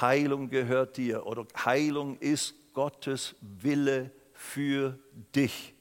Heilung 0.00 0.48
gehört 0.48 0.96
dir 0.96 1.26
oder 1.26 1.46
Heilung 1.64 2.18
ist 2.18 2.54
Gottes 2.74 3.34
Wille 3.40 4.10
für 4.32 4.98
dich. 5.34 5.74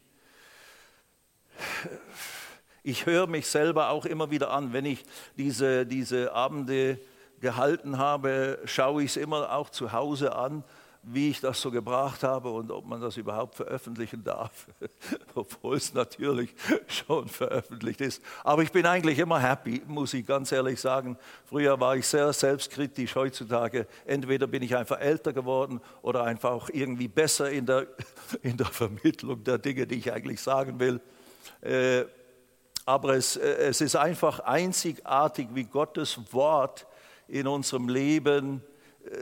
Ich 2.84 3.06
höre 3.06 3.28
mich 3.28 3.48
selber 3.48 3.90
auch 3.90 4.06
immer 4.06 4.32
wieder 4.32 4.52
an, 4.52 4.72
wenn 4.74 4.86
ich 4.86 5.04
diese, 5.38 5.86
diese 5.86 6.34
Abende 6.34 7.00
gehalten 7.40 7.98
habe, 7.98 8.60
schaue 8.66 9.04
ich 9.04 9.12
es 9.12 9.18
immer 9.18 9.52
auch 9.52 9.70
zu 9.70 9.92
Hause 9.92 10.36
an 10.36 10.64
wie 11.08 11.30
ich 11.30 11.40
das 11.40 11.62
so 11.62 11.70
gebracht 11.70 12.24
habe 12.24 12.50
und 12.50 12.72
ob 12.72 12.86
man 12.88 13.00
das 13.00 13.16
überhaupt 13.16 13.56
veröffentlichen 13.56 14.24
darf, 14.24 14.68
obwohl 15.36 15.78
es 15.78 15.94
natürlich 15.94 16.54
schon 16.88 17.28
veröffentlicht 17.28 18.02
ist. 18.02 18.24
Aber 18.44 18.64
ich 18.64 18.72
bin 18.72 18.88
eigentlich 18.88 19.20
immer 19.20 19.40
happy, 19.40 19.84
muss 19.86 20.16
ich 20.16 20.26
ganz 20.26 20.52
ehrlich 20.52 20.82
sagen. 20.82 21.18
Früher 21.46 21.80
war 21.80 21.96
ich 21.96 22.08
sehr 22.08 22.34
selbstkritisch, 22.34 23.16
heutzutage 23.16 23.88
entweder 24.06 24.48
bin 24.48 24.64
ich 24.64 24.76
einfach 24.76 25.00
älter 25.00 25.32
geworden 25.32 25.80
oder 26.02 26.24
einfach 26.24 26.52
auch 26.52 26.70
irgendwie 26.74 27.08
besser 27.08 27.52
in 27.52 27.68
der, 27.68 27.86
in 28.42 28.58
der 28.58 28.68
Vermittlung 28.68 29.44
der 29.44 29.60
Dinge, 29.60 29.86
die 29.86 29.96
ich 29.96 30.12
eigentlich 30.12 30.42
sagen 30.42 30.80
will. 30.80 31.00
Äh, 31.62 32.06
aber 32.88 33.16
es, 33.16 33.36
äh, 33.38 33.48
es 33.68 33.80
ist 33.82 33.96
einfach 33.96 34.40
einzigartig, 34.40 35.50
wie 35.54 35.66
Gottes 35.66 36.20
Wort 36.34 36.88
in 37.28 37.48
unserem 37.48 37.90
Leben 37.90 38.64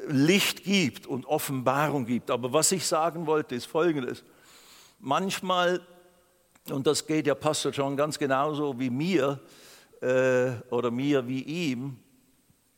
Licht 0.07 0.63
gibt 0.63 1.07
und 1.07 1.25
Offenbarung 1.25 2.05
gibt. 2.05 2.31
Aber 2.31 2.53
was 2.53 2.71
ich 2.71 2.85
sagen 2.85 3.25
wollte, 3.25 3.55
ist 3.55 3.65
Folgendes. 3.65 4.23
Manchmal, 4.99 5.81
und 6.69 6.87
das 6.87 7.05
geht 7.05 7.27
ja 7.27 7.35
Pastor 7.35 7.71
John 7.71 7.97
ganz 7.97 8.17
genauso 8.17 8.79
wie 8.79 8.89
mir 8.89 9.39
äh, 10.01 10.51
oder 10.69 10.91
mir 10.91 11.27
wie 11.27 11.41
ihm, 11.41 11.97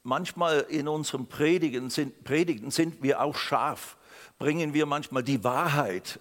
manchmal 0.03 0.65
in 0.69 0.87
unserem 0.87 1.27
Predigen 1.27 1.89
sind, 1.89 2.23
Predigen 2.23 2.71
sind 2.71 3.01
wir 3.03 3.21
auch 3.21 3.35
scharf, 3.35 3.97
bringen 4.39 4.73
wir 4.73 4.85
manchmal 4.85 5.23
die 5.23 5.43
Wahrheit. 5.43 6.19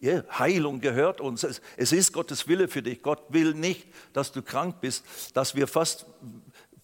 Ja, 0.00 0.24
Heilung 0.38 0.80
gehört 0.80 1.20
uns. 1.20 1.42
Es, 1.44 1.60
es 1.76 1.92
ist 1.92 2.14
Gottes 2.14 2.48
Wille 2.48 2.68
für 2.68 2.82
dich. 2.82 3.02
Gott 3.02 3.22
will 3.28 3.52
nicht, 3.52 3.86
dass 4.14 4.32
du 4.32 4.40
krank 4.40 4.80
bist, 4.80 5.04
dass 5.34 5.54
wir 5.54 5.66
fast 5.68 6.06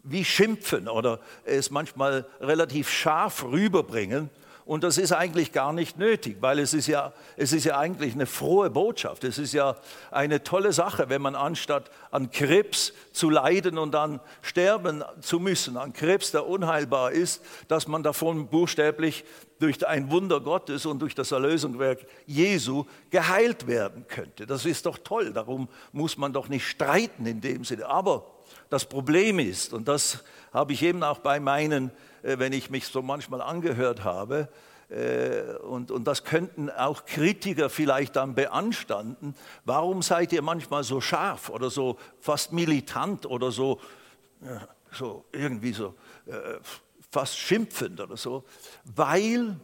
wie 0.08 0.24
schimpfen 0.24 0.88
oder 0.88 1.20
es 1.44 1.70
manchmal 1.70 2.26
relativ 2.40 2.88
scharf 2.90 3.44
rüberbringen. 3.44 4.30
Und 4.66 4.82
das 4.82 4.98
ist 4.98 5.12
eigentlich 5.12 5.52
gar 5.52 5.72
nicht 5.72 5.96
nötig, 5.96 6.38
weil 6.40 6.58
es 6.58 6.74
ist, 6.74 6.88
ja, 6.88 7.12
es 7.36 7.52
ist 7.52 7.62
ja 7.62 7.78
eigentlich 7.78 8.14
eine 8.14 8.26
frohe 8.26 8.68
Botschaft. 8.68 9.22
Es 9.22 9.38
ist 9.38 9.54
ja 9.54 9.76
eine 10.10 10.42
tolle 10.42 10.72
Sache, 10.72 11.08
wenn 11.08 11.22
man 11.22 11.36
anstatt 11.36 11.88
an 12.10 12.32
Krebs 12.32 12.92
zu 13.12 13.30
leiden 13.30 13.78
und 13.78 13.92
dann 13.92 14.18
sterben 14.42 15.04
zu 15.20 15.38
müssen, 15.38 15.76
an 15.76 15.92
Krebs, 15.92 16.32
der 16.32 16.48
unheilbar 16.48 17.12
ist, 17.12 17.44
dass 17.68 17.86
man 17.86 18.02
davon 18.02 18.48
buchstäblich 18.48 19.24
durch 19.60 19.86
ein 19.86 20.10
Wunder 20.10 20.40
Gottes 20.40 20.84
und 20.84 20.98
durch 20.98 21.14
das 21.14 21.30
Erlösungswerk 21.30 22.04
Jesu 22.26 22.86
geheilt 23.10 23.68
werden 23.68 24.08
könnte. 24.08 24.46
Das 24.46 24.66
ist 24.66 24.84
doch 24.86 24.98
toll, 24.98 25.32
darum 25.32 25.68
muss 25.92 26.18
man 26.18 26.32
doch 26.32 26.48
nicht 26.48 26.66
streiten 26.66 27.24
in 27.24 27.40
dem 27.40 27.62
Sinne. 27.64 27.86
Aber 27.86 28.35
das 28.68 28.86
Problem 28.86 29.38
ist, 29.38 29.72
und 29.72 29.88
das 29.88 30.24
habe 30.52 30.72
ich 30.72 30.82
eben 30.82 31.02
auch 31.02 31.18
bei 31.18 31.40
meinen, 31.40 31.90
äh, 32.22 32.38
wenn 32.38 32.52
ich 32.52 32.70
mich 32.70 32.86
so 32.86 33.02
manchmal 33.02 33.40
angehört 33.40 34.04
habe, 34.04 34.48
äh, 34.88 35.56
und, 35.62 35.90
und 35.90 36.04
das 36.04 36.24
könnten 36.24 36.70
auch 36.70 37.04
Kritiker 37.04 37.70
vielleicht 37.70 38.16
dann 38.16 38.34
beanstanden, 38.34 39.34
warum 39.64 40.02
seid 40.02 40.32
ihr 40.32 40.42
manchmal 40.42 40.84
so 40.84 41.00
scharf 41.00 41.48
oder 41.48 41.70
so 41.70 41.98
fast 42.20 42.52
militant 42.52 43.26
oder 43.26 43.50
so, 43.50 43.80
so 44.92 45.24
irgendwie 45.32 45.72
so 45.72 45.94
äh, 46.26 46.58
fast 47.10 47.36
schimpfend 47.38 48.00
oder 48.00 48.16
so, 48.16 48.44
weil 48.84 49.56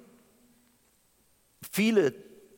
viele, 1.71 2.15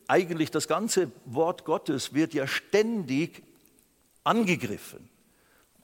eigentlich 0.07 0.51
das 0.51 0.67
ganze 0.67 1.11
Wort 1.25 1.65
Gottes 1.65 2.13
wird 2.13 2.33
ja 2.33 2.47
ständig 2.47 3.43
angegriffen 4.23 5.09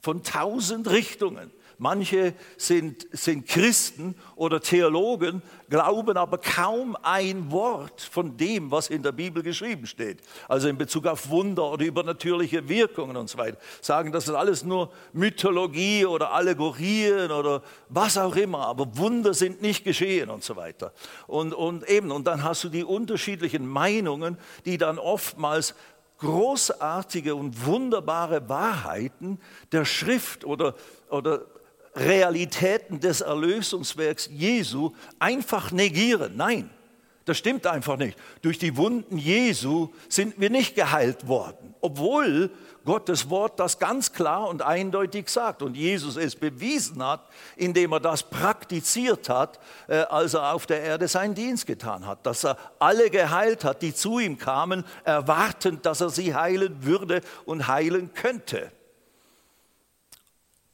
von 0.02 0.22
tausend 0.22 0.90
Richtungen. 0.90 1.52
Manche 1.78 2.34
sind, 2.58 3.08
sind 3.10 3.48
Christen 3.48 4.14
oder 4.36 4.60
Theologen, 4.60 5.42
glauben 5.68 6.16
aber 6.16 6.38
kaum 6.38 6.96
ein 7.02 7.50
Wort 7.50 8.00
von 8.00 8.36
dem, 8.36 8.70
was 8.70 8.88
in 8.88 9.02
der 9.02 9.10
Bibel 9.10 9.42
geschrieben 9.42 9.86
steht. 9.86 10.18
Also 10.46 10.68
in 10.68 10.78
Bezug 10.78 11.06
auf 11.06 11.28
Wunder 11.28 11.72
oder 11.72 11.84
übernatürliche 11.84 12.68
Wirkungen 12.68 13.16
und 13.16 13.28
so 13.28 13.36
weiter. 13.38 13.58
Sagen, 13.80 14.12
das 14.12 14.28
ist 14.28 14.34
alles 14.34 14.62
nur 14.62 14.92
Mythologie 15.12 16.06
oder 16.06 16.30
Allegorien 16.30 17.32
oder 17.32 17.62
was 17.88 18.16
auch 18.16 18.36
immer. 18.36 18.66
Aber 18.66 18.96
Wunder 18.96 19.34
sind 19.34 19.60
nicht 19.60 19.82
geschehen 19.82 20.30
und 20.30 20.44
so 20.44 20.54
weiter. 20.54 20.92
Und, 21.26 21.52
und 21.52 21.88
eben, 21.88 22.12
und 22.12 22.28
dann 22.28 22.44
hast 22.44 22.62
du 22.62 22.68
die 22.68 22.84
unterschiedlichen 22.84 23.66
Meinungen, 23.66 24.38
die 24.66 24.78
dann 24.78 25.00
oftmals 25.00 25.74
großartige 26.22 27.34
und 27.34 27.66
wunderbare 27.66 28.48
Wahrheiten 28.48 29.40
der 29.72 29.84
Schrift 29.84 30.44
oder, 30.44 30.74
oder 31.10 31.42
Realitäten 31.96 33.00
des 33.00 33.20
Erlösungswerks 33.20 34.28
Jesu 34.32 34.92
einfach 35.18 35.72
negieren. 35.72 36.36
Nein, 36.36 36.70
das 37.24 37.38
stimmt 37.38 37.66
einfach 37.66 37.96
nicht. 37.96 38.18
Durch 38.42 38.58
die 38.58 38.76
Wunden 38.76 39.16
Jesu 39.16 39.90
sind 40.08 40.40
wir 40.40 40.50
nicht 40.50 40.74
geheilt 40.74 41.28
worden, 41.28 41.74
obwohl 41.80 42.50
Gottes 42.84 43.30
Wort 43.30 43.60
das 43.60 43.78
ganz 43.78 44.12
klar 44.12 44.48
und 44.48 44.62
eindeutig 44.62 45.28
sagt 45.28 45.62
und 45.62 45.76
Jesus 45.76 46.16
es 46.16 46.34
bewiesen 46.34 47.02
hat, 47.04 47.28
indem 47.56 47.92
er 47.92 48.00
das 48.00 48.24
praktiziert 48.24 49.28
hat, 49.28 49.60
äh, 49.86 49.98
als 49.98 50.34
er 50.34 50.52
auf 50.52 50.66
der 50.66 50.82
Erde 50.82 51.06
seinen 51.06 51.34
Dienst 51.34 51.66
getan 51.66 52.06
hat, 52.06 52.26
dass 52.26 52.44
er 52.44 52.58
alle 52.80 53.08
geheilt 53.10 53.62
hat, 53.62 53.82
die 53.82 53.94
zu 53.94 54.18
ihm 54.18 54.36
kamen, 54.36 54.84
erwartend, 55.04 55.86
dass 55.86 56.00
er 56.00 56.10
sie 56.10 56.34
heilen 56.34 56.84
würde 56.84 57.20
und 57.44 57.68
heilen 57.68 58.12
könnte. 58.14 58.72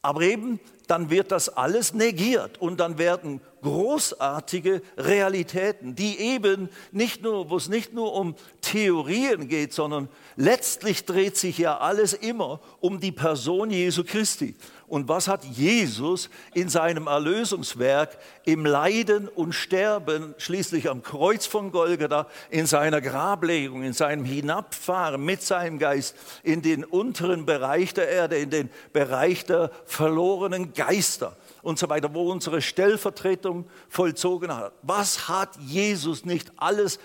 Aber 0.00 0.22
eben 0.22 0.60
dann 0.86 1.10
wird 1.10 1.30
das 1.32 1.50
alles 1.50 1.92
negiert 1.92 2.58
und 2.58 2.80
dann 2.80 2.96
werden 2.96 3.42
großartige 3.62 4.82
Realitäten, 4.96 5.94
die 5.94 6.18
eben 6.18 6.68
nicht 6.92 7.22
nur, 7.22 7.50
wo 7.50 7.56
es 7.56 7.68
nicht 7.68 7.92
nur 7.92 8.14
um 8.14 8.34
Theorien 8.60 9.48
geht, 9.48 9.72
sondern 9.72 10.08
letztlich 10.36 11.04
dreht 11.04 11.36
sich 11.36 11.58
ja 11.58 11.78
alles 11.78 12.12
immer 12.12 12.60
um 12.80 13.00
die 13.00 13.12
Person 13.12 13.70
Jesu 13.70 14.04
Christi. 14.04 14.54
Und 14.88 15.06
was 15.06 15.28
hat 15.28 15.44
Jesus 15.44 16.30
in 16.54 16.70
seinem 16.70 17.08
Erlösungswerk 17.08 18.16
im 18.44 18.64
Leiden 18.64 19.28
und 19.28 19.52
Sterben, 19.52 20.34
schließlich 20.38 20.88
am 20.88 21.02
Kreuz 21.02 21.44
von 21.44 21.72
Golgatha, 21.72 22.26
in 22.48 22.66
seiner 22.66 23.02
Grablegung, 23.02 23.82
in 23.82 23.92
seinem 23.92 24.24
Hinabfahren 24.24 25.22
mit 25.22 25.42
seinem 25.42 25.78
Geist 25.78 26.16
in 26.42 26.62
den 26.62 26.84
unteren 26.84 27.44
Bereich 27.44 27.92
der 27.92 28.08
Erde, 28.08 28.38
in 28.38 28.48
den 28.48 28.70
Bereich 28.94 29.44
der 29.44 29.70
verlorenen 29.84 30.72
Geister 30.72 31.36
und 31.62 31.78
so 31.78 31.88
weiter, 31.88 32.12
wo 32.14 32.30
unsere 32.30 32.62
Stellvertretung 32.62 33.66
vollzogen 33.88 34.54
hat. 34.54 34.72
Was 34.82 35.28
hat 35.28 35.56
Jesus 35.58 36.24
nicht 36.24 36.52
alles 36.56 36.98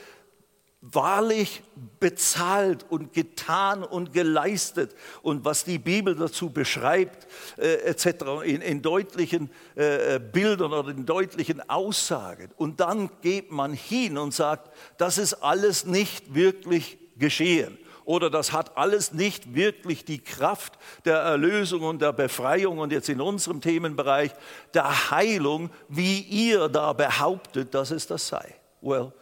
wahrlich 0.84 1.64
bezahlt 2.00 2.86
und 2.90 3.14
getan 3.14 3.84
und 3.84 4.12
geleistet 4.12 4.94
und 5.22 5.46
was 5.46 5.64
die 5.64 5.80
Bibel 5.80 6.14
dazu 6.14 6.50
beschreibt, 6.50 7.26
äh, 7.58 7.76
etc., 7.86 8.44
in, 8.44 8.62
in 8.62 8.82
deutlichen 8.82 9.50
äh, 9.76 10.20
Bildern 10.20 10.74
oder 10.74 10.90
in 10.90 11.06
deutlichen 11.06 11.68
Aussagen. 11.70 12.52
Und 12.58 12.82
dann 12.82 13.10
geht 13.22 13.50
man 13.50 13.72
hin 13.72 14.18
und 14.18 14.34
sagt, 14.34 14.76
das 14.98 15.18
ist 15.18 15.36
alles 15.36 15.86
nicht 15.86 16.36
wirklich 16.36 16.98
geschehen 17.18 17.78
oder 18.06 18.30
das 18.30 18.52
hat 18.52 18.78
alles 18.78 19.14
nicht 19.14 19.56
wirklich 19.56 20.06
die 20.06 20.20
Kraft 20.20 20.78
der 21.06 21.18
Erlösung 21.18 21.84
und 21.84 22.02
der 22.02 22.14
Befreiung 22.14 22.80
und 22.80 22.92
jetzt 22.92 23.10
in 23.10 23.22
unserem 23.22 23.62
Themenbereich 23.62 24.32
der 24.74 25.12
Heilung, 25.12 25.70
wie 25.90 26.20
ihr 26.20 26.70
da 26.70 26.94
behauptet, 26.94 27.74
dass 27.74 27.92
es 27.92 28.08
das 28.08 28.28
sei. 28.28 28.56
Well, 28.82 29.14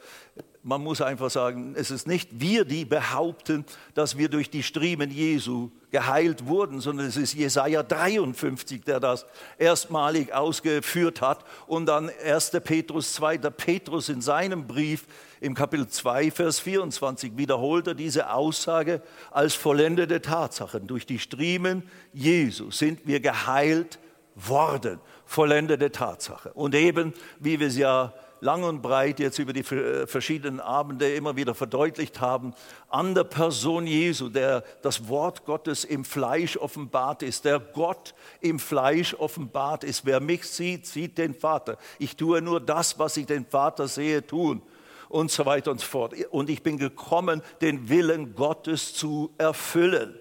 man 0.63 0.81
muss 0.81 1.01
einfach 1.01 1.29
sagen, 1.29 1.73
es 1.75 1.91
ist 1.91 2.07
nicht 2.07 2.29
wir, 2.39 2.65
die 2.65 2.85
behaupten, 2.85 3.65
dass 3.93 4.17
wir 4.17 4.29
durch 4.29 4.49
die 4.49 4.63
Striemen 4.63 5.09
Jesu 5.09 5.71
geheilt 5.89 6.45
wurden, 6.45 6.81
sondern 6.81 7.07
es 7.07 7.17
ist 7.17 7.33
Jesaja 7.33 7.83
53, 7.83 8.83
der 8.83 8.99
das 8.99 9.25
erstmalig 9.57 10.33
ausgeführt 10.33 11.21
hat. 11.21 11.43
Und 11.67 11.87
dann 11.87 12.11
1. 12.23 12.51
Petrus, 12.63 13.13
2. 13.13 13.37
Petrus 13.37 14.09
in 14.09 14.21
seinem 14.21 14.67
Brief 14.67 15.05
im 15.41 15.55
Kapitel 15.55 15.87
2, 15.87 16.29
Vers 16.29 16.59
24 16.59 17.35
wiederholt 17.35 17.87
er 17.87 17.95
diese 17.95 18.31
Aussage 18.31 19.01
als 19.31 19.55
vollendete 19.55 20.21
Tatsachen. 20.21 20.85
Durch 20.85 21.07
die 21.07 21.17
Striemen 21.17 21.81
Jesu 22.13 22.69
sind 22.69 23.07
wir 23.07 23.19
geheilt 23.19 23.97
worden. 24.35 24.99
Vollendete 25.25 25.91
Tatsache. 25.91 26.53
Und 26.53 26.75
eben, 26.75 27.13
wie 27.39 27.59
wir 27.59 27.67
es 27.67 27.77
ja 27.77 28.13
lang 28.39 28.63
und 28.63 28.83
breit 28.83 29.19
jetzt 29.19 29.39
über 29.39 29.51
die 29.51 29.61
äh, 29.61 30.05
verschiedenen 30.05 30.59
Abende 30.59 31.11
immer 31.11 31.35
wieder 31.35 31.55
verdeutlicht 31.55 32.21
haben, 32.21 32.53
an 32.89 33.15
der 33.15 33.23
Person 33.23 33.87
Jesu, 33.87 34.29
der 34.29 34.63
das 34.83 35.07
Wort 35.07 35.45
Gottes 35.45 35.85
im 35.85 36.05
Fleisch 36.05 36.55
offenbart 36.55 37.23
ist, 37.23 37.45
der 37.45 37.59
Gott 37.59 38.13
im 38.41 38.59
Fleisch 38.59 39.15
offenbart 39.15 39.83
ist. 39.83 40.05
Wer 40.05 40.19
mich 40.19 40.47
sieht, 40.47 40.85
sieht 40.85 41.17
den 41.17 41.33
Vater. 41.33 41.77
Ich 41.97 42.15
tue 42.15 42.43
nur 42.43 42.59
das, 42.59 42.99
was 42.99 43.17
ich 43.17 43.25
den 43.25 43.47
Vater 43.47 43.87
sehe, 43.87 44.25
tun 44.25 44.61
und 45.11 45.29
so 45.29 45.45
weiter 45.45 45.71
und 45.71 45.79
so 45.79 45.85
fort. 45.85 46.13
Und 46.29 46.49
ich 46.49 46.63
bin 46.63 46.77
gekommen, 46.77 47.41
den 47.61 47.89
Willen 47.89 48.33
Gottes 48.33 48.93
zu 48.93 49.33
erfüllen. 49.37 50.17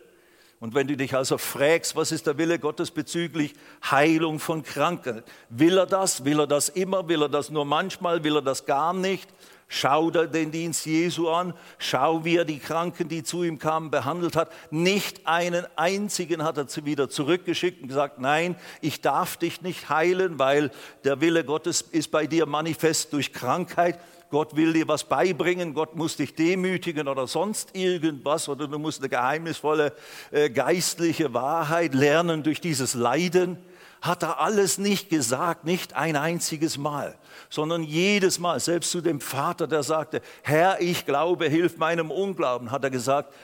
Und 0.59 0.75
wenn 0.75 0.87
du 0.87 0.97
dich 0.97 1.15
also 1.15 1.39
fragst, 1.39 1.97
was 1.97 2.13
ist 2.13 2.27
der 2.27 2.37
Wille 2.37 2.59
Gottes 2.59 2.91
bezüglich 2.91 3.55
Heilung 3.91 4.39
von 4.39 4.63
Kranken? 4.63 5.23
Will 5.49 5.79
er 5.79 5.87
das? 5.87 6.27
Will 6.27 6.39
er 6.39 6.47
das 6.47 6.69
immer? 6.69 7.09
Will 7.09 7.23
er 7.23 7.31
das 7.31 7.49
nur 7.49 7.65
manchmal? 7.65 8.23
Will 8.25 8.37
er 8.37 8.43
das 8.43 8.67
gar 8.67 8.93
nicht? 8.93 9.31
Schau 9.69 10.11
dir 10.11 10.27
den 10.27 10.51
Dienst 10.51 10.85
Jesu 10.85 11.31
an. 11.31 11.55
Schau, 11.79 12.25
wie 12.27 12.37
er 12.37 12.45
die 12.45 12.59
Kranken, 12.59 13.09
die 13.09 13.23
zu 13.23 13.43
ihm 13.43 13.59
kamen, 13.59 13.91
behandelt 13.91 14.37
hat. 14.37 14.51
Nicht 14.71 15.27
einen 15.27 15.65
einzigen 15.77 16.43
hat 16.43 16.59
er 16.59 16.67
wieder 16.85 17.09
zurückgeschickt 17.09 17.81
und 17.81 17.89
gesagt, 17.89 18.19
nein, 18.19 18.57
ich 18.83 19.01
darf 19.01 19.39
dich 19.39 19.63
nicht 19.63 19.89
heilen, 19.89 20.39
weil 20.39 20.73
der 21.05 21.23
Wille 21.23 21.45
Gottes 21.45 21.81
ist 21.81 22.11
bei 22.11 22.27
dir 22.27 22.45
manifest 22.45 23.15
durch 23.15 23.33
Krankheit. 23.33 23.99
Gott 24.31 24.55
will 24.55 24.73
dir 24.73 24.87
was 24.87 25.05
beibringen, 25.05 25.75
Gott 25.75 25.97
muss 25.97 26.17
dich 26.17 26.35
demütigen 26.35 27.09
oder 27.09 27.27
sonst 27.27 27.75
irgendwas 27.75 28.49
oder 28.49 28.69
du 28.69 28.79
musst 28.79 29.01
eine 29.01 29.09
geheimnisvolle 29.09 29.93
äh, 30.31 30.49
geistliche 30.49 31.35
Wahrheit 31.35 31.95
lernen 31.95 32.43
durch 32.43 32.61
dieses 32.61 32.95
Leiden. 32.95 33.59
Hat 34.01 34.23
er 34.23 34.41
alles 34.41 34.79
nicht 34.79 35.11
gesagt, 35.11 35.65
nicht 35.65 35.95
ein 35.95 36.17
einziges 36.17 36.79
Mal, 36.79 37.19
sondern 37.51 37.83
jedes 37.83 38.39
Mal, 38.39 38.61
selbst 38.61 38.93
zu 38.93 39.01
dem 39.01 39.21
Vater, 39.21 39.67
der 39.67 39.83
sagte, 39.83 40.23
Herr, 40.43 40.81
ich 40.81 41.05
glaube, 41.05 41.49
hilf 41.49 41.77
meinem 41.77 42.11
Unglauben, 42.11 42.71
hat 42.71 42.85
er 42.85 42.91
gesagt, 42.91 43.35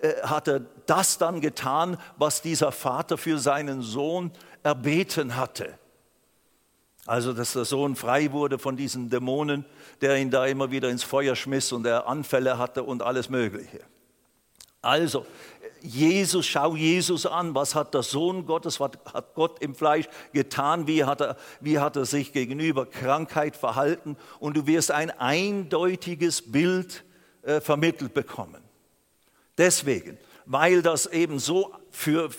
äh, 0.00 0.14
hat 0.22 0.48
er 0.48 0.62
das 0.86 1.18
dann 1.18 1.40
getan, 1.40 1.98
was 2.16 2.40
dieser 2.40 2.72
Vater 2.72 3.18
für 3.18 3.38
seinen 3.38 3.82
Sohn 3.82 4.32
erbeten 4.62 5.36
hatte. 5.36 5.79
Also, 7.10 7.32
dass 7.32 7.54
der 7.54 7.64
Sohn 7.64 7.96
frei 7.96 8.30
wurde 8.30 8.60
von 8.60 8.76
diesen 8.76 9.10
Dämonen, 9.10 9.64
der 10.00 10.16
ihn 10.18 10.30
da 10.30 10.46
immer 10.46 10.70
wieder 10.70 10.88
ins 10.90 11.02
Feuer 11.02 11.34
schmiss 11.34 11.72
und 11.72 11.84
er 11.84 12.06
Anfälle 12.06 12.56
hatte 12.56 12.84
und 12.84 13.02
alles 13.02 13.28
Mögliche. 13.28 13.80
Also, 14.80 15.26
Jesus, 15.82 16.46
schau 16.46 16.76
Jesus 16.76 17.26
an, 17.26 17.52
was 17.52 17.74
hat 17.74 17.94
der 17.94 18.04
Sohn 18.04 18.46
Gottes, 18.46 18.78
was 18.78 18.92
hat 19.12 19.34
Gott 19.34 19.60
im 19.60 19.74
Fleisch 19.74 20.08
getan, 20.32 20.86
wie 20.86 21.02
hat 21.02 21.20
er, 21.20 21.36
wie 21.58 21.80
hat 21.80 21.96
er 21.96 22.04
sich 22.04 22.32
gegenüber 22.32 22.86
Krankheit 22.86 23.56
verhalten 23.56 24.16
und 24.38 24.56
du 24.56 24.68
wirst 24.68 24.92
ein 24.92 25.10
eindeutiges 25.10 26.52
Bild 26.52 27.02
äh, 27.42 27.60
vermittelt 27.60 28.14
bekommen. 28.14 28.62
Deswegen, 29.58 30.16
weil 30.46 30.80
das 30.80 31.06
eben 31.06 31.40
so 31.40 31.74
für, 31.90 32.30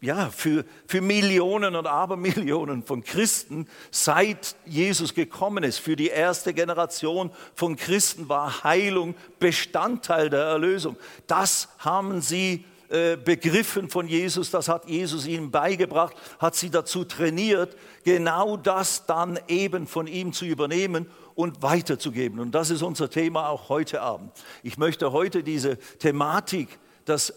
ja, 0.00 0.30
für, 0.30 0.64
für 0.86 1.00
Millionen 1.00 1.74
und 1.74 1.86
Abermillionen 1.86 2.84
von 2.84 3.02
Christen, 3.02 3.66
seit 3.90 4.54
Jesus 4.64 5.12
gekommen 5.12 5.64
ist, 5.64 5.78
für 5.78 5.96
die 5.96 6.08
erste 6.08 6.54
Generation 6.54 7.30
von 7.54 7.76
Christen 7.76 8.28
war 8.28 8.62
Heilung 8.62 9.16
Bestandteil 9.40 10.30
der 10.30 10.44
Erlösung. 10.44 10.96
Das 11.26 11.68
haben 11.78 12.20
sie 12.20 12.64
äh, 12.90 13.16
begriffen 13.16 13.90
von 13.90 14.06
Jesus, 14.06 14.50
das 14.50 14.68
hat 14.68 14.88
Jesus 14.88 15.26
ihnen 15.26 15.50
beigebracht, 15.50 16.16
hat 16.38 16.54
sie 16.54 16.70
dazu 16.70 17.04
trainiert, 17.04 17.76
genau 18.04 18.56
das 18.56 19.04
dann 19.04 19.38
eben 19.48 19.88
von 19.88 20.06
ihm 20.06 20.32
zu 20.32 20.44
übernehmen 20.44 21.06
und 21.34 21.60
weiterzugeben. 21.60 22.38
Und 22.38 22.52
das 22.52 22.70
ist 22.70 22.82
unser 22.82 23.10
Thema 23.10 23.48
auch 23.48 23.68
heute 23.68 24.00
Abend. 24.00 24.32
Ich 24.62 24.78
möchte 24.78 25.12
heute 25.12 25.42
diese 25.42 25.76
Thematik 25.98 26.78
dass 27.08 27.30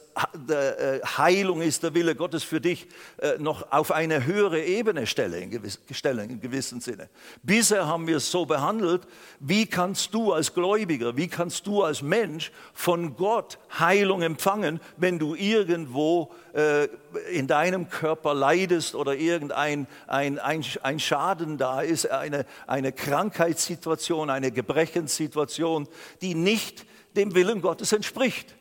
äh, 0.50 1.00
Heilung 1.18 1.62
ist 1.62 1.84
der 1.84 1.94
Wille 1.94 2.16
Gottes 2.16 2.44
für 2.44 2.60
dich, 2.60 2.88
äh, 3.22 3.38
noch 3.38 3.72
auf 3.72 3.92
eine 3.92 4.26
höhere 4.26 4.62
Ebene 4.62 5.08
stellen, 5.08 5.52
in 5.52 6.42
gewissem 6.42 6.82
Sinne. 6.82 7.10
Bisher 7.42 7.88
haben 7.88 8.08
wir 8.08 8.18
es 8.18 8.30
so 8.30 8.46
behandelt, 8.46 9.04
wie 9.40 9.66
kannst 9.66 10.14
du 10.14 10.34
als 10.34 10.54
Gläubiger, 10.54 11.16
wie 11.16 11.30
kannst 11.30 11.68
du 11.68 11.84
als 11.84 12.02
Mensch 12.02 12.52
von 12.74 13.16
Gott 13.16 13.60
Heilung 13.80 14.22
empfangen, 14.22 14.82
wenn 14.98 15.20
du 15.20 15.36
irgendwo 15.36 16.32
äh, 16.54 16.86
in 17.32 17.48
deinem 17.48 17.90
Körper 17.90 18.34
leidest 18.34 18.94
oder 18.96 19.16
irgendein 19.16 19.88
ein, 20.08 20.40
ein, 20.40 20.66
ein 20.82 21.00
Schaden 21.00 21.58
da 21.58 21.82
ist, 21.82 22.12
eine, 22.12 22.46
eine 22.68 22.92
Krankheitssituation, 22.92 24.30
eine 24.30 24.52
Gebrechenssituation, 24.52 25.88
die 26.22 26.36
nicht 26.36 26.86
dem 27.16 27.36
Willen 27.36 27.62
Gottes 27.62 27.94
entspricht 27.94 28.56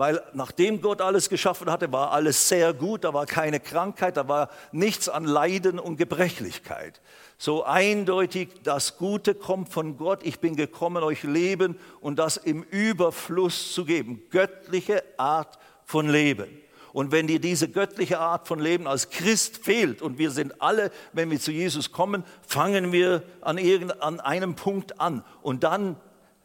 weil 0.00 0.22
nachdem 0.32 0.80
Gott 0.80 1.02
alles 1.02 1.28
geschaffen 1.28 1.70
hatte, 1.70 1.92
war 1.92 2.12
alles 2.12 2.48
sehr 2.48 2.72
gut, 2.72 3.04
da 3.04 3.12
war 3.12 3.26
keine 3.26 3.60
Krankheit, 3.60 4.16
da 4.16 4.28
war 4.28 4.48
nichts 4.72 5.10
an 5.10 5.26
Leiden 5.26 5.78
und 5.78 5.98
Gebrechlichkeit. 5.98 7.02
So 7.36 7.64
eindeutig, 7.64 8.48
das 8.62 8.96
Gute 8.96 9.34
kommt 9.34 9.68
von 9.68 9.98
Gott, 9.98 10.20
ich 10.22 10.40
bin 10.40 10.56
gekommen, 10.56 11.02
euch 11.02 11.22
Leben 11.22 11.78
und 12.00 12.18
das 12.18 12.38
im 12.38 12.62
Überfluss 12.62 13.74
zu 13.74 13.84
geben. 13.84 14.22
Göttliche 14.30 15.04
Art 15.18 15.58
von 15.84 16.08
Leben. 16.08 16.48
Und 16.94 17.12
wenn 17.12 17.26
dir 17.26 17.38
diese 17.38 17.68
göttliche 17.68 18.20
Art 18.20 18.48
von 18.48 18.58
Leben 18.58 18.86
als 18.86 19.10
Christ 19.10 19.58
fehlt, 19.58 20.00
und 20.00 20.16
wir 20.16 20.30
sind 20.30 20.62
alle, 20.62 20.92
wenn 21.12 21.30
wir 21.30 21.38
zu 21.38 21.52
Jesus 21.52 21.92
kommen, 21.92 22.24
fangen 22.40 22.90
wir 22.90 23.22
an, 23.42 23.58
an 24.00 24.18
einem 24.18 24.54
Punkt 24.54 24.98
an. 24.98 25.22
Und 25.42 25.62
dann 25.62 25.96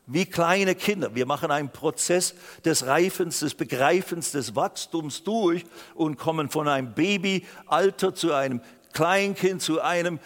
wie 0.07 0.25
kleine 0.25 0.75
Kinder. 0.75 1.15
Wir 1.15 1.25
machen 1.25 1.51
einen 1.51 1.69
Prozess 1.69 2.35
des 2.63 2.85
Reifens, 2.85 3.39
des 3.39 3.55
Begreifens, 3.55 4.31
des 4.31 4.55
Wachstums 4.55 5.23
durch 5.23 5.63
und 5.95 6.17
kommen 6.17 6.49
von 6.49 6.67
einem 6.67 6.93
Babyalter 6.93 8.13
zu 8.13 8.33
einem 8.33 8.61
Kleinkind, 8.93 9.61
zu 9.61 9.81
einem 9.81 10.19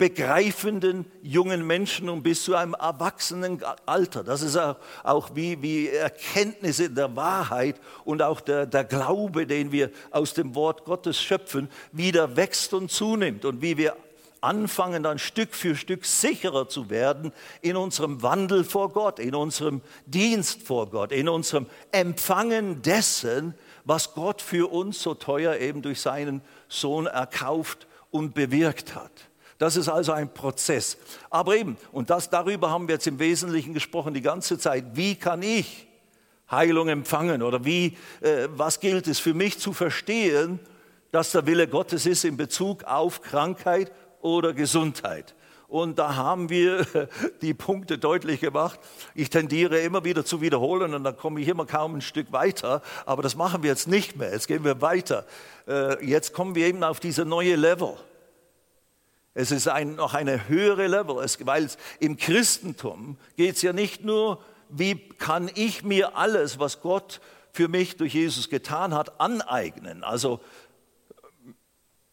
begreifenden 0.00 1.04
jungen 1.22 1.66
Menschen 1.66 2.08
und 2.08 2.22
bis 2.22 2.44
zu 2.44 2.56
einem 2.56 2.72
erwachsenen 2.72 3.62
Alter. 3.84 4.24
Das 4.24 4.40
ist 4.40 4.56
auch, 4.56 4.76
auch 5.04 5.34
wie, 5.34 5.60
wie 5.60 5.88
Erkenntnisse 5.88 6.88
der 6.88 7.14
Wahrheit 7.16 7.78
und 8.06 8.22
auch 8.22 8.40
der, 8.40 8.64
der 8.64 8.84
Glaube, 8.84 9.46
den 9.46 9.72
wir 9.72 9.90
aus 10.10 10.32
dem 10.32 10.54
Wort 10.54 10.86
Gottes 10.86 11.20
schöpfen, 11.20 11.68
wieder 11.92 12.34
wächst 12.34 12.72
und 12.72 12.90
zunimmt 12.90 13.44
und 13.44 13.60
wie 13.60 13.76
wir 13.76 13.94
anfangen 14.40 15.02
dann 15.02 15.18
Stück 15.18 15.54
für 15.54 15.76
Stück 15.76 16.04
sicherer 16.04 16.68
zu 16.68 16.90
werden 16.90 17.32
in 17.60 17.76
unserem 17.76 18.22
Wandel 18.22 18.64
vor 18.64 18.90
Gott, 18.90 19.18
in 19.18 19.34
unserem 19.34 19.82
Dienst 20.06 20.62
vor 20.62 20.90
Gott, 20.90 21.12
in 21.12 21.28
unserem 21.28 21.66
Empfangen 21.92 22.82
dessen, 22.82 23.54
was 23.84 24.14
Gott 24.14 24.42
für 24.42 24.70
uns 24.70 25.02
so 25.02 25.14
teuer 25.14 25.56
eben 25.56 25.82
durch 25.82 26.00
seinen 26.00 26.42
Sohn 26.68 27.06
erkauft 27.06 27.86
und 28.10 28.34
bewirkt 28.34 28.94
hat. 28.94 29.12
Das 29.58 29.76
ist 29.76 29.88
also 29.88 30.12
ein 30.12 30.32
Prozess. 30.32 30.96
Aber 31.28 31.54
eben, 31.54 31.76
und 31.92 32.08
das, 32.08 32.30
darüber 32.30 32.70
haben 32.70 32.88
wir 32.88 32.94
jetzt 32.94 33.06
im 33.06 33.18
Wesentlichen 33.18 33.74
gesprochen 33.74 34.14
die 34.14 34.22
ganze 34.22 34.58
Zeit, 34.58 34.84
wie 34.94 35.16
kann 35.16 35.42
ich 35.42 35.86
Heilung 36.50 36.88
empfangen 36.88 37.42
oder 37.42 37.64
wie, 37.64 37.96
äh, 38.22 38.48
was 38.50 38.80
gilt 38.80 39.06
es 39.06 39.20
für 39.20 39.34
mich 39.34 39.58
zu 39.58 39.72
verstehen, 39.72 40.58
dass 41.12 41.32
der 41.32 41.46
Wille 41.46 41.68
Gottes 41.68 42.06
ist 42.06 42.24
in 42.24 42.36
Bezug 42.36 42.84
auf 42.84 43.20
Krankheit 43.20 43.92
oder 44.22 44.52
Gesundheit. 44.52 45.34
Und 45.70 46.00
da 46.00 46.16
haben 46.16 46.50
wir 46.50 46.84
die 47.42 47.54
Punkte 47.54 47.96
deutlich 47.96 48.40
gemacht. 48.40 48.80
Ich 49.14 49.30
tendiere 49.30 49.80
immer 49.80 50.04
wieder 50.04 50.24
zu 50.24 50.40
wiederholen 50.40 50.94
und 50.94 51.04
dann 51.04 51.16
komme 51.16 51.40
ich 51.40 51.46
immer 51.46 51.64
kaum 51.64 51.96
ein 51.96 52.00
Stück 52.00 52.32
weiter. 52.32 52.82
Aber 53.06 53.22
das 53.22 53.36
machen 53.36 53.62
wir 53.62 53.70
jetzt 53.70 53.86
nicht 53.86 54.16
mehr. 54.16 54.32
Jetzt 54.32 54.48
gehen 54.48 54.64
wir 54.64 54.80
weiter. 54.80 55.24
Äh, 55.68 56.04
jetzt 56.04 56.34
kommen 56.34 56.56
wir 56.56 56.66
eben 56.66 56.82
auf 56.82 56.98
diese 56.98 57.24
neue 57.24 57.54
Level. 57.54 57.94
Es 59.32 59.52
ist 59.52 59.68
ein, 59.68 59.94
noch 59.94 60.14
eine 60.14 60.48
höhere 60.48 60.88
Level, 60.88 61.18
es, 61.22 61.44
weil 61.46 61.68
im 62.00 62.16
Christentum 62.16 63.16
geht 63.36 63.54
es 63.54 63.62
ja 63.62 63.72
nicht 63.72 64.04
nur, 64.04 64.42
wie 64.68 64.96
kann 64.96 65.48
ich 65.54 65.84
mir 65.84 66.16
alles, 66.16 66.58
was 66.58 66.80
Gott 66.80 67.20
für 67.52 67.68
mich 67.68 67.96
durch 67.96 68.14
Jesus 68.14 68.48
getan 68.48 68.92
hat, 68.92 69.20
aneignen. 69.20 70.02
Also 70.02 70.40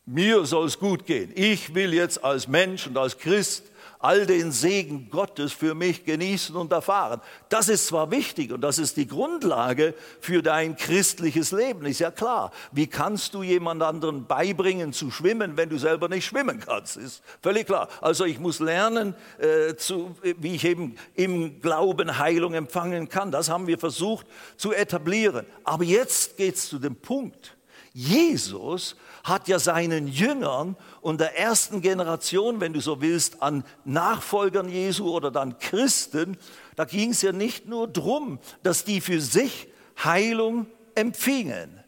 mir 0.08 0.46
soll 0.46 0.66
es 0.66 0.80
gut 0.80 1.06
gehen. 1.06 1.32
Ich 1.36 1.76
will 1.76 1.94
jetzt 1.94 2.24
als 2.24 2.48
Mensch 2.48 2.88
und 2.88 2.98
als 2.98 3.18
Christ 3.18 3.64
all 4.00 4.26
den 4.26 4.52
Segen 4.52 5.10
Gottes 5.10 5.52
für 5.52 5.76
mich 5.76 6.06
genießen 6.06 6.56
und 6.56 6.72
erfahren. 6.72 7.20
Das 7.50 7.68
ist 7.68 7.88
zwar 7.88 8.10
wichtig 8.10 8.54
und 8.54 8.62
das 8.62 8.78
ist 8.78 8.96
die 8.96 9.08
Grundlage 9.08 9.94
für 10.22 10.42
dein 10.42 10.78
christliches 10.78 11.52
Leben, 11.52 11.86
ist 11.86 12.00
ja 12.00 12.12
klar. 12.12 12.52
Wie 12.72 12.88
kannst 12.88 13.34
du 13.34 13.44
jemand 13.44 13.82
anderen 13.84 14.26
beibringen 14.26 14.94
zu 14.94 15.12
schwimmen, 15.12 15.58
wenn 15.58 15.70
du 15.70 15.78
selber 15.78 16.08
nicht 16.08 16.26
schwimmen 16.26 16.60
kannst? 16.60 16.96
Ist 16.96 17.22
völlig 17.42 17.66
klar. 17.66 17.90
Also 18.00 18.24
ich 18.24 18.40
muss 18.40 18.60
lernen, 18.60 19.16
äh, 19.40 19.76
zu, 19.76 20.16
wie 20.22 20.56
ich 20.56 20.64
eben 20.64 20.96
im 21.16 21.60
Glauben 21.60 22.18
Heilung 22.18 22.54
empfangen 22.54 23.10
kann. 23.10 23.32
Das 23.32 23.50
haben 23.50 23.68
wir 23.68 23.78
versucht 23.78 24.26
zu 24.56 24.72
etablieren. 24.72 25.46
Aber 25.64 25.84
jetzt 25.84 26.38
geht 26.38 26.56
es 26.56 26.70
zu 26.70 26.80
dem 26.80 26.96
Punkt, 26.96 27.58
Jesus 27.94 28.96
hat 29.28 29.48
ja 29.48 29.60
seinen 29.60 30.08
Jüngern 30.08 30.76
und 31.02 31.20
der 31.20 31.38
ersten 31.38 31.82
Generation, 31.82 32.62
wenn 32.62 32.74
du 32.74 32.80
so 32.80 33.02
willst, 33.02 33.42
an 33.44 33.64
Nachfolgern 33.86 34.70
Jesu 34.70 35.10
oder 35.10 35.32
dann 35.32 35.60
Christen, 35.60 36.38
da 36.76 36.86
ging 36.86 37.12
es 37.12 37.22
ja 37.22 37.32
nicht 37.32 37.68
nur 37.68 37.88
darum, 37.88 38.40
dass 38.64 38.86
die 38.86 39.02
für 39.02 39.20
sich 39.20 39.68
Heilung 40.04 40.68
empfingen, 40.96 41.84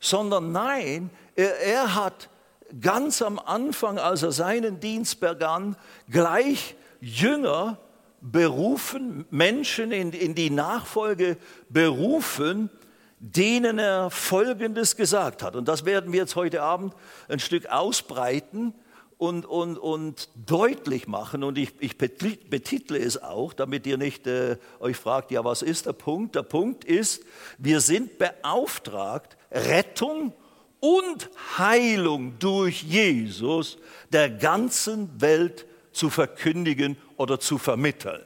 sondern 0.00 0.52
nein, 0.52 1.10
er, 1.36 1.58
er 1.60 1.94
hat 1.94 2.28
ganz 2.80 3.22
am 3.22 3.38
Anfang, 3.38 3.98
als 3.98 4.22
er 4.22 4.32
seinen 4.32 4.80
Dienst 4.80 5.20
begann, 5.20 5.76
gleich 6.08 6.74
Jünger 7.00 7.78
berufen, 8.20 9.24
Menschen 9.30 9.92
in, 9.92 10.12
in 10.12 10.34
die 10.34 10.50
Nachfolge 10.50 11.36
berufen, 11.68 12.70
denen 13.22 13.78
er 13.78 14.10
Folgendes 14.10 14.96
gesagt 14.96 15.44
hat. 15.44 15.54
Und 15.54 15.68
das 15.68 15.84
werden 15.84 16.12
wir 16.12 16.20
jetzt 16.20 16.34
heute 16.34 16.60
Abend 16.60 16.92
ein 17.28 17.38
Stück 17.38 17.66
ausbreiten 17.66 18.74
und, 19.16 19.46
und, 19.46 19.78
und 19.78 20.28
deutlich 20.34 21.06
machen. 21.06 21.44
Und 21.44 21.56
ich, 21.56 21.72
ich 21.78 21.96
betitle 21.96 22.98
es 22.98 23.22
auch, 23.22 23.52
damit 23.52 23.86
ihr 23.86 23.96
nicht 23.96 24.26
äh, 24.26 24.56
euch 24.80 24.96
fragt, 24.96 25.30
ja, 25.30 25.44
was 25.44 25.62
ist 25.62 25.86
der 25.86 25.92
Punkt? 25.92 26.34
Der 26.34 26.42
Punkt 26.42 26.84
ist, 26.84 27.22
wir 27.58 27.80
sind 27.80 28.18
beauftragt, 28.18 29.36
Rettung 29.52 30.32
und 30.80 31.30
Heilung 31.58 32.40
durch 32.40 32.82
Jesus 32.82 33.78
der 34.12 34.30
ganzen 34.30 35.20
Welt 35.20 35.64
zu 35.92 36.10
verkündigen 36.10 36.96
oder 37.16 37.38
zu 37.38 37.56
vermitteln. 37.56 38.24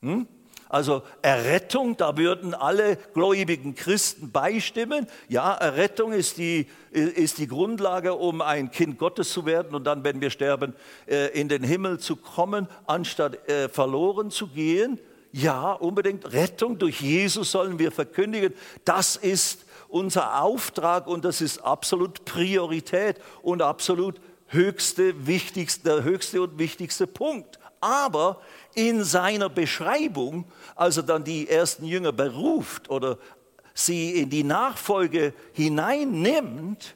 Hm? 0.00 0.26
Also 0.74 1.02
Errettung, 1.22 1.96
da 1.96 2.16
würden 2.16 2.52
alle 2.52 2.96
gläubigen 3.14 3.76
Christen 3.76 4.32
beistimmen. 4.32 5.06
Ja, 5.28 5.54
Errettung 5.54 6.12
ist 6.12 6.36
die, 6.36 6.66
ist 6.90 7.38
die 7.38 7.46
Grundlage, 7.46 8.14
um 8.14 8.40
ein 8.40 8.72
Kind 8.72 8.98
Gottes 8.98 9.32
zu 9.32 9.46
werden 9.46 9.76
und 9.76 9.84
dann, 9.84 10.02
wenn 10.02 10.20
wir 10.20 10.30
sterben, 10.30 10.74
äh, 11.06 11.28
in 11.28 11.48
den 11.48 11.62
Himmel 11.62 12.00
zu 12.00 12.16
kommen, 12.16 12.66
anstatt 12.88 13.48
äh, 13.48 13.68
verloren 13.68 14.32
zu 14.32 14.48
gehen. 14.48 14.98
Ja, 15.30 15.74
unbedingt 15.74 16.32
Rettung 16.32 16.76
durch 16.76 17.00
Jesus 17.00 17.52
sollen 17.52 17.78
wir 17.78 17.92
verkündigen. 17.92 18.52
Das 18.84 19.14
ist 19.14 19.66
unser 19.86 20.42
Auftrag 20.42 21.06
und 21.06 21.24
das 21.24 21.40
ist 21.40 21.58
absolut 21.58 22.24
Priorität 22.24 23.20
und 23.42 23.62
absolut 23.62 24.20
höchste, 24.48 25.28
wichtigste, 25.28 25.84
der 25.84 26.02
höchste 26.02 26.42
und 26.42 26.58
wichtigste 26.58 27.06
Punkt. 27.06 27.60
Aber 27.84 28.40
in 28.74 29.04
seiner 29.04 29.50
Beschreibung, 29.50 30.46
als 30.74 30.96
er 30.96 31.02
dann 31.02 31.22
die 31.22 31.50
ersten 31.50 31.84
Jünger 31.84 32.12
beruft 32.12 32.88
oder 32.88 33.18
sie 33.74 34.12
in 34.12 34.30
die 34.30 34.42
Nachfolge 34.42 35.34
hineinnimmt, 35.52 36.94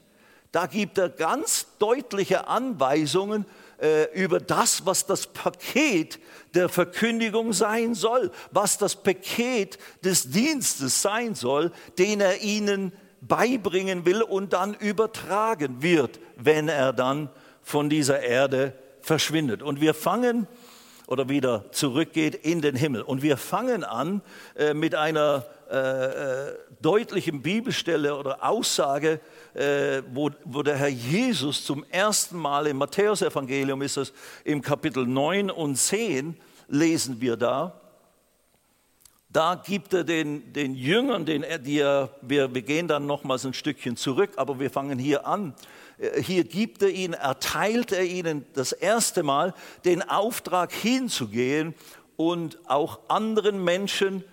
da 0.51 0.65
gibt 0.65 0.97
er 0.97 1.09
ganz 1.09 1.67
deutliche 1.77 2.47
Anweisungen 2.47 3.45
äh, 3.79 4.05
über 4.19 4.39
das, 4.39 4.87
was 4.87 5.05
das 5.05 5.27
Paket 5.27 6.19
der 6.55 6.69
Verkündigung 6.69 7.53
sein 7.53 7.93
soll, 7.93 8.31
was 8.49 8.79
das 8.79 8.95
Paket 8.95 9.77
des 10.03 10.31
Dienstes 10.31 11.03
sein 11.03 11.35
soll, 11.35 11.71
den 11.99 12.19
er 12.19 12.41
ihnen 12.41 12.93
beibringen 13.21 14.05
will 14.05 14.23
und 14.23 14.53
dann 14.53 14.73
übertragen 14.73 15.83
wird, 15.83 16.19
wenn 16.35 16.67
er 16.67 16.93
dann 16.93 17.29
von 17.61 17.91
dieser 17.91 18.21
Erde 18.21 18.73
verschwindet. 19.01 19.61
Und 19.61 19.81
wir 19.81 19.93
fangen 19.93 20.47
oder 21.09 21.27
wieder 21.27 21.65
zurückgeht 21.71 22.35
in 22.35 22.61
den 22.61 22.75
Himmel. 22.75 23.01
Und 23.01 23.23
wir 23.23 23.35
fangen 23.35 23.83
an 23.83 24.21
äh, 24.55 24.75
mit 24.75 24.93
einer 24.93 25.43
äh, 25.71 25.75
äh, 25.75 26.55
deutlichen 26.81 27.41
Bibelstelle 27.41 28.15
oder 28.15 28.47
Aussage, 28.47 29.19
äh, 29.55 30.03
wo, 30.13 30.29
wo 30.45 30.61
der 30.61 30.77
Herr 30.77 30.87
Jesus 30.87 31.65
zum 31.65 31.83
ersten 31.89 32.37
Mal 32.37 32.67
im 32.67 32.77
Matthäusevangelium 32.77 33.81
ist 33.81 33.97
es 33.97 34.13
im 34.43 34.61
Kapitel 34.61 35.07
9 35.07 35.49
und 35.49 35.77
10 35.77 36.37
lesen 36.67 37.19
wir 37.21 37.37
da. 37.37 37.81
Da 39.31 39.55
gibt 39.63 39.93
er 39.95 40.03
den, 40.03 40.53
den 40.53 40.75
Jüngern, 40.75 41.25
den, 41.25 41.43
die 41.63 41.79
er, 41.79 42.09
wir, 42.21 42.53
wir 42.53 42.61
gehen 42.61 42.87
dann 42.87 43.07
nochmals 43.07 43.45
ein 43.45 43.53
Stückchen 43.53 43.95
zurück, 43.95 44.31
aber 44.35 44.59
wir 44.59 44.69
fangen 44.69 44.99
hier 44.99 45.25
an 45.25 45.55
hier 46.21 46.43
gibt 46.43 46.81
er 46.81 46.89
ihnen, 46.89 47.13
erteilt 47.13 47.91
er 47.91 48.05
ihnen 48.05 48.45
das 48.53 48.71
erste 48.71 49.23
Mal 49.23 49.53
den 49.85 50.01
Auftrag 50.01 50.71
hinzugehen 50.71 51.75
und 52.15 52.59
auch 52.69 52.99
anderen 53.09 53.63
Menschen 53.63 54.23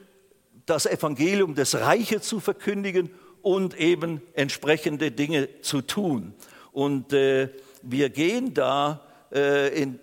das 0.66 0.87
Evangelium 0.87 1.54
des 1.54 1.75
Reiches 1.76 2.23
zu 2.23 2.40
verkündigen 2.40 3.11
und 3.42 3.78
eben 3.78 4.23
entsprechende 4.35 5.11
Dinge 5.11 5.61
zu 5.61 5.82
tun. 5.82 6.35
Und 6.73 7.12
äh, 7.12 7.49
wir 7.82 8.11
gehen 8.11 8.54
da 8.54 9.00
äh, 9.32 9.82
in 9.82 10.00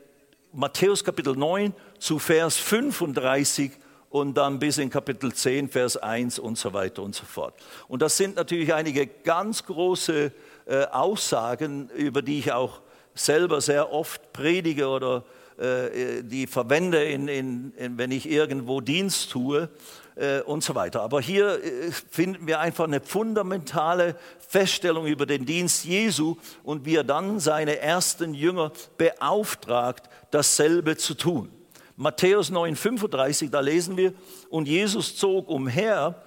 Matthäus 0.53 1.03
Kapitel 1.03 1.36
9 1.36 1.74
zu 2.00 2.20
Vers 2.20 2.58
35 2.58 3.72
und 4.13 4.36
dann 4.36 4.60
bis 4.60 4.77
in 4.77 4.91
Kapitel 4.91 5.34
10, 5.34 5.70
Vers 5.70 5.98
1 5.98 6.38
und 6.38 6.55
so 6.55 6.72
weiter 6.72 7.01
und 7.01 7.15
so 7.15 7.25
fort. 7.25 7.55
Und 7.88 8.03
das 8.03 8.15
sind 8.15 8.36
natürlich 8.36 8.72
einige 8.72 9.08
ganz 9.08 9.65
große 9.65 10.32
äh, 10.67 10.86
Aussagen, 10.91 11.89
über 11.96 12.22
die 12.22 12.38
ich 12.38 12.51
auch 12.51 12.82
selber 13.15 13.60
sehr 13.60 13.91
oft 13.91 14.32
predige 14.32 14.88
oder 14.88 15.24
äh, 15.58 16.22
die 16.22 16.46
verwende, 16.46 17.03
in, 17.03 17.27
in, 17.27 17.74
in, 17.75 17.98
wenn 17.98 18.12
ich 18.12 18.29
irgendwo 18.29 18.82
Dienst 18.82 19.32
tue 19.32 19.67
äh, 20.13 20.41
und 20.41 20.63
so 20.63 20.75
weiter. 20.75 21.01
Aber 21.01 21.20
hier 21.20 21.63
äh, 21.63 21.91
finden 21.91 22.46
wir 22.46 22.60
einfach 22.60 22.84
eine 22.84 23.01
fundamentale 23.01 24.15
Feststellung 24.48 25.08
über 25.08 25.25
den 25.25 25.48
Dienst 25.48 25.86
Jesu 25.86 26.36
und 26.62 26.86
wie 26.86 26.98
er 26.98 27.03
dann 27.03 27.39
seine 27.39 27.79
ersten 27.79 28.36
Jünger 28.36 28.74
beauftragt, 28.96 30.08
dasselbe 30.29 30.98
zu 30.98 31.15
tun. 31.15 31.50
Matthäus 31.96 32.52
9:35, 32.52 33.50
da 33.50 33.60
lesen 33.60 33.98
wir, 33.98 34.14
und 34.50 34.68
Jesus 34.68 35.16
zog 35.16 35.48
umher 35.48 36.22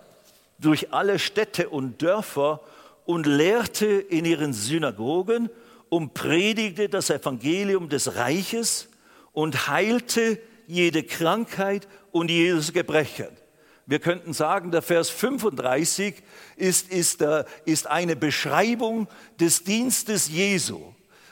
durch 0.59 0.93
alle 0.93 1.19
Städte 1.19 1.69
und 1.69 2.01
Dörfer 2.03 2.61
und 3.05 3.27
lehrte 3.27 3.87
in 3.87 4.25
ihren 4.25 4.53
Synagogen 4.53 5.51
und 5.89 6.15
predigte 6.15 6.89
das 6.89 7.11
Evangelium 7.11 7.89
des 7.89 8.17
Reiches 8.17 8.89
und 9.33 9.69
heilte 9.69 10.39
jede 10.67 11.03
Krankheit 11.03 11.89
und 12.11 12.31
jedes 12.31 12.73
Gebrechen. 12.73 13.29
Wir 13.87 14.01
könnten 14.01 14.33
sagen, 14.33 14.73
der 14.73 14.83
Vers 14.83 15.11
35 15.11 16.17
ist, 16.57 16.91
ist, 16.91 17.21
der, 17.21 17.47
ist 17.65 17.87
eine 17.87 18.17
Beschreibung 18.17 19.07
des 19.39 19.63
Dienstes 19.63 20.29
Jesu 20.29 20.81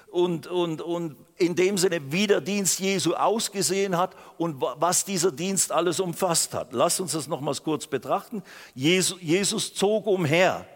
und, 0.08 0.46
und, 0.46 0.80
und 0.80 1.16
in 1.36 1.54
dem 1.54 1.76
Sinne, 1.78 2.00
wie 2.12 2.26
der 2.26 2.40
Dienst 2.40 2.78
Jesu 2.78 3.14
ausgesehen 3.14 3.96
hat 3.96 4.14
und 4.38 4.60
was 4.60 5.04
dieser 5.04 5.32
Dienst 5.32 5.72
alles 5.72 6.00
umfasst 6.00 6.54
hat. 6.54 6.72
Lass 6.72 7.00
uns 7.00 7.12
das 7.12 7.26
nochmals 7.26 7.62
kurz 7.62 7.86
betrachten. 7.86 8.42
Jesus, 8.74 9.18
Jesus 9.20 9.74
zog 9.74 10.06
umher. 10.06 10.66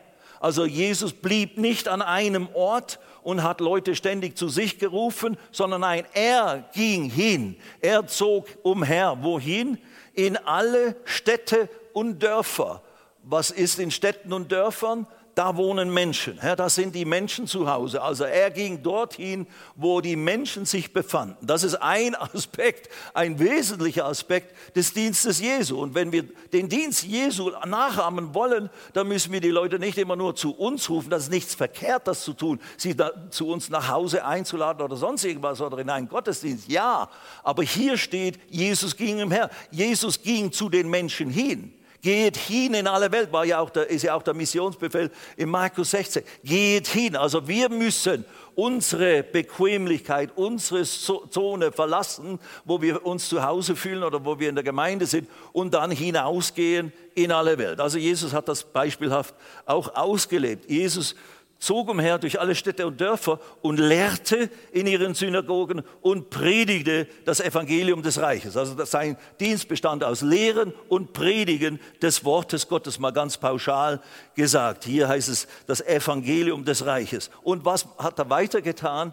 Also 0.41 0.65
Jesus 0.65 1.13
blieb 1.13 1.59
nicht 1.59 1.89
an 1.89 2.03
einem 2.03 2.49
Ort 2.55 2.99
und 3.23 3.43
hat 3.43 3.61
Leute 3.61 3.95
ständig 3.95 4.37
zu 4.37 4.49
sich 4.49 4.79
gerufen, 4.79 5.37
sondern 5.51 5.83
nein, 5.83 6.05
er 6.13 6.65
ging 6.73 7.11
hin. 7.11 7.57
Er 7.81 8.07
zog 8.07 8.47
umher. 8.63 9.19
Wohin? 9.21 9.79
In 10.15 10.37
alle 10.37 10.97
Städte 11.05 11.69
und 11.93 12.23
Dörfer. 12.23 12.83
Was 13.23 13.51
ist 13.51 13.79
in 13.79 13.91
Städten 13.91 14.33
und 14.33 14.51
Dörfern? 14.51 15.07
Da 15.39 15.57
wohnen 15.57 15.95
Menschen. 15.95 16.37
Ja, 16.43 16.57
da 16.57 16.69
sind 16.69 16.97
die 16.97 17.05
Menschen 17.05 17.47
zu 17.47 17.71
Hause. 17.71 18.03
Also 18.03 18.25
er 18.25 18.51
ging 18.51 18.83
dorthin, 18.83 19.47
wo 19.77 20.01
die 20.01 20.17
Menschen 20.17 20.65
sich 20.65 20.93
befanden. 20.93 21.47
Das 21.47 21.63
ist 21.63 21.77
ein 21.77 22.17
Aspekt, 22.35 22.89
ein 23.15 23.39
wesentlicher 23.39 24.07
Aspekt 24.07 24.53
des 24.75 24.93
Dienstes 24.95 25.39
Jesu. 25.39 25.81
Und 25.81 25.95
wenn 25.95 26.11
wir 26.11 26.25
den 26.53 26.69
Dienst 26.69 27.05
Jesu 27.05 27.53
nachahmen 27.65 28.35
wollen, 28.35 28.69
dann 28.95 29.07
müssen 29.07 29.31
wir 29.31 29.41
die 29.41 29.51
Leute 29.51 29.79
nicht 29.79 29.97
immer 29.97 30.17
nur 30.17 30.35
zu 30.35 30.57
uns 30.57 30.91
rufen. 30.91 31.09
Das 31.09 31.23
ist 31.23 31.31
nichts 31.31 31.55
verkehrt, 31.55 32.09
das 32.09 32.25
zu 32.25 32.33
tun, 32.33 32.59
sie 32.77 32.97
zu 33.31 33.47
uns 33.47 33.71
nach 33.71 33.87
Hause 33.87 34.25
einzuladen 34.25 34.83
oder 34.83 34.97
sonst 34.97 35.23
irgendwas 35.23 35.61
oder 35.61 35.79
in 35.79 35.89
einen 35.89 36.09
Gottesdienst. 36.09 36.69
Ja, 36.69 37.09
aber 37.45 37.63
hier 37.63 37.97
steht, 37.97 38.41
Jesus 38.49 38.97
ging 38.97 39.23
umher. 39.23 39.51
Jesus 39.71 40.21
ging 40.21 40.51
zu 40.51 40.69
den 40.69 40.91
Menschen 40.91 41.31
hin. 41.31 41.78
Geht 42.01 42.37
hin 42.37 42.75
in 42.75 42.87
alle 42.87 43.11
Welt, 43.11 43.33
war 43.33 43.45
ja 43.45 43.59
auch 43.59 43.71
der, 43.71 43.91
ist 43.91 44.03
ja 44.03 44.15
auch 44.15 44.23
der 44.23 44.35
Missionsbefehl 44.35 45.11
in 45.37 45.49
Markus 45.49 45.91
16. 45.91 46.23
Geht 46.45 46.87
hin. 46.87 47.17
Also 47.17 47.49
wir 47.49 47.69
müssen 47.69 48.25
unsere 48.55 49.23
Bequemlichkeit, 49.23 50.31
unsere 50.37 50.85
Zone 50.85 51.73
verlassen, 51.73 52.39
wo 52.65 52.81
wir 52.81 53.05
uns 53.05 53.29
zu 53.29 53.43
Hause 53.43 53.75
fühlen 53.75 54.05
oder 54.05 54.25
wo 54.25 54.39
wir 54.39 54.49
in 54.49 54.55
der 54.55 54.65
Gemeinde 54.65 55.07
sind 55.07 55.29
und 55.53 55.75
dann 55.75 55.91
hinausgehen 55.91 56.93
in 57.15 57.33
alle 57.33 57.59
Welt. 57.59 57.81
Also 57.81 57.99
Jesus 57.99 58.33
hat 58.33 58.49
das 58.49 58.63
beispielhaft 58.63 59.35
auch 59.67 59.95
ausgelebt. 59.97 60.71
Jesus 60.71 61.17
zog 61.59 61.89
umher 61.89 62.19
durch 62.19 62.41
alle 62.41 62.55
Städte 62.55 62.87
und 62.87 63.01
Dörfer 63.01 63.41
und 63.63 63.79
lehrte 63.79 64.49
in 64.73 64.87
ihren 64.87 65.15
Synagogen 65.15 65.83
und 66.01 66.31
predigte 66.31 67.09
das 67.25 67.41
Evangelium 67.41 68.03
des 68.03 68.21
Reiches. 68.21 68.57
Also 68.57 68.85
sein 68.85 69.17
Dienst 69.41 69.69
bestand 69.69 70.05
aus 70.05 70.21
Lehren 70.21 70.73
und 70.89 71.13
Predigen 71.13 71.81
des 72.01 72.25
Wortes 72.25 72.69
Gottes, 72.69 72.99
mal 72.99 73.13
ganz 73.13 73.37
pauschal 73.37 74.01
gesagt. 74.37 74.85
Hier 74.85 75.09
heißt 75.09 75.29
es 75.29 75.49
das 75.67 75.81
Evangelium 75.81 76.65
des 76.65 76.87
Reiches. 76.87 77.31
Und 77.43 77.65
was 77.65 77.87
hat 77.99 78.19
er 78.19 78.31
weitergetan? 78.31 79.13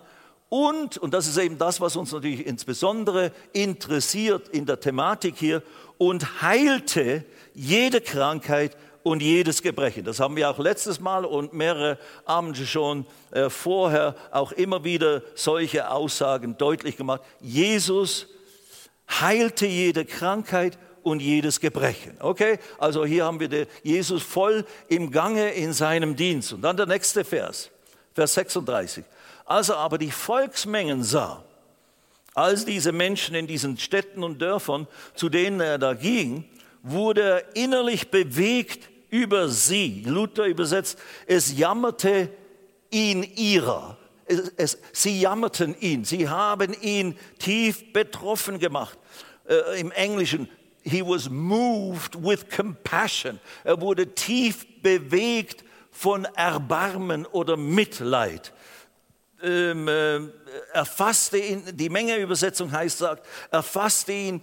Und, 0.50 0.98
und 1.00 1.14
das 1.14 1.28
ist 1.28 1.38
eben 1.38 1.58
das, 1.58 1.82
was 1.82 1.96
uns 1.96 2.12
natürlich 2.12 2.46
insbesondere 2.46 3.32
interessiert 3.52 4.48
in 4.50 4.66
der 4.66 4.80
Thematik 4.80 5.36
hier, 5.38 5.64
und 5.98 6.42
heilte 6.42 7.26
jede 7.54 8.02
Krankheit 8.02 8.78
und 9.06 9.22
jedes 9.22 9.62
Gebrechen. 9.62 10.04
Das 10.04 10.20
haben 10.20 10.36
wir 10.36 10.50
auch 10.50 10.58
letztes 10.58 11.00
Mal 11.00 11.26
und 11.26 11.54
mehrere 11.54 12.00
Abende 12.26 12.66
schon 12.66 13.06
äh, 13.30 13.52
vorher 13.52 14.16
auch 14.32 14.52
immer 14.52 14.84
wieder 14.84 15.22
solche 15.36 15.92
Aussagen 15.92 16.58
deutlich 16.58 16.98
gemacht. 16.98 17.22
Jesus 17.40 18.26
heilte 19.08 19.68
jede 19.68 20.06
Krankheit 20.06 20.80
und 21.04 21.22
jedes 21.22 21.60
Gebrechen. 21.60 22.18
Okay, 22.20 22.58
also 22.80 23.06
hier 23.06 23.26
haben 23.26 23.40
wir 23.40 23.68
Jesus 23.84 24.24
voll 24.24 24.66
im 24.88 25.12
Gange 25.12 25.52
in 25.52 25.72
seinem 25.72 26.16
Dienst. 26.16 26.54
Und 26.54 26.64
dann 26.64 26.76
der 26.76 26.88
nächste 26.88 27.24
Vers, 27.24 27.70
Vers 28.16 28.34
36. 28.34 29.06
Als 29.46 29.70
er 29.70 29.78
aber 29.78 30.00
die 30.00 30.10
Volksmengen 30.10 31.04
sah, 31.04 31.44
als 32.34 32.66
diese 32.66 32.92
Menschen 32.92 33.36
in 33.36 33.46
diesen 33.46 33.78
Städten 33.78 34.24
und 34.24 34.42
Dörfern, 34.42 34.88
zu 35.14 35.30
denen 35.30 35.60
er 35.60 35.78
da 35.78 35.94
ging, 35.94 36.50
wurde 36.82 37.22
er 37.22 37.56
innerlich 37.56 38.10
bewegt 38.10 38.95
über 39.16 39.48
sie. 39.48 40.04
Luther 40.06 40.46
übersetzt, 40.46 41.00
es 41.26 41.58
jammerte 41.58 42.30
ihn 42.92 43.24
ihrer. 43.24 43.98
Es, 44.26 44.52
es, 44.58 44.78
sie 44.92 45.22
jammerten 45.22 45.76
ihn, 45.80 46.04
sie 46.04 46.28
haben 46.28 46.74
ihn 46.82 47.18
tief 47.40 47.94
betroffen 47.94 48.60
gemacht. 48.60 48.98
Äh, 49.48 49.80
Im 49.80 49.92
Englischen, 49.92 50.50
he 50.84 51.02
was 51.02 51.30
moved 51.30 52.16
with 52.22 52.50
compassion. 52.50 53.40
Er 53.64 53.80
wurde 53.80 54.14
tief 54.14 54.66
bewegt 54.82 55.64
von 55.92 56.26
Erbarmen 56.36 57.26
oder 57.28 57.56
Mitleid. 57.56 58.52
Ähm, 59.42 59.88
äh, 59.88 60.20
erfasste 60.74 61.38
ihn, 61.38 61.64
die 61.74 61.90
Mengeübersetzung 61.90 62.72
heißt, 62.72 62.98
sagt, 62.98 63.28
erfasste 63.52 64.12
ihn 64.12 64.42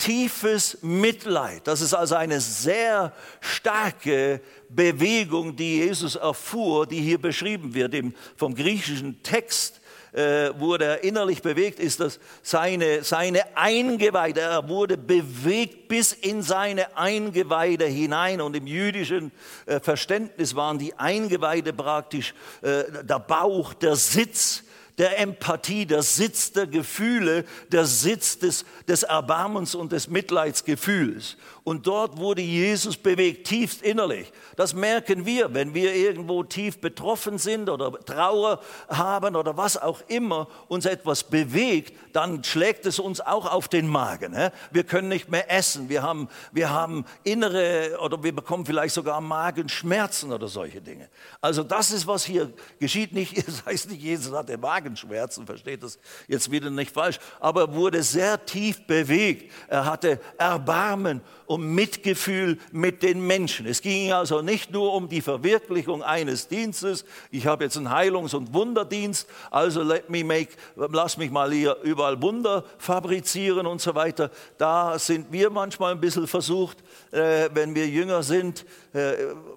tiefes 0.00 0.78
Mitleid. 0.82 1.66
Das 1.66 1.80
ist 1.80 1.94
also 1.94 2.16
eine 2.16 2.40
sehr 2.40 3.12
starke 3.40 4.40
Bewegung, 4.68 5.54
die 5.54 5.78
Jesus 5.78 6.16
erfuhr, 6.16 6.86
die 6.86 7.00
hier 7.00 7.20
beschrieben 7.20 7.74
wird. 7.74 7.94
vom 8.36 8.54
griechischen 8.54 9.22
Text 9.22 9.80
äh, 10.12 10.50
wurde 10.58 10.86
er 10.86 11.04
innerlich 11.04 11.42
bewegt, 11.42 11.78
ist 11.78 12.00
das 12.00 12.18
seine, 12.42 13.04
seine 13.04 13.56
Eingeweide. 13.56 14.40
Er 14.40 14.68
wurde 14.68 14.96
bewegt 14.96 15.88
bis 15.88 16.12
in 16.12 16.42
seine 16.42 16.96
Eingeweide 16.96 17.84
hinein. 17.84 18.40
Und 18.40 18.56
im 18.56 18.66
jüdischen 18.66 19.30
äh, 19.66 19.80
Verständnis 19.80 20.56
waren 20.56 20.78
die 20.78 20.94
Eingeweide 20.98 21.72
praktisch 21.72 22.34
äh, 22.62 23.04
der 23.04 23.18
Bauch, 23.20 23.74
der 23.74 23.96
Sitz 23.96 24.64
der 25.00 25.18
Empathie, 25.18 25.86
der 25.86 26.02
Sitz 26.02 26.52
der 26.52 26.66
Gefühle, 26.66 27.46
der 27.72 27.86
Sitz 27.86 28.38
des, 28.38 28.66
des 28.86 29.02
Erbarmens 29.02 29.74
und 29.74 29.92
des 29.92 30.08
Mitleidsgefühls. 30.08 31.38
Und 31.62 31.86
dort 31.86 32.16
wurde 32.16 32.42
Jesus 32.42 32.96
bewegt, 32.96 33.46
tiefst 33.46 33.82
innerlich. 33.82 34.32
Das 34.56 34.74
merken 34.74 35.26
wir, 35.26 35.52
wenn 35.54 35.74
wir 35.74 35.94
irgendwo 35.94 36.42
tief 36.42 36.80
betroffen 36.80 37.38
sind 37.38 37.68
oder 37.68 37.92
Trauer 37.92 38.60
haben 38.88 39.36
oder 39.36 39.56
was 39.56 39.76
auch 39.76 40.00
immer 40.08 40.48
uns 40.68 40.86
etwas 40.86 41.24
bewegt, 41.24 41.94
dann 42.14 42.42
schlägt 42.44 42.86
es 42.86 42.98
uns 42.98 43.20
auch 43.20 43.50
auf 43.50 43.68
den 43.68 43.88
Magen. 43.88 44.34
Wir 44.70 44.84
können 44.84 45.08
nicht 45.08 45.30
mehr 45.30 45.50
essen, 45.50 45.88
wir 45.88 46.02
haben, 46.02 46.28
wir 46.52 46.70
haben 46.70 47.04
innere 47.24 47.98
oder 48.02 48.22
wir 48.22 48.34
bekommen 48.34 48.64
vielleicht 48.64 48.94
sogar 48.94 49.20
Magenschmerzen 49.20 50.32
oder 50.32 50.48
solche 50.48 50.80
Dinge. 50.80 51.08
Also 51.40 51.62
das 51.62 51.90
ist, 51.90 52.06
was 52.06 52.24
hier 52.24 52.52
geschieht. 52.78 53.12
Nicht, 53.12 53.36
das 53.46 53.64
heißt 53.64 53.90
nicht, 53.90 54.02
Jesus 54.02 54.34
hatte 54.34 54.56
Magenschmerzen, 54.56 55.46
versteht 55.46 55.82
das 55.82 55.98
jetzt 56.26 56.50
wieder 56.50 56.70
nicht 56.70 56.92
falsch, 56.92 57.18
aber 57.38 57.62
er 57.62 57.74
wurde 57.74 58.02
sehr 58.02 58.44
tief 58.44 58.86
bewegt. 58.86 59.52
Er 59.68 59.84
hatte 59.84 60.20
Erbarmen 60.38 61.20
um 61.50 61.74
Mitgefühl 61.74 62.58
mit 62.70 63.02
den 63.02 63.26
Menschen. 63.26 63.66
Es 63.66 63.82
ging 63.82 64.12
also 64.12 64.40
nicht 64.40 64.70
nur 64.70 64.94
um 64.94 65.08
die 65.08 65.20
Verwirklichung 65.20 66.00
eines 66.00 66.46
Dienstes. 66.46 67.04
Ich 67.32 67.44
habe 67.44 67.64
jetzt 67.64 67.76
einen 67.76 67.90
Heilungs- 67.90 68.36
und 68.36 68.54
Wunderdienst, 68.54 69.28
also 69.50 69.82
let 69.82 70.08
me 70.08 70.22
make, 70.22 70.50
lass 70.76 71.16
mich 71.16 71.32
mal 71.32 71.50
hier 71.50 71.76
überall 71.82 72.22
Wunder 72.22 72.62
fabrizieren 72.78 73.66
und 73.66 73.80
so 73.80 73.96
weiter. 73.96 74.30
Da 74.58 74.96
sind 75.00 75.32
wir 75.32 75.50
manchmal 75.50 75.90
ein 75.90 76.00
bisschen 76.00 76.28
versucht, 76.28 76.78
äh, 77.10 77.48
wenn 77.52 77.74
wir 77.74 77.88
jünger 77.88 78.22
sind 78.22 78.64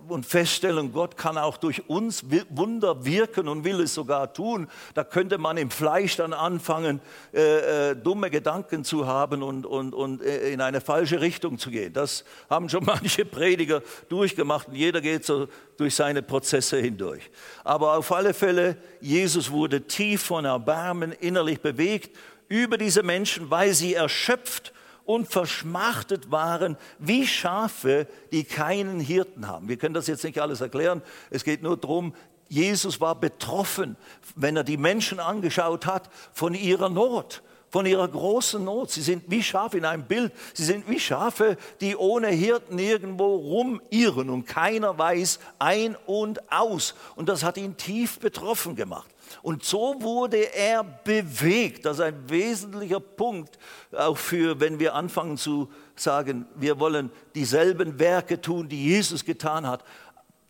und 0.07 0.25
feststellen, 0.25 0.93
Gott 0.93 1.17
kann 1.17 1.39
auch 1.39 1.57
durch 1.57 1.89
uns 1.89 2.23
Wunder 2.49 3.03
wirken 3.03 3.47
und 3.47 3.63
will 3.63 3.81
es 3.81 3.93
sogar 3.93 4.31
tun. 4.31 4.67
Da 4.93 5.03
könnte 5.03 5.39
man 5.39 5.57
im 5.57 5.71
Fleisch 5.71 6.17
dann 6.17 6.33
anfangen, 6.33 7.01
äh, 7.31 7.95
dumme 7.95 8.29
Gedanken 8.29 8.83
zu 8.83 9.07
haben 9.07 9.41
und, 9.41 9.65
und, 9.65 9.95
und 9.95 10.21
in 10.21 10.61
eine 10.61 10.81
falsche 10.81 11.19
Richtung 11.19 11.57
zu 11.57 11.71
gehen. 11.71 11.93
Das 11.93 12.25
haben 12.49 12.69
schon 12.69 12.83
manche 12.85 13.25
Prediger 13.25 13.81
durchgemacht 14.07 14.67
und 14.67 14.75
jeder 14.75 15.01
geht 15.01 15.25
so 15.25 15.47
durch 15.77 15.95
seine 15.95 16.21
Prozesse 16.21 16.77
hindurch. 16.77 17.31
Aber 17.63 17.97
auf 17.97 18.11
alle 18.11 18.35
Fälle, 18.35 18.77
Jesus 19.01 19.49
wurde 19.49 19.81
tief 19.81 20.21
von 20.21 20.45
Erbarmen 20.45 21.11
innerlich 21.11 21.59
bewegt 21.59 22.15
über 22.49 22.77
diese 22.77 23.01
Menschen, 23.01 23.49
weil 23.49 23.73
sie 23.73 23.95
erschöpft 23.95 24.73
und 25.05 25.27
verschmachtet 25.27 26.31
waren 26.31 26.77
wie 26.99 27.27
Schafe, 27.27 28.07
die 28.31 28.43
keinen 28.43 28.99
Hirten 28.99 29.47
haben. 29.47 29.67
Wir 29.67 29.77
können 29.77 29.93
das 29.93 30.07
jetzt 30.07 30.23
nicht 30.23 30.39
alles 30.39 30.61
erklären. 30.61 31.01
Es 31.29 31.43
geht 31.43 31.63
nur 31.63 31.77
darum, 31.77 32.13
Jesus 32.49 33.01
war 33.01 33.15
betroffen, 33.15 33.95
wenn 34.35 34.55
er 34.55 34.63
die 34.63 34.77
Menschen 34.77 35.19
angeschaut 35.19 35.85
hat, 35.85 36.09
von 36.33 36.53
ihrer 36.53 36.89
Not 36.89 37.41
von 37.73 37.87
ihrer 37.87 38.07
großen 38.07 38.63
Not. 38.63 38.91
Sie 38.91 39.01
sind 39.01 39.23
wie 39.31 39.41
Schafe 39.41 39.79
in 39.79 39.85
einem 39.85 40.03
Bild. 40.03 40.31
Sie 40.53 40.63
sind 40.63 40.87
wie 40.87 40.99
Schafe, 40.99 41.57
die 41.81 41.95
ohne 41.95 42.27
Hirten 42.27 42.77
irgendwo 42.77 43.35
rumirren 43.35 44.29
und 44.29 44.45
keiner 44.45 44.95
weiß 44.95 45.39
ein 45.57 45.97
und 46.05 46.51
aus. 46.51 46.93
Und 47.15 47.29
das 47.29 47.43
hat 47.43 47.57
ihn 47.57 47.75
tief 47.75 48.19
betroffen 48.19 48.75
gemacht. 48.75 49.09
Und 49.43 49.65
so 49.65 50.01
wurde 50.01 50.37
er 50.55 50.85
bewegt. 50.85 51.85
Das 51.85 51.97
ist 51.97 52.03
ein 52.03 52.29
wesentlicher 52.29 53.01
Punkt, 53.01 53.59
auch 53.91 54.17
für, 54.17 54.61
wenn 54.61 54.79
wir 54.79 54.95
anfangen 54.95 55.37
zu 55.37 55.69
sagen, 55.97 56.45
wir 56.55 56.79
wollen 56.79 57.11
dieselben 57.35 57.99
Werke 57.99 58.39
tun, 58.39 58.69
die 58.69 58.81
Jesus 58.81 59.25
getan 59.25 59.67
hat 59.67 59.83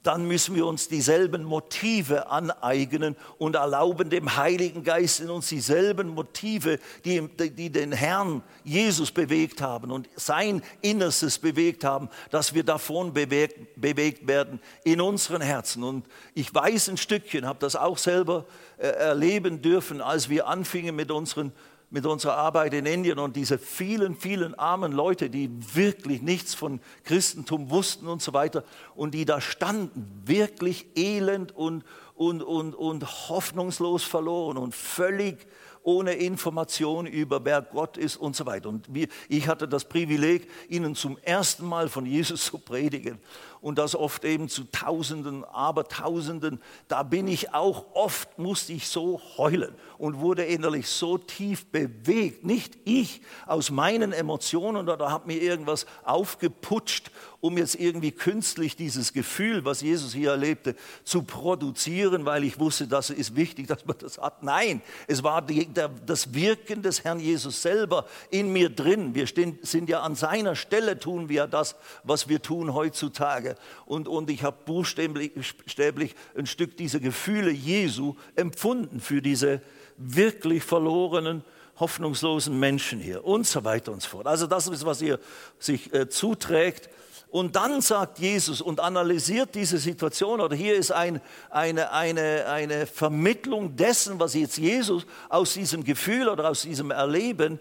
dann 0.04 0.28
müssen 0.28 0.56
wir 0.56 0.66
uns 0.66 0.90
dieselben 0.90 1.44
Motive 1.44 2.30
aneignen 2.30 3.16
und 3.38 3.56
erlauben 3.56 4.10
dem 4.10 4.36
Heiligen 4.36 4.84
Geist 4.84 5.22
in 5.22 5.30
uns 5.30 5.48
dieselben 5.48 6.10
Motive, 6.10 6.80
die, 7.06 7.28
die, 7.38 7.70
den 7.70 7.94
Herrn 7.94 8.44
Jesus 8.66 9.12
bewegt 9.12 9.62
haben 9.62 9.92
und 9.92 10.10
sein 10.16 10.62
Innerstes 10.82 11.40
bewegt 11.40 11.86
haben, 11.86 12.10
dass 12.32 12.54
wir 12.54 12.64
davon 12.64 13.14
bewegt, 13.14 13.80
bewegt 13.80 14.28
werden 14.28 14.60
in 14.84 15.00
unseren 15.00 15.42
Herzen. 15.42 15.84
Und 15.84 16.06
ich 16.34 16.54
weiß 16.54 16.90
ein 16.90 16.98
Stückchen, 16.98 17.46
habe 17.46 17.60
das 17.60 17.78
auch 17.78 17.98
selber 17.98 18.46
äh, 18.78 18.88
erleben 18.88 19.62
dürfen, 19.62 20.02
als 20.02 20.28
wir 20.28 20.48
anfingen 20.48 20.96
mit 20.96 21.12
unseren 21.12 21.54
mit 21.94 22.08
unserer 22.08 22.38
Arbeit 22.38 22.74
in 22.74 22.88
Indien 22.88 23.20
und 23.20 23.36
diese 23.36 23.60
vielen, 23.60 24.16
vielen 24.16 24.56
armen 24.56 24.92
Leute, 24.92 25.30
die 25.30 25.52
wirklich 25.76 26.24
nichts 26.24 26.56
von 26.56 26.80
Christentum 27.04 27.70
wussten 27.70 28.08
und 28.08 28.20
so 28.20 28.34
weiter 28.34 28.64
und 28.96 29.14
die 29.14 29.26
da 29.26 29.40
standen, 29.40 30.24
wirklich 30.26 30.88
elend 30.98 31.56
und, 31.56 31.84
und, 32.16 32.42
und, 32.42 32.74
und 32.74 33.30
hoffnungslos 33.30 34.04
verloren 34.04 34.58
und 34.58 34.74
völlig 34.74 35.46
ohne 35.84 36.14
Information 36.14 37.06
über 37.06 37.44
wer 37.46 37.62
Gott 37.62 37.98
ist 37.98 38.18
und 38.18 38.36
so 38.36 38.46
weiter. 38.46 38.70
Und 38.70 38.88
ich 39.28 39.48
hatte 39.48 39.68
das 39.68 39.86
Privileg, 39.86 40.50
ihnen 40.70 40.96
zum 40.96 41.18
ersten 41.22 41.66
Mal 41.66 41.90
von 41.90 42.06
Jesus 42.06 42.46
zu 42.46 42.58
predigen 42.58 43.20
und 43.62 43.78
das 43.78 43.96
oft 43.96 44.26
eben 44.26 44.50
zu 44.50 44.66
Tausenden, 44.66 45.44
Abertausenden. 45.46 46.62
Da 46.88 47.04
bin 47.04 47.28
ich 47.28 47.54
auch 47.54 47.86
oft, 47.94 48.38
musste 48.38 48.74
ich 48.74 48.88
so 48.88 49.22
heulen 49.38 49.74
und 49.98 50.20
wurde 50.20 50.44
innerlich 50.44 50.88
so 50.88 51.18
tief 51.18 51.66
bewegt. 51.68 52.44
Nicht 52.44 52.78
ich 52.84 53.22
aus 53.46 53.72
meinen 53.72 54.12
Emotionen 54.12 54.90
oder 54.90 55.12
habe 55.12 55.28
mir 55.28 55.42
irgendwas 55.42 55.86
aufgeputscht 56.04 57.12
um 57.44 57.58
jetzt 57.58 57.76
irgendwie 57.76 58.14
künstlich 58.14 58.78
dieses 58.78 59.12
Gefühl, 59.12 59.66
was 59.66 59.82
Jesus 59.82 60.14
hier 60.14 60.32
erlebte, 60.32 60.78
zu 61.04 61.24
produzieren, 61.24 62.24
weil 62.24 62.46
ich 62.46 62.58
wusste, 62.58 62.88
das 62.88 63.10
ist 63.10 63.36
wichtig, 63.36 63.68
dass 63.68 63.86
man 63.86 63.98
das 64.00 64.18
hat. 64.18 64.44
Nein, 64.44 64.82
es 65.08 65.24
war 65.24 65.42
die, 65.42 65.66
der, 65.66 65.90
das 65.90 66.34
Wirken 66.34 66.82
des 66.82 67.04
Herrn 67.04 67.20
Jesus 67.20 67.62
selber 67.62 68.06
in 68.30 68.54
mir 68.54 68.70
drin. 68.70 69.14
Wir 69.14 69.28
stehen, 69.28 69.60
sind 69.62 69.90
ja 69.90 70.00
an 70.04 70.16
seiner 70.16 70.56
Stelle, 70.56 70.98
tun 70.98 71.28
wir 71.28 71.48
das, 71.48 71.76
was 72.06 72.30
wir 72.30 72.42
tun 72.42 72.74
heutzutage. 72.74 73.58
Und, 73.86 74.08
und 74.08 74.30
ich 74.30 74.46
habe 74.46 74.56
buchstäblich 74.66 76.16
ein 76.38 76.46
Stück 76.46 76.78
dieser 76.78 77.02
Gefühle 77.02 77.52
Jesu 77.52 78.16
empfunden 78.38 79.02
für 79.02 79.22
diese 79.22 79.62
wirklich 79.98 80.64
verlorenen 80.64 81.44
hoffnungslosen 81.78 82.58
Menschen 82.58 83.02
hier 83.02 83.26
und 83.26 83.46
so 83.46 83.66
weiter 83.66 83.92
und 83.92 84.02
so 84.02 84.08
fort. 84.08 84.28
Also 84.28 84.48
das 84.48 84.68
ist, 84.68 84.86
was 84.86 85.02
ihr 85.02 85.20
sich 85.60 85.94
äh, 85.94 86.08
zuträgt. 86.08 86.90
Und 87.34 87.56
dann 87.56 87.82
sagt 87.82 88.20
Jesus 88.20 88.62
und 88.62 88.80
analysiert 88.80 89.56
diese 89.56 89.80
Situation, 89.80 90.40
oder 90.40 90.56
hier 90.56 90.76
ist 90.76 90.92
ein, 90.92 91.20
eine, 91.50 91.92
eine, 91.92 92.46
eine 92.46 92.86
Vermittlung 92.86 93.76
dessen, 93.76 94.20
was 94.20 94.36
jetzt 94.36 94.60
Jesus 94.60 95.08
aus 95.30 95.56
diesem 95.56 95.84
Gefühl 95.84 96.30
oder 96.30 96.48
aus 96.48 96.62
diesem 96.62 96.92
Erleben, 96.92 97.60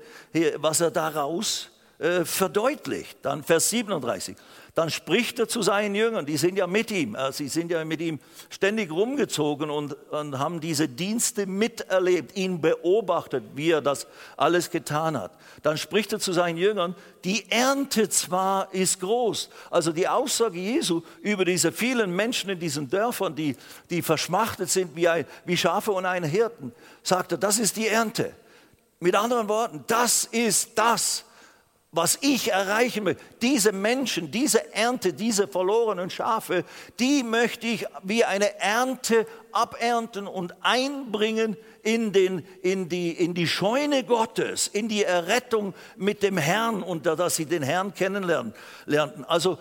was 0.57 0.83
er 0.83 0.91
daraus 0.91 1.71
äh, 1.99 2.27
verdeutlicht. 2.27 3.17
Dann 3.23 3.43
Vers 3.43 3.71
37. 3.71 4.37
Dann 4.75 4.89
spricht 4.89 5.39
er 5.39 5.49
zu 5.49 5.61
seinen 5.61 5.95
Jüngern, 5.95 6.25
die 6.25 6.39
sind 6.39 6.57
ja 6.57 6.67
mit 6.67 6.91
ihm, 6.91 7.15
sie 7.33 7.49
sind 7.49 7.71
ja 7.71 7.85
mit 7.85 8.01
ihm 8.01 8.21
ständig 8.49 8.91
rumgezogen 8.91 9.69
und, 9.69 9.93
und 10.11 10.39
haben 10.39 10.61
diese 10.63 10.89
Dienste 10.89 11.45
miterlebt, 11.45 12.35
ihn 12.39 12.63
beobachtet, 12.63 13.45
wie 13.55 13.71
er 13.71 13.83
das 13.83 14.07
alles 14.39 14.71
getan 14.71 15.19
hat. 15.19 15.33
Dann 15.63 15.77
spricht 15.77 16.15
er 16.15 16.21
zu 16.21 16.33
seinen 16.33 16.57
Jüngern, 16.57 16.95
die 17.25 17.51
Ernte 17.51 18.09
zwar 18.09 18.73
ist 18.73 19.01
groß. 19.01 19.51
Also 19.71 19.93
die 19.93 20.09
Aussage 20.09 20.59
Jesu 20.59 21.03
über 21.21 21.45
diese 21.45 21.71
vielen 21.71 22.17
Menschen 22.17 22.49
in 22.49 22.59
diesen 22.59 22.89
Dörfern, 22.89 23.35
die, 23.35 23.57
die 23.91 24.01
verschmachtet 24.01 24.71
sind 24.71 24.97
wie, 24.97 25.07
ein, 25.07 25.27
wie 25.45 25.59
Schafe 25.59 25.93
und 25.93 26.07
ein 26.07 26.25
Hirten, 26.25 26.73
sagt 27.03 27.33
er, 27.33 27.39
das 27.39 27.59
ist 27.59 27.77
die 27.77 27.89
Ernte. 27.89 28.33
Mit 29.01 29.17
anderen 29.17 29.49
Worten, 29.49 29.85
das 29.87 30.25
ist 30.25 30.79
das, 30.79 31.27
was 31.95 32.19
ich 32.23 32.51
erreichen 32.51 33.05
will, 33.05 33.17
diese 33.43 33.71
Menschen, 33.71 34.31
diese 34.31 34.75
Ernte, 34.75 35.13
diese 35.13 35.47
verlorenen 35.47 36.09
Schafe, 36.09 36.65
die 36.99 37.23
möchte 37.23 37.67
ich 37.67 37.87
wie 38.03 38.25
eine 38.25 38.59
Ernte 38.59 39.27
abernten 39.53 40.27
und 40.27 40.55
einbringen 40.63 41.59
in, 41.83 42.13
den, 42.13 42.47
in, 42.63 42.89
die, 42.89 43.11
in 43.11 43.35
die 43.35 43.47
Scheune 43.47 44.05
Gottes, 44.05 44.69
in 44.69 44.89
die 44.89 45.05
Errettung 45.05 45.75
mit 45.97 46.23
dem 46.23 46.39
Herrn 46.39 46.83
und 46.83 47.05
dass 47.05 47.37
sie 47.37 47.45
den 47.45 47.63
Herrn 47.63 47.93
kennenlernen. 47.93 48.55
Also 49.29 49.59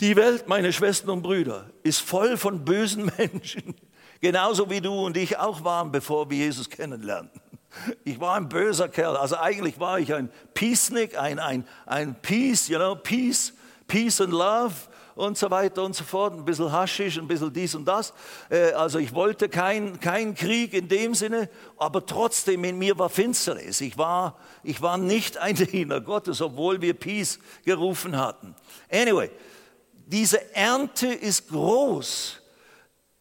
die 0.00 0.16
Welt, 0.16 0.48
meine 0.48 0.72
Schwestern 0.72 1.10
und 1.10 1.22
Brüder, 1.22 1.68
ist 1.82 2.00
voll 2.00 2.38
von 2.38 2.64
bösen 2.64 3.12
Menschen, 3.18 3.74
genauso 4.22 4.70
wie 4.70 4.80
du 4.80 4.94
und 4.94 5.14
ich 5.18 5.36
auch 5.36 5.62
waren, 5.62 5.92
bevor 5.92 6.30
wir 6.30 6.38
Jesus 6.38 6.70
kennenlernten. 6.70 7.49
Ich 8.04 8.20
war 8.20 8.36
ein 8.36 8.48
böser 8.48 8.88
Kerl. 8.88 9.16
Also 9.16 9.36
eigentlich 9.36 9.78
war 9.78 9.98
ich 9.98 10.12
ein 10.12 10.30
Peacenik, 10.54 11.18
ein, 11.18 11.38
ein, 11.38 11.66
ein 11.86 12.14
Peace, 12.20 12.68
you 12.68 12.76
know, 12.76 12.96
Peace, 12.96 13.52
Peace 13.86 14.20
and 14.20 14.32
Love 14.32 14.74
und 15.14 15.38
so 15.38 15.50
weiter 15.50 15.84
und 15.84 15.94
so 15.94 16.04
fort. 16.04 16.34
Ein 16.34 16.44
bisschen 16.44 16.72
Haschisch, 16.72 17.18
ein 17.18 17.28
bisschen 17.28 17.52
dies 17.52 17.74
und 17.74 17.84
das. 17.84 18.12
Äh, 18.48 18.72
also 18.72 18.98
ich 18.98 19.14
wollte 19.14 19.48
keinen 19.48 20.00
kein 20.00 20.34
Krieg 20.34 20.74
in 20.74 20.88
dem 20.88 21.14
Sinne, 21.14 21.48
aber 21.76 22.04
trotzdem 22.04 22.64
in 22.64 22.78
mir 22.78 22.98
war 22.98 23.08
Finsternis. 23.08 23.80
Ich 23.80 23.96
war, 23.96 24.36
ich 24.62 24.82
war 24.82 24.98
nicht 24.98 25.38
ein 25.38 25.54
Diener 25.54 26.00
Gottes, 26.00 26.40
obwohl 26.40 26.80
wir 26.80 26.94
Peace 26.94 27.38
gerufen 27.64 28.16
hatten. 28.16 28.54
Anyway, 28.90 29.30
diese 30.06 30.54
Ernte 30.54 31.08
ist 31.08 31.48
groß. 31.48 32.39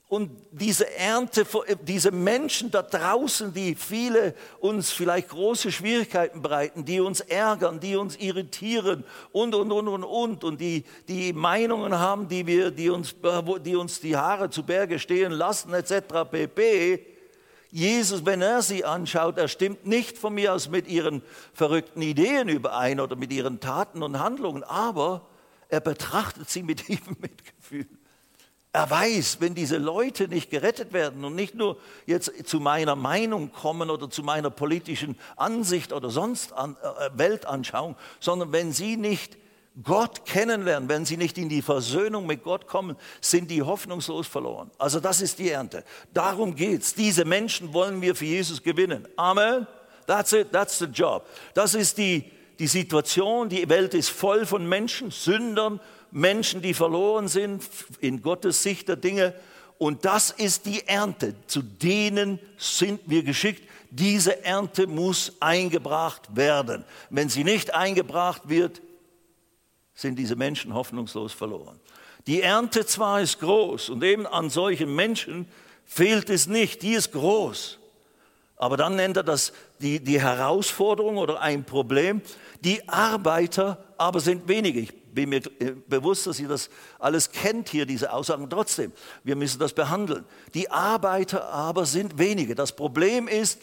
Und 0.10 0.32
diese 0.50 0.91
Ernte, 0.95 1.45
diese 1.84 2.10
Menschen 2.10 2.72
da 2.72 2.82
draußen, 2.82 3.54
die 3.54 3.76
viele 3.76 4.34
uns 4.60 4.89
vielleicht 4.89 5.30
große 5.30 5.72
Schwierigkeiten 5.72 6.41
bereiten, 6.41 6.84
die 6.84 7.00
uns 7.00 7.19
ärgern, 7.19 7.80
die 7.80 7.95
uns 7.95 8.15
irritieren 8.15 9.04
und, 9.32 9.54
und, 9.54 9.72
und, 9.72 9.88
und, 9.88 10.04
und, 10.04 10.43
und 10.43 10.60
die, 10.60 10.84
die 11.08 11.32
Meinungen 11.32 12.00
haben, 12.00 12.28
die, 12.28 12.48
wir, 12.48 12.72
die, 12.72 12.89
uns, 12.89 13.15
die 13.63 13.76
uns 13.76 14.00
die 14.00 14.17
Haare 14.17 14.50
zu 14.50 14.63
Berge 14.63 14.98
stehen 14.98 15.32
lassen, 15.32 15.76
etc. 15.76 16.02
pp. 16.32 17.06
Jesus, 17.69 18.26
wenn 18.26 18.41
er 18.41 18.63
sie 18.63 18.84
anschaut, 18.84 19.38
er 19.38 19.48
stimmt 19.48 19.86
nicht 19.86 20.17
von 20.17 20.34
mir 20.34 20.56
aus 20.56 20.69
mit 20.69 20.88
ihren 20.88 21.22
verrückten 21.54 22.02
Ideen 22.02 22.50
überein 22.50 23.00
oder 23.00 23.15
mit 23.15 23.32
ihren 23.32 23.60
Taten 23.60 24.02
und 24.02 24.17
Handlungen, 24.17 24.63
aber 24.63 25.28
er 25.67 25.82
betrachtet 25.82 26.50
sie 26.50 26.63
mit 26.63 26.80
tiefem 26.88 27.15
Mitgefühl. 27.22 27.99
Er 28.71 28.89
weiß, 28.89 29.38
wenn 29.39 29.55
diese 29.55 29.77
Leute 29.77 30.27
nicht 30.27 30.51
gerettet 30.51 30.93
werden 30.93 31.25
und 31.25 31.34
nicht 31.34 31.55
nur 31.55 31.77
jetzt 32.05 32.32
zu 32.47 32.60
meiner 32.60 32.95
Meinung 32.95 33.51
kommen 33.51 33.89
oder 33.89 34.12
zu 34.12 34.21
meiner 34.21 34.51
politischen 34.51 35.17
Ansicht 35.38 35.91
oder 35.91 36.12
sonst 36.12 36.53
an, 36.53 36.77
äh, 36.82 37.10
Weltanschauung, 37.17 37.95
sondern 38.19 38.51
wenn 38.51 38.71
sie 38.71 38.95
nicht 38.95 39.38
Gott 39.84 40.25
kennenlernen, 40.25 40.88
wenn 40.88 41.05
sie 41.05 41.17
nicht 41.17 41.38
in 41.39 41.49
die 41.49 41.63
Versöhnung 41.63 42.27
mit 42.27 42.43
Gott 42.43 42.67
kommen, 42.67 42.95
sind 43.21 43.49
die 43.49 43.63
hoffnungslos 43.63 44.27
verloren. 44.27 44.69
Also 44.77 44.99
das 44.99 45.21
ist 45.21 45.39
die 45.39 45.49
Ernte. 45.49 45.84
Darum 46.13 46.55
geht's. 46.55 46.93
Diese 46.93 47.25
Menschen 47.25 47.73
wollen 47.73 48.01
wir 48.01 48.13
für 48.13 48.25
Jesus 48.25 48.62
gewinnen. 48.62 49.08
Amen. 49.15 49.65
That's 50.05 50.34
it. 50.34 50.51
That's 50.51 50.77
the 50.77 50.86
job. 50.86 51.25
Das 51.53 51.73
ist 51.75 51.97
die, 51.97 52.32
die 52.60 52.67
Situation. 52.67 53.49
Die 53.49 53.67
Welt 53.69 53.93
ist 53.93 54.10
voll 54.10 54.45
von 54.45 54.67
Menschen, 54.67 55.12
Sündern, 55.12 55.79
Menschen, 56.12 56.62
die 56.62 56.74
verloren 56.74 57.28
sind 57.28 57.63
in 58.00 58.22
Gottes 58.22 58.63
Sicht 58.63 58.88
der 58.88 58.95
Dinge. 58.95 59.34
Und 59.78 60.06
das 60.06 60.32
ist 60.32 60.65
die 60.65 60.88
Ernte. 60.88 61.36
Zu 61.48 61.62
denen 61.62 62.39
sind 62.58 63.02
wir 63.06 63.24
geschickt. 63.24 63.67
Diese 63.91 64.43
Ernte 64.43 64.88
muss 64.88 65.34
eingebracht 65.39 66.36
werden. 66.36 66.84
Wenn 67.10 67.30
sie 67.30 67.43
nicht 67.43 67.74
eingebracht 67.74 68.43
wird, 68.45 68.82
sind 69.93 70.17
diese 70.17 70.36
Menschen 70.36 70.74
hoffnungslos 70.74 71.34
verloren. 71.34 71.80
Die 72.28 72.41
Ernte 72.41 72.86
zwar 72.86 73.22
ist 73.22 73.39
groß 73.39 73.89
und 73.89 74.04
eben 74.04 74.28
an 74.28 74.50
solchen 74.50 74.95
Menschen 74.95 75.48
fehlt 75.86 76.30
es 76.30 76.48
nicht, 76.48 76.82
die 76.84 76.93
ist 76.93 77.12
groß. 77.12 77.80
Aber 78.56 78.78
dann 78.78 78.95
nennt 78.95 79.17
er 79.17 79.24
das 79.24 79.54
die, 79.80 80.00
die 80.04 80.22
Herausforderung 80.22 81.17
oder 81.17 81.39
ein 81.41 81.63
Problem. 81.63 82.22
Die 82.62 82.88
Arbeiter 82.89 83.84
aber 83.98 84.19
sind 84.19 84.48
wenige. 84.48 84.82
Ich 84.82 84.93
bin 85.19 85.29
mir 85.29 85.41
äh, 85.60 85.71
bewusst, 85.88 86.27
dass 86.27 86.39
ihr 86.39 86.47
das 86.47 86.69
alles 86.97 87.32
kennt 87.32 87.67
hier, 87.69 87.86
diese 87.86 88.13
Aussagen. 88.13 88.49
Trotzdem, 88.49 88.93
wir 89.23 89.36
müssen 89.36 89.60
das 89.60 89.73
behandeln. 89.73 90.23
Die 90.53 90.71
Arbeiter 90.71 91.49
aber 91.49 91.86
sind 91.86 92.17
wenige. 92.17 92.55
Das 92.55 92.71
Problem 92.71 93.27
ist, 93.27 93.60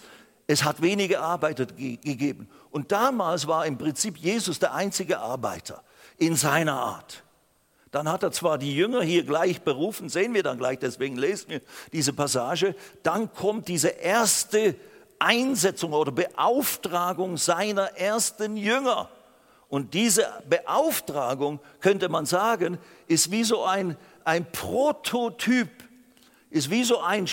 es 0.47 0.65
hat 0.65 0.83
wenige 0.83 1.21
Arbeiter 1.21 1.65
gegeben. 1.65 2.49
Und 2.71 2.93
damals 2.93 3.47
war 3.47 3.65
im 3.65 3.79
Prinzip 3.79 4.19
Jesus 4.19 4.59
der 4.59 4.75
einzige 4.75 5.19
Arbeiter 5.19 5.83
in 6.19 6.37
seiner 6.37 6.75
Art. 6.75 7.23
Dann 7.91 8.11
hat 8.11 8.23
er 8.23 8.33
zwar 8.33 8.59
die 8.59 8.77
Jünger 8.77 9.03
hier 9.03 9.25
gleich 9.25 9.63
berufen, 9.63 10.11
sehen 10.11 10.35
wir 10.35 10.43
dann 10.43 10.59
gleich, 10.59 10.79
deswegen 10.79 11.17
lesen 11.17 11.49
wir 11.49 11.61
diese 11.93 12.13
Passage. 12.13 12.75
Dann 13.03 13.33
kommt 13.33 13.69
diese 13.69 13.89
erste 13.89 14.75
Einsetzung 15.19 15.95
oder 15.95 16.13
Beauftragung 16.13 17.39
seiner 17.39 17.97
ersten 17.97 18.59
Jünger. 18.59 19.09
Und 19.69 19.95
diese 19.95 20.27
Beauftragung, 20.49 21.61
könnte 21.81 22.09
man 22.09 22.27
sagen, 22.27 22.79
ist 23.09 23.31
wie 23.31 23.45
so 23.45 23.65
ein, 23.65 23.97
ein 24.25 24.51
Prototyp, 24.53 25.69
ist 26.51 26.71
wie 26.71 26.85
so 26.85 27.01
ein, 27.01 27.27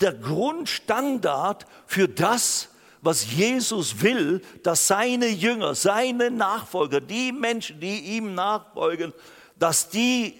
der 0.00 0.12
Grundstandard 0.12 1.66
für 1.86 2.08
das, 2.08 2.68
was 3.00 3.32
Jesus 3.32 4.02
will, 4.02 4.42
dass 4.62 4.86
seine 4.86 5.28
Jünger, 5.28 5.74
seine 5.74 6.30
Nachfolger, 6.30 7.00
die 7.00 7.32
Menschen, 7.32 7.80
die 7.80 8.16
ihm 8.16 8.34
nachfolgen, 8.34 9.12
dass 9.58 9.88
die 9.88 10.38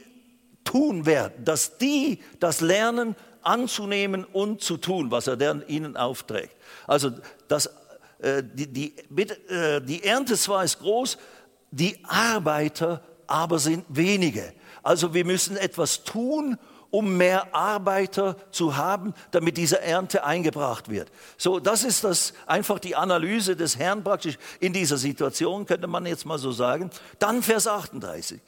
tun 0.65 1.07
werden, 1.07 1.45
dass 1.45 1.79
die 1.79 2.21
das 2.39 2.61
lernen 2.61 3.17
anzunehmen 3.43 4.25
und 4.25 4.63
zu 4.63 4.77
tun, 4.77 5.11
was 5.11 5.27
er 5.27 5.69
ihnen 5.69 5.97
aufträgt. 5.97 6.55
Also 6.87 7.11
das 7.49 7.71
die, 8.43 8.67
die, 8.67 8.95
äh, 9.49 9.81
die 9.81 10.05
Ernte 10.05 10.37
zwar 10.37 10.65
ist 10.65 10.79
groß, 10.79 11.19
die 11.71 11.99
Arbeiter 12.05 13.03
aber 13.27 13.59
sind 13.59 13.85
wenige. 13.89 14.53
Also 14.83 15.15
wir 15.15 15.25
müssen 15.25 15.57
etwas 15.57 16.05
tun, 16.05 16.59
um 16.91 17.17
mehr 17.17 17.55
Arbeiter 17.55 18.37
zu 18.51 18.77
haben, 18.77 19.15
damit 19.31 19.57
diese 19.57 19.81
Ernte 19.81 20.25
eingebracht 20.25 20.91
wird. 20.91 21.11
So, 21.39 21.59
das 21.59 21.85
ist 21.85 22.05
das 22.05 22.35
einfach 22.47 22.79
die 22.79 22.95
Analyse 22.95 23.57
des 23.57 23.79
Herrn 23.79 24.05
praktisch 24.05 24.37
in 24.61 24.75
dieser 24.75 24.99
Situation, 24.99 25.65
könnte 25.65 25.87
man 25.87 26.05
jetzt 26.05 26.27
mal 26.27 26.39
so 26.39 26.53
sagen. 26.53 26.91
Dann 27.19 27.43
Vers 27.43 27.67
38 27.67 28.41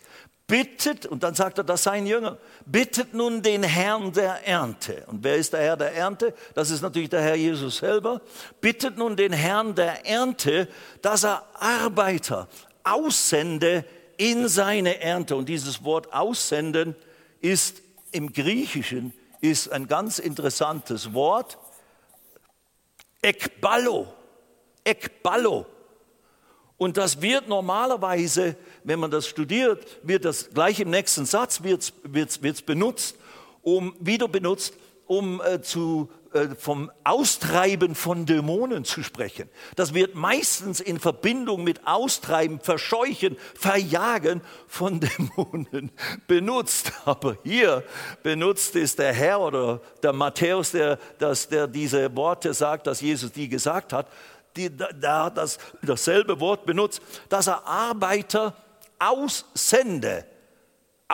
bittet, 0.47 1.07
und 1.07 1.23
dann 1.23 1.35
sagt 1.35 1.59
er 1.59 1.65
das 1.65 1.85
seinen 1.85 2.07
Jüngern, 2.07 2.37
bittet 2.67 3.15
nun 3.15 3.43
den 3.43 3.63
Herrn 3.63 4.13
der 4.13 4.47
Ernte. 4.47 5.05
Und 5.07 5.25
wer 5.25 5.37
ist 5.37 5.53
der 5.53 5.61
Herr 5.61 5.77
der 5.77 5.95
Ernte? 5.95 6.35
Das 6.55 6.71
ist 6.71 6.83
natürlich 6.83 7.09
der 7.09 7.23
Herr 7.23 7.35
Jesus 7.35 7.79
selber. 7.79 8.21
Bittet 8.61 8.99
nun 8.99 9.17
den 9.17 9.33
Herrn 9.33 9.75
der 9.75 10.07
Ernte, 10.07 10.69
dass 11.03 11.25
er 11.25 11.45
Arbeiter 11.55 12.49
aussende 12.83 13.85
in 14.17 14.49
seine 14.49 15.01
Ernte. 15.01 15.37
Und 15.37 15.49
dieses 15.49 15.83
Wort 15.85 16.13
aussenden 16.13 16.95
ist 17.41 17.83
im 18.13 18.33
Griechischen 18.33 19.13
ist 19.41 19.73
ein 19.73 19.89
ganz 19.89 20.19
interessantes 20.19 21.13
Wort. 21.13 21.59
Ekballo. 23.21 24.13
Ekballo. 24.85 25.67
Und 26.77 26.97
das 26.97 27.23
wird 27.23 27.49
normalerweise, 27.49 28.57
wenn 28.83 28.99
man 28.99 29.11
das 29.11 29.29
studiert, 29.29 29.87
wird 30.03 30.25
das 30.25 30.51
gleich 30.51 30.81
im 30.81 30.91
nächsten 30.91 31.25
Satz 31.25 31.63
wird's, 31.63 31.93
wird's, 32.03 32.43
wird's 32.43 32.63
benutzt, 32.63 33.17
um, 33.63 33.95
wieder 34.01 34.29
benutzt, 34.29 34.75
um 35.07 35.41
äh, 35.41 35.61
zu, 35.61 36.11
äh, 36.33 36.49
vom 36.59 36.91
Austreiben 37.05 37.95
von 37.95 38.27
Dämonen 38.27 38.85
zu 38.85 39.03
sprechen. 39.03 39.49
Das 39.77 39.95
wird 39.95 40.17
meistens 40.17 40.81
in 40.81 40.99
Verbindung 40.99 41.63
mit 41.63 41.87
Austreiben, 41.87 42.59
Verscheuchen, 42.59 43.37
Verjagen 43.55 44.41
von 44.67 45.01
Dämonen 45.39 45.93
benutzt. 46.27 46.93
Aber 47.05 47.37
hier 47.45 47.85
benutzt 48.23 48.75
es 48.75 48.97
der 48.97 49.13
Herr 49.13 49.41
oder 49.41 49.81
der 50.03 50.13
Matthäus, 50.13 50.73
der, 50.73 50.99
das, 51.19 51.49
der 51.49 51.69
diese 51.69 52.17
Worte 52.17 52.53
sagt, 52.53 52.87
dass 52.89 53.01
Jesus 53.01 53.31
die 53.31 53.49
gesagt 53.49 53.93
hat, 53.93 54.09
die, 54.57 54.71
da 54.77 55.25
hat 55.25 55.37
das, 55.37 55.59
dasselbe 55.83 56.41
Wort 56.41 56.67
benutzt, 56.67 57.03
dass 57.29 57.47
er 57.47 57.67
Arbeiter 57.67 58.55
aussende, 58.99 60.25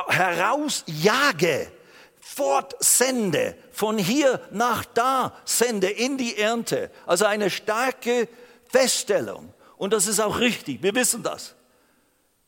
herausjage, 0.09 1.70
fortsende, 2.20 3.57
von 3.72 3.98
hier 3.98 4.40
nach 4.50 4.85
da 4.85 5.35
sende 5.44 5.88
in 5.88 6.18
die 6.18 6.37
Ernte. 6.37 6.90
Also 7.07 7.24
eine 7.24 7.50
starke 7.50 8.29
Feststellung. 8.68 9.53
Und 9.76 9.92
das 9.92 10.07
ist 10.07 10.20
auch 10.20 10.38
richtig, 10.38 10.83
wir 10.83 10.94
wissen 10.94 11.22
das. 11.22 11.55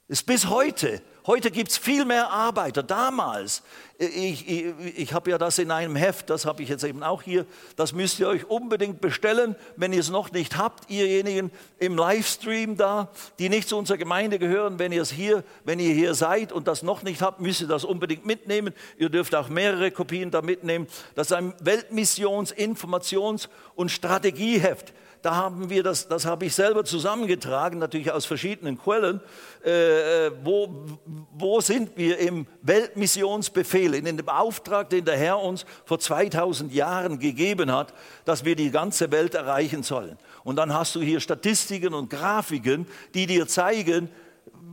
Ist 0.08 0.26
bis 0.26 0.48
heute 0.48 1.00
Heute 1.24 1.52
gibt 1.52 1.70
es 1.70 1.78
viel 1.78 2.04
mehr 2.04 2.30
Arbeiter. 2.30 2.82
Damals, 2.82 3.62
ich, 3.96 4.48
ich, 4.48 4.74
ich 4.96 5.12
habe 5.12 5.30
ja 5.30 5.38
das 5.38 5.58
in 5.58 5.70
einem 5.70 5.94
Heft, 5.94 6.30
das 6.30 6.46
habe 6.46 6.64
ich 6.64 6.68
jetzt 6.68 6.82
eben 6.82 7.04
auch 7.04 7.22
hier, 7.22 7.46
das 7.76 7.92
müsst 7.92 8.18
ihr 8.18 8.26
euch 8.26 8.50
unbedingt 8.50 9.00
bestellen, 9.00 9.54
wenn 9.76 9.92
ihr 9.92 10.00
es 10.00 10.10
noch 10.10 10.32
nicht 10.32 10.58
habt, 10.58 10.90
ihrjenigen 10.90 11.52
im 11.78 11.96
Livestream 11.96 12.76
da, 12.76 13.08
die 13.38 13.48
nicht 13.48 13.68
zu 13.68 13.78
unserer 13.78 13.98
Gemeinde 13.98 14.40
gehören, 14.40 14.80
wenn 14.80 14.90
ihr 14.90 15.02
es 15.02 15.12
hier, 15.12 15.44
wenn 15.64 15.78
ihr 15.78 15.94
hier 15.94 16.14
seid 16.14 16.50
und 16.50 16.66
das 16.66 16.82
noch 16.82 17.04
nicht 17.04 17.22
habt, 17.22 17.40
müsst 17.40 17.60
ihr 17.60 17.68
das 17.68 17.84
unbedingt 17.84 18.26
mitnehmen. 18.26 18.74
Ihr 18.98 19.08
dürft 19.08 19.36
auch 19.36 19.48
mehrere 19.48 19.92
Kopien 19.92 20.32
da 20.32 20.42
mitnehmen. 20.42 20.88
Das 21.14 21.28
ist 21.28 21.34
ein 21.34 21.54
Weltmissions-, 21.62 22.52
Informations- 22.52 23.48
und 23.76 23.92
Strategieheft 23.92 24.92
da 25.22 25.36
haben 25.36 25.70
wir 25.70 25.82
das, 25.84 26.08
das 26.08 26.26
habe 26.26 26.46
ich 26.46 26.54
selber 26.54 26.84
zusammengetragen, 26.84 27.78
natürlich 27.78 28.10
aus 28.10 28.26
verschiedenen 28.26 28.76
Quellen. 28.76 29.20
Äh, 29.64 30.26
äh, 30.26 30.32
wo, 30.42 30.84
wo 31.32 31.60
sind 31.60 31.96
wir 31.96 32.18
im 32.18 32.46
Weltmissionsbefehl, 32.62 33.94
in 33.94 34.04
dem 34.04 34.28
Auftrag, 34.28 34.90
den 34.90 35.04
der 35.04 35.16
Herr 35.16 35.38
uns 35.38 35.64
vor 35.84 36.00
2000 36.00 36.72
Jahren 36.72 37.20
gegeben 37.20 37.72
hat, 37.72 37.94
dass 38.24 38.44
wir 38.44 38.56
die 38.56 38.72
ganze 38.72 39.12
Welt 39.12 39.34
erreichen 39.34 39.84
sollen? 39.84 40.18
Und 40.42 40.56
dann 40.56 40.74
hast 40.74 40.96
du 40.96 41.00
hier 41.00 41.20
Statistiken 41.20 41.94
und 41.94 42.10
Grafiken, 42.10 42.86
die 43.14 43.26
dir 43.26 43.46
zeigen, 43.46 44.08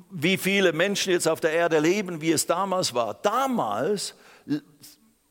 wie 0.10 0.38
viele 0.38 0.74
Menschen 0.74 1.14
jetzt 1.14 1.28
auf 1.28 1.40
der 1.40 1.52
Erde 1.52 1.80
leben, 1.80 2.22
wie 2.22 2.32
es 2.32 2.48
damals 2.48 2.96
war. 2.96 3.14
Damals 3.22 4.16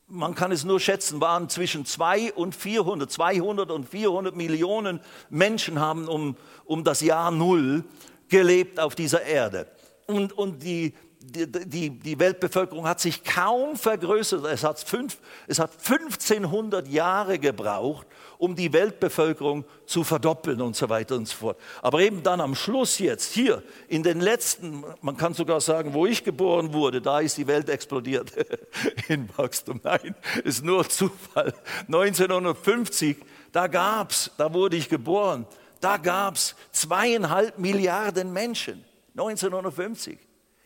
man 0.08 0.34
kann 0.34 0.52
es 0.52 0.64
nur 0.64 0.80
schätzen, 0.80 1.20
waren 1.20 1.48
zwischen 1.48 1.84
2 1.84 2.32
und 2.32 2.54
400, 2.54 3.10
200 3.10 3.70
und 3.70 3.88
400 3.88 4.34
Millionen 4.34 5.00
Menschen 5.30 5.80
haben 5.80 6.08
um, 6.08 6.36
um 6.64 6.84
das 6.84 7.00
Jahr 7.00 7.30
Null 7.30 7.84
gelebt 8.28 8.80
auf 8.80 8.94
dieser 8.94 9.22
Erde. 9.22 9.66
Und, 10.06 10.32
und 10.32 10.62
die, 10.62 10.94
die, 11.20 11.90
die, 11.90 12.18
Weltbevölkerung 12.18 12.86
hat 12.86 13.00
sich 13.00 13.22
kaum 13.22 13.76
vergrößert. 13.76 14.46
Es 14.46 14.64
hat, 14.64 14.80
fünf, 14.80 15.18
es 15.46 15.58
hat 15.58 15.72
1500 15.72 16.88
Jahre 16.88 17.38
gebraucht, 17.38 18.06
um 18.38 18.54
die 18.54 18.72
Weltbevölkerung 18.72 19.64
zu 19.84 20.04
verdoppeln 20.04 20.60
und 20.60 20.76
so 20.76 20.88
weiter 20.88 21.16
und 21.16 21.26
so 21.26 21.36
fort. 21.36 21.58
Aber 21.82 22.00
eben 22.00 22.22
dann 22.22 22.40
am 22.40 22.54
Schluss 22.54 22.98
jetzt, 22.98 23.32
hier 23.32 23.62
in 23.88 24.02
den 24.02 24.20
letzten, 24.20 24.84
man 25.02 25.16
kann 25.16 25.34
sogar 25.34 25.60
sagen, 25.60 25.92
wo 25.92 26.06
ich 26.06 26.24
geboren 26.24 26.72
wurde, 26.72 27.02
da 27.02 27.20
ist 27.20 27.36
die 27.36 27.46
Welt 27.46 27.68
explodiert 27.68 28.32
in 29.08 29.28
Wachstum. 29.36 29.80
Nein, 29.82 30.14
ist 30.44 30.64
nur 30.64 30.88
Zufall. 30.88 31.52
1950, 31.86 33.16
da 33.52 33.66
gab 33.66 34.12
es, 34.12 34.30
da 34.38 34.54
wurde 34.54 34.76
ich 34.76 34.88
geboren, 34.88 35.44
da 35.80 35.96
gab 35.96 36.36
es 36.36 36.54
zweieinhalb 36.70 37.58
Milliarden 37.58 38.32
Menschen. 38.32 38.84
1950. 39.16 40.18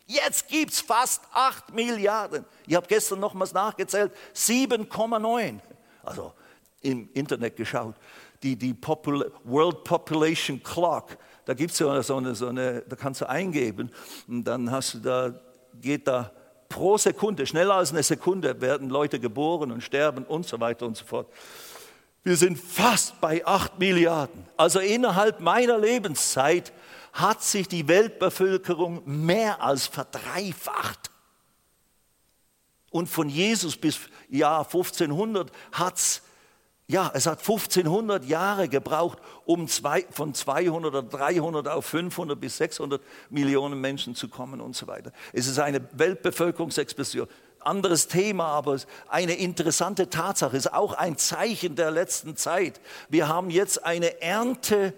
Jetzt 0.06 0.48
gibt 0.48 0.72
es 0.72 0.80
fast 0.82 1.22
8 1.32 1.72
Milliarden. 1.72 2.44
Ich 2.66 2.74
habe 2.74 2.87
gestern 2.87 3.20
nochmals 3.20 3.54
nachgezählt, 3.54 4.12
7,9. 4.35 5.58
Also 6.02 6.35
im 6.82 7.08
Internet 7.14 7.56
geschaut. 7.56 7.94
Die, 8.42 8.56
die 8.56 8.74
Popul 8.74 9.32
World 9.44 9.84
Population 9.84 10.62
Clock, 10.62 11.16
da 11.44 11.54
gibt 11.54 11.72
es 11.72 11.78
ja 11.78 12.02
so 12.02 12.16
eine, 12.16 12.34
so 12.34 12.48
eine, 12.48 12.82
da 12.82 12.96
kannst 12.96 13.20
du 13.20 13.28
eingeben 13.28 13.90
und 14.28 14.44
dann 14.44 14.70
hast 14.70 14.94
du 14.94 14.98
da, 14.98 15.34
geht 15.80 16.06
da 16.06 16.32
pro 16.68 16.96
Sekunde, 16.96 17.46
schneller 17.46 17.74
als 17.74 17.92
eine 17.92 18.02
Sekunde 18.02 18.60
werden 18.60 18.88
Leute 18.88 19.20
geboren 19.20 19.70
und 19.70 19.82
sterben 19.82 20.24
und 20.24 20.46
so 20.46 20.58
weiter 20.58 20.86
und 20.86 20.96
so 20.96 21.04
fort. 21.04 21.28
Wir 22.24 22.36
sind 22.36 22.58
fast 22.58 23.20
bei 23.20 23.44
8 23.44 23.78
Milliarden. 23.78 24.46
Also 24.56 24.78
innerhalb 24.78 25.40
meiner 25.40 25.78
Lebenszeit 25.78 26.72
hat 27.12 27.42
sich 27.42 27.68
die 27.68 27.88
Weltbevölkerung 27.88 29.02
mehr 29.04 29.60
als 29.60 29.86
verdreifacht. 29.86 31.10
Und 32.90 33.08
von 33.08 33.28
Jesus 33.28 33.76
bis 33.76 33.98
Jahr 34.28 34.64
1500 34.64 35.50
hat 35.72 35.96
es 35.96 36.22
ja, 36.92 37.11
es 37.14 37.26
hat 37.26 37.38
1500 37.38 38.22
Jahre 38.26 38.68
gebraucht, 38.68 39.18
um 39.46 39.66
zwei, 39.66 40.05
von 40.11 40.35
200 40.35 40.94
oder 40.94 41.02
300 41.02 41.66
auf 41.66 41.87
500 41.87 42.38
bis 42.38 42.59
600 42.59 43.00
Millionen 43.31 43.81
Menschen 43.81 44.14
zu 44.14 44.28
kommen 44.28 44.61
und 44.61 44.76
so 44.76 44.87
weiter. 44.87 45.11
Es 45.33 45.46
ist 45.46 45.59
eine 45.59 45.81
Weltbevölkerungsexplosion. 45.92 47.26
Anderes 47.61 48.09
Thema, 48.09 48.46
aber 48.48 48.76
eine 49.09 49.35
interessante 49.35 50.11
Tatsache 50.11 50.57
ist 50.57 50.72
auch 50.72 50.92
ein 50.92 51.16
Zeichen 51.16 51.76
der 51.76 51.90
letzten 51.90 52.37
Zeit. 52.37 52.78
Wir 53.09 53.26
haben 53.26 53.48
jetzt 53.48 53.85
eine 53.85 54.20
Ernte 54.20 54.92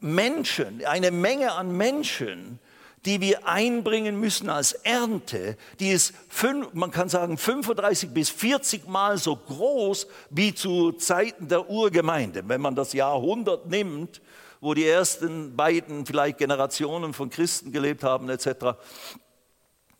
Menschen, 0.00 0.84
eine 0.84 1.12
Menge 1.12 1.52
an 1.52 1.76
Menschen, 1.76 2.58
die 3.06 3.20
wir 3.20 3.46
einbringen 3.46 4.20
müssen 4.20 4.50
als 4.50 4.72
Ernte, 4.72 5.56
die 5.78 5.90
ist, 5.90 6.14
fünf, 6.28 6.74
man 6.74 6.90
kann 6.90 7.08
sagen, 7.08 7.38
35 7.38 8.10
bis 8.10 8.28
40 8.28 8.86
Mal 8.88 9.16
so 9.16 9.36
groß 9.36 10.06
wie 10.28 10.54
zu 10.54 10.92
Zeiten 10.92 11.48
der 11.48 11.70
Urgemeinde. 11.70 12.42
Wenn 12.46 12.60
man 12.60 12.74
das 12.74 12.92
Jahrhundert 12.92 13.66
nimmt, 13.66 14.20
wo 14.60 14.74
die 14.74 14.86
ersten 14.86 15.56
beiden 15.56 16.04
vielleicht 16.04 16.38
Generationen 16.38 17.14
von 17.14 17.30
Christen 17.30 17.72
gelebt 17.72 18.02
haben 18.02 18.28
etc., 18.28 18.76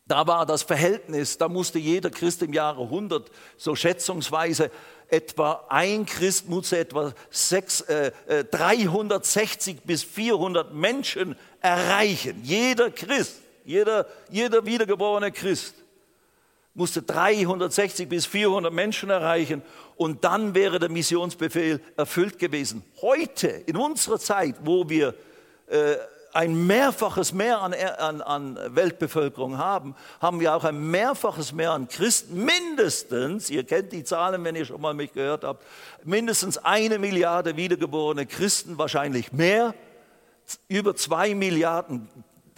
da 0.07 0.27
war 0.27 0.45
das 0.45 0.65
Verhältnis, 0.65 1.39
da 1.39 1.49
musste 1.49 1.79
jeder 1.79 2.11
Christ 2.11 2.43
im 2.43 2.53
Jahre 2.53 2.83
100 2.83 3.31
so 3.57 3.77
schätzungsweise 3.77 4.73
etwa 5.11 5.65
ein 5.69 6.07
Christ 6.07 6.49
musste 6.49 6.79
etwa 6.79 7.13
sechs, 7.31 7.81
äh, 7.83 8.13
360 8.51 9.77
äh, 9.77 9.81
bis 9.85 10.05
400 10.05 10.73
Menschen 10.75 11.37
erreichen. 11.61 12.41
Jeder 12.43 12.91
Christ, 12.91 13.37
jeder, 13.65 14.07
jeder 14.31 14.65
wiedergeborene 14.65 15.33
Christ 15.33 15.75
musste 16.75 17.03
360 17.03 18.09
bis 18.09 18.27
400 18.27 18.73
Menschen 18.73 19.11
erreichen 19.11 19.63
und 19.97 20.25
dann 20.25 20.55
wäre 20.55 20.79
der 20.79 20.89
Missionsbefehl 20.89 21.81
erfüllt 21.97 22.39
gewesen. 22.39 22.83
Heute, 23.03 23.49
in 23.49 23.77
unserer 23.77 24.19
Zeit, 24.19 24.55
wo 24.63 24.89
wir 24.89 25.15
äh, 25.67 25.97
ein 26.33 26.67
Mehrfaches 26.67 27.33
mehr 27.33 27.61
an, 27.61 27.75
an, 27.75 28.21
an, 28.23 28.59
Weltbevölkerung 28.75 29.59
haben, 29.59 29.95
haben 30.21 30.41
wir 30.41 30.55
auch 30.55 30.65
ein 30.65 30.91
Mehrfaches 30.91 31.53
mehr 31.53 31.73
an 31.73 31.89
Christen. 31.89 32.45
Mindestens, 32.45 33.51
ihr 33.51 33.65
kennt 33.65 33.93
die 33.93 34.05
Zahlen, 34.05 34.45
wenn 34.45 34.57
ihr 34.57 34.65
schon 34.65 34.81
mal 34.81 34.95
mich 34.95 35.13
gehört 35.13 35.45
habt, 35.45 35.65
mindestens 36.05 36.59
eine 36.59 36.99
Milliarde 36.99 37.57
wiedergeborene 37.57 38.27
Christen, 38.27 38.79
wahrscheinlich 38.79 39.33
mehr. 39.33 39.75
Über 40.69 40.97
zwei 40.97 41.35
Milliarden 41.35 42.09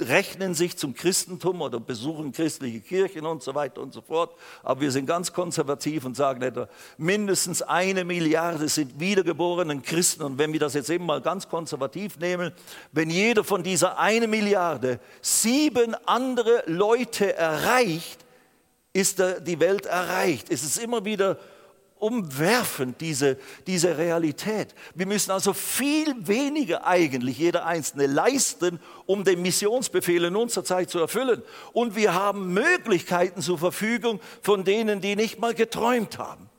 rechnen 0.01 0.55
sich 0.55 0.77
zum 0.77 0.95
Christentum 0.95 1.61
oder 1.61 1.79
besuchen 1.81 2.33
christliche 2.33 2.81
Kirchen 2.81 3.27
und 3.27 3.43
so 3.43 3.55
weiter 3.55 3.81
und 3.81 3.93
so 3.93 4.01
fort. 4.01 4.35
Aber 4.63 4.81
wir 4.81 4.91
sind 4.91 5.07
ganz 5.07 5.33
konservativ 5.33 6.05
und 6.05 6.17
sagen 6.17 6.43
etwa, 6.43 6.69
mindestens 6.99 7.63
eine 7.63 8.05
Milliarde 8.05 8.69
sind 8.69 8.99
wiedergeborenen 8.99 9.83
Christen. 9.83 10.23
Und 10.23 10.39
wenn 10.39 10.53
wir 10.53 10.61
das 10.61 10.75
jetzt 10.75 10.91
eben 10.91 11.07
mal 11.07 11.21
ganz 11.21 11.49
konservativ 11.49 12.19
nehmen, 12.19 12.53
wenn 12.93 13.11
jeder 13.11 13.45
von 13.45 13.63
dieser 13.63 13.99
eine 13.99 14.27
Milliarde 14.27 15.01
sieben 15.21 15.95
andere 16.07 16.63
Leute 16.67 17.35
erreicht, 17.37 18.25
ist 18.93 19.23
die 19.47 19.61
Welt 19.61 19.87
erreicht. 19.87 20.51
Es 20.51 20.63
ist 20.63 20.79
immer 20.79 21.05
wieder 21.05 21.39
umwerfend, 22.03 23.01
diese, 23.01 23.38
diese 23.69 23.97
Realität. 23.97 24.75
Wir 24.95 25.07
müssen 25.07 25.31
also 25.31 25.53
viel 25.53 26.27
weniger 26.27 26.85
eigentlich 26.85 27.38
jeder 27.38 27.65
Einzelne 27.65 28.07
leisten, 28.07 28.81
um 29.07 29.23
den 29.23 29.41
Missionsbefehl 29.41 30.25
in 30.25 30.35
unserer 30.35 30.65
Zeit 30.65 30.91
zu 30.91 30.99
erfüllen. 30.99 31.43
Und 31.73 31.95
wir 31.95 32.15
haben 32.15 32.53
Möglichkeiten 32.53 33.41
zur 33.41 33.59
Verfügung 33.59 34.21
von 34.43 34.65
denen, 34.65 35.01
die 35.01 35.15
nicht 35.15 35.38
mal 35.38 35.55
geträumt 35.55 36.19
haben. 36.19 36.51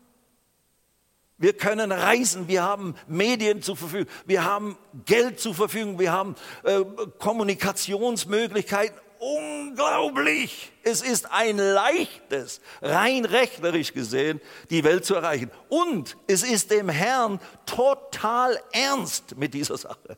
Wir 1.38 1.52
können 1.52 1.92
reisen, 1.92 2.48
wir 2.48 2.64
haben 2.64 2.96
Medien 3.08 3.62
zur 3.62 3.76
Verfügung, 3.76 4.08
wir 4.26 4.46
haben 4.46 4.78
Geld 5.06 5.42
zur 5.42 5.54
Verfügung, 5.54 6.00
wir 6.00 6.14
haben 6.14 6.36
äh, 6.64 6.86
Kommunikationsmöglichkeiten 7.20 8.98
unglaublich. 9.24 10.72
Es 10.84 11.02
ist 11.02 11.32
ein 11.32 11.58
leichtes, 11.58 12.62
rein 12.82 13.26
rechnerisch 13.26 13.94
gesehen, 13.94 14.42
die 14.70 14.84
Welt 14.84 15.06
zu 15.06 15.16
erreichen. 15.16 15.52
Und 15.70 16.18
es 16.28 16.44
ist 16.44 16.72
dem 16.72 16.90
Herrn 16.90 17.40
total 17.66 18.60
ernst 18.72 19.38
mit 19.38 19.54
dieser 19.54 19.78
Sache 19.78 20.18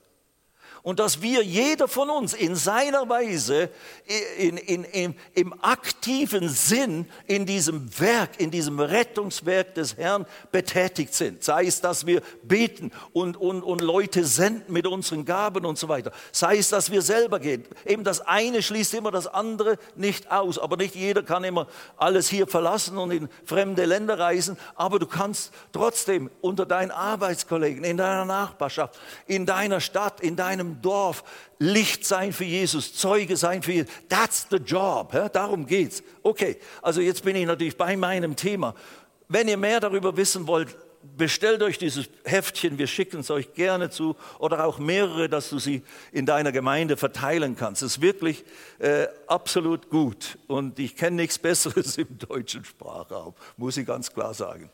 und 0.86 1.00
dass 1.00 1.24
wir, 1.24 1.44
jeder 1.44 1.88
von 1.88 2.12
uns, 2.12 2.36
in 2.36 2.56
seiner 2.56 3.10
Weise, 3.10 3.72
in, 4.38 4.56
in, 4.58 4.84
in, 4.84 5.16
im 5.34 5.64
aktiven 5.64 6.48
Sinn 6.48 7.10
in 7.26 7.48
diesem 7.48 8.00
Werk, 8.00 8.40
in 8.40 8.52
diesem 8.52 8.80
Rettungswerk 8.80 9.74
des 9.74 9.98
Herrn 9.98 10.28
betätigt 10.52 11.16
sind. 11.16 11.44
Sei 11.44 11.66
es, 11.66 11.82
dass 11.82 12.06
wir 12.06 12.22
beten 12.44 12.92
und, 13.14 13.36
und, 13.36 13.64
und 13.64 13.82
Leute 13.82 14.26
senden 14.26 14.72
mit 14.72 14.86
unseren 14.86 15.26
Gaben 15.26 15.66
und 15.66 15.80
so 15.80 15.90
weiter. 15.90 16.12
Sei 16.32 16.58
es, 16.60 16.70
dass 16.70 16.92
wir 16.92 17.02
selber 17.02 17.40
gehen. 17.40 17.66
Eben 17.84 18.04
das 18.04 18.22
eine 18.22 18.62
schließt 18.62 18.94
immer 18.94 19.10
das 19.10 19.26
andere 19.26 19.80
nicht 19.96 20.32
aus. 20.32 20.60
Aber 20.60 20.78
nicht 20.78 20.94
jeder 20.94 21.24
kann 21.24 21.44
immer 21.44 21.66
alles 21.98 22.30
hier 22.30 22.46
verlassen 22.46 23.00
und 23.00 23.10
in 23.10 23.28
fremde 23.44 23.86
Länder 23.86 24.20
reisen. 24.20 24.56
Aber 24.76 25.00
du 25.00 25.08
kannst 25.08 25.52
trotzdem 25.72 26.30
unter 26.42 26.68
deinen 26.68 26.92
Arbeitskollegen, 26.92 27.84
in 27.84 27.98
deiner 27.98 28.26
Nachbarschaft, 28.26 29.00
in 29.26 29.48
deiner 29.48 29.80
Stadt, 29.80 30.22
in 30.22 30.36
deinem 30.36 30.75
Dorf 30.82 31.24
Licht 31.60 32.06
sein 32.06 32.34
für 32.34 32.44
Jesus, 32.44 32.94
Zeuge 32.94 33.38
sein 33.38 33.64
für 33.64 33.72
Jesus. 33.72 33.92
That's 34.10 34.48
the 34.50 34.58
job. 34.58 35.14
Ja? 35.14 35.30
Darum 35.30 35.66
geht's. 35.66 36.04
Okay, 36.24 36.58
also 36.82 37.02
jetzt 37.02 37.24
bin 37.24 37.36
ich 37.36 37.46
natürlich 37.46 37.78
bei 37.78 37.96
meinem 37.96 38.36
Thema. 38.36 38.76
Wenn 39.28 39.48
ihr 39.48 39.58
mehr 39.58 39.80
darüber 39.80 40.16
wissen 40.18 40.48
wollt, 40.48 40.76
bestellt 41.18 41.62
euch 41.62 41.78
dieses 41.78 42.10
Heftchen, 42.24 42.78
wir 42.78 42.88
schicken 42.88 43.20
es 43.20 43.32
euch 43.32 43.54
gerne 43.54 43.90
zu 43.90 44.16
oder 44.40 44.66
auch 44.66 44.80
mehrere, 44.80 45.30
dass 45.30 45.50
du 45.50 45.60
sie 45.60 45.84
in 46.12 46.26
deiner 46.26 46.52
Gemeinde 46.52 46.98
verteilen 46.98 47.56
kannst. 47.56 47.82
Es 47.82 47.94
ist 47.94 48.02
wirklich 48.02 48.44
äh, 48.80 49.08
absolut 49.28 49.90
gut 49.90 50.38
und 50.48 50.80
ich 50.80 50.96
kenne 50.96 51.18
nichts 51.18 51.38
Besseres 51.40 51.98
im 51.98 52.18
deutschen 52.18 52.66
Sprachraum, 52.66 53.34
muss 53.58 53.78
ich 53.78 53.86
ganz 53.86 54.14
klar 54.14 54.34
sagen. 54.34 54.70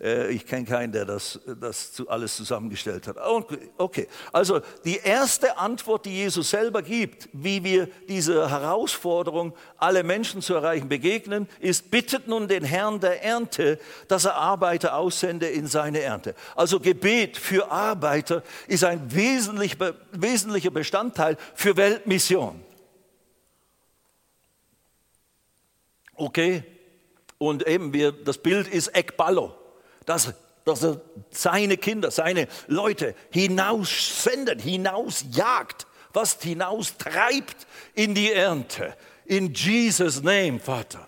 Äh, 0.00 0.30
ich 0.30 0.46
kenne 0.46 0.64
keinen, 0.64 0.92
der 0.92 1.04
das, 1.04 1.40
das 1.60 2.02
alles 2.06 2.36
zusammengestellt 2.36 3.06
hat. 3.08 3.16
Okay, 3.76 4.08
also 4.32 4.60
die 4.84 4.98
erste 4.98 5.58
Antwort, 5.58 6.06
die 6.06 6.14
Jesus 6.14 6.50
selber 6.50 6.82
gibt, 6.82 7.28
wie 7.32 7.64
wir 7.64 7.86
dieser 8.08 8.50
Herausforderung, 8.50 9.54
alle 9.76 10.02
Menschen 10.02 10.42
zu 10.42 10.54
erreichen, 10.54 10.88
begegnen, 10.88 11.48
ist, 11.60 11.90
bittet 11.90 12.28
nun 12.28 12.48
den 12.48 12.64
Herrn 12.64 13.00
der 13.00 13.22
Ernte, 13.22 13.78
dass 14.06 14.24
er 14.24 14.36
Arbeiter 14.36 14.96
aussende 14.96 15.48
in 15.48 15.66
seine 15.66 16.00
Ernte. 16.00 16.34
Also 16.54 16.80
Gebet 16.80 17.36
für 17.36 17.70
Arbeiter 17.70 18.42
ist 18.66 18.84
ein 18.84 19.12
wesentlicher 19.12 20.70
Bestandteil 20.70 21.36
für 21.54 21.76
Weltmission. 21.76 22.62
Okay, 26.14 26.64
und 27.38 27.64
eben 27.68 27.92
wir, 27.92 28.10
das 28.10 28.38
Bild 28.38 28.66
ist 28.66 28.88
Ekballo 28.96 29.57
dass, 30.08 30.32
dass 30.64 30.82
er 30.82 31.00
seine 31.30 31.76
Kinder, 31.76 32.10
seine 32.10 32.48
Leute 32.66 33.14
hinaus 33.30 34.22
sendet, 34.24 34.62
hinausjagt, 34.62 35.86
was 36.12 36.40
hinaus 36.40 36.96
treibt 36.96 37.66
in 37.94 38.14
die 38.14 38.32
Ernte. 38.32 38.96
In 39.26 39.52
Jesus' 39.52 40.22
Name, 40.22 40.58
Vater. 40.58 41.06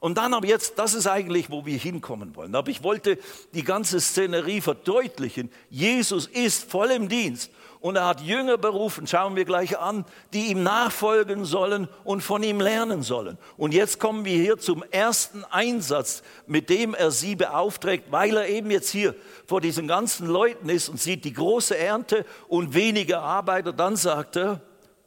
Und 0.00 0.18
dann 0.18 0.34
aber 0.34 0.46
jetzt, 0.46 0.78
das 0.78 0.94
ist 0.94 1.06
eigentlich, 1.06 1.48
wo 1.50 1.64
wir 1.64 1.78
hinkommen 1.78 2.36
wollen. 2.36 2.54
Aber 2.54 2.70
ich 2.70 2.82
wollte 2.82 3.18
die 3.54 3.64
ganze 3.64 4.00
Szenerie 4.00 4.60
verdeutlichen. 4.60 5.50
Jesus 5.70 6.26
ist 6.26 6.70
voll 6.70 6.90
im 6.90 7.08
Dienst 7.08 7.50
und 7.82 7.96
er 7.96 8.06
hat 8.06 8.20
Jünger 8.20 8.58
berufen, 8.58 9.08
schauen 9.08 9.34
wir 9.34 9.44
gleich 9.44 9.76
an, 9.76 10.04
die 10.32 10.52
ihm 10.52 10.62
nachfolgen 10.62 11.44
sollen 11.44 11.88
und 12.04 12.22
von 12.22 12.44
ihm 12.44 12.60
lernen 12.60 13.02
sollen. 13.02 13.36
Und 13.56 13.74
jetzt 13.74 13.98
kommen 13.98 14.24
wir 14.24 14.36
hier 14.36 14.56
zum 14.56 14.84
ersten 14.92 15.44
Einsatz, 15.50 16.22
mit 16.46 16.70
dem 16.70 16.94
er 16.94 17.10
sie 17.10 17.34
beauftragt, 17.34 18.04
weil 18.10 18.36
er 18.36 18.48
eben 18.48 18.70
jetzt 18.70 18.90
hier 18.90 19.16
vor 19.46 19.60
diesen 19.60 19.88
ganzen 19.88 20.28
Leuten 20.28 20.68
ist 20.68 20.88
und 20.88 21.00
sieht 21.00 21.24
die 21.24 21.32
große 21.32 21.76
Ernte 21.76 22.24
und 22.46 22.72
wenige 22.72 23.18
Arbeiter. 23.18 23.72
Dann 23.72 23.96
sagt 23.96 24.36
er, 24.36 24.60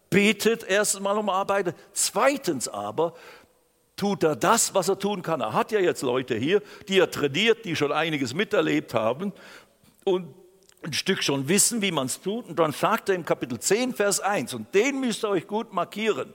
betet 0.09 0.65
erstens 0.67 1.01
mal 1.01 1.17
um 1.17 1.29
Arbeiter, 1.29 1.73
zweitens 1.93 2.67
aber 2.67 3.13
tut 3.95 4.21
er 4.23 4.35
das, 4.35 4.73
was 4.73 4.89
er 4.89 4.99
tun 4.99 5.21
kann. 5.21 5.39
Er 5.39 5.53
hat 5.53 5.71
ja 5.71 5.79
jetzt 5.79 6.01
Leute 6.01 6.35
hier, 6.35 6.61
die 6.89 6.99
er 6.99 7.09
trainiert, 7.09 7.63
die 7.63 7.77
schon 7.77 7.93
einiges 7.93 8.33
miterlebt 8.33 8.93
haben 8.93 9.31
und 10.03 10.27
ein 10.85 10.93
Stück 10.93 11.23
schon 11.23 11.47
wissen, 11.47 11.81
wie 11.81 11.91
man 11.91 12.05
es 12.05 12.21
tut. 12.21 12.47
Und 12.47 12.59
dann 12.59 12.71
sagt 12.71 13.09
er 13.09 13.15
im 13.15 13.25
Kapitel 13.25 13.59
10, 13.59 13.93
Vers 13.93 14.19
1, 14.19 14.53
und 14.53 14.73
den 14.73 14.99
müsst 14.99 15.23
ihr 15.23 15.29
euch 15.29 15.47
gut 15.47 15.73
markieren. 15.73 16.33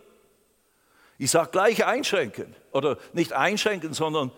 Ich 1.19 1.31
sage 1.31 1.51
gleich 1.51 1.85
einschränken, 1.85 2.55
oder 2.73 2.99
nicht 3.13 3.33
einschränken, 3.33 3.95
sondern 3.95 4.33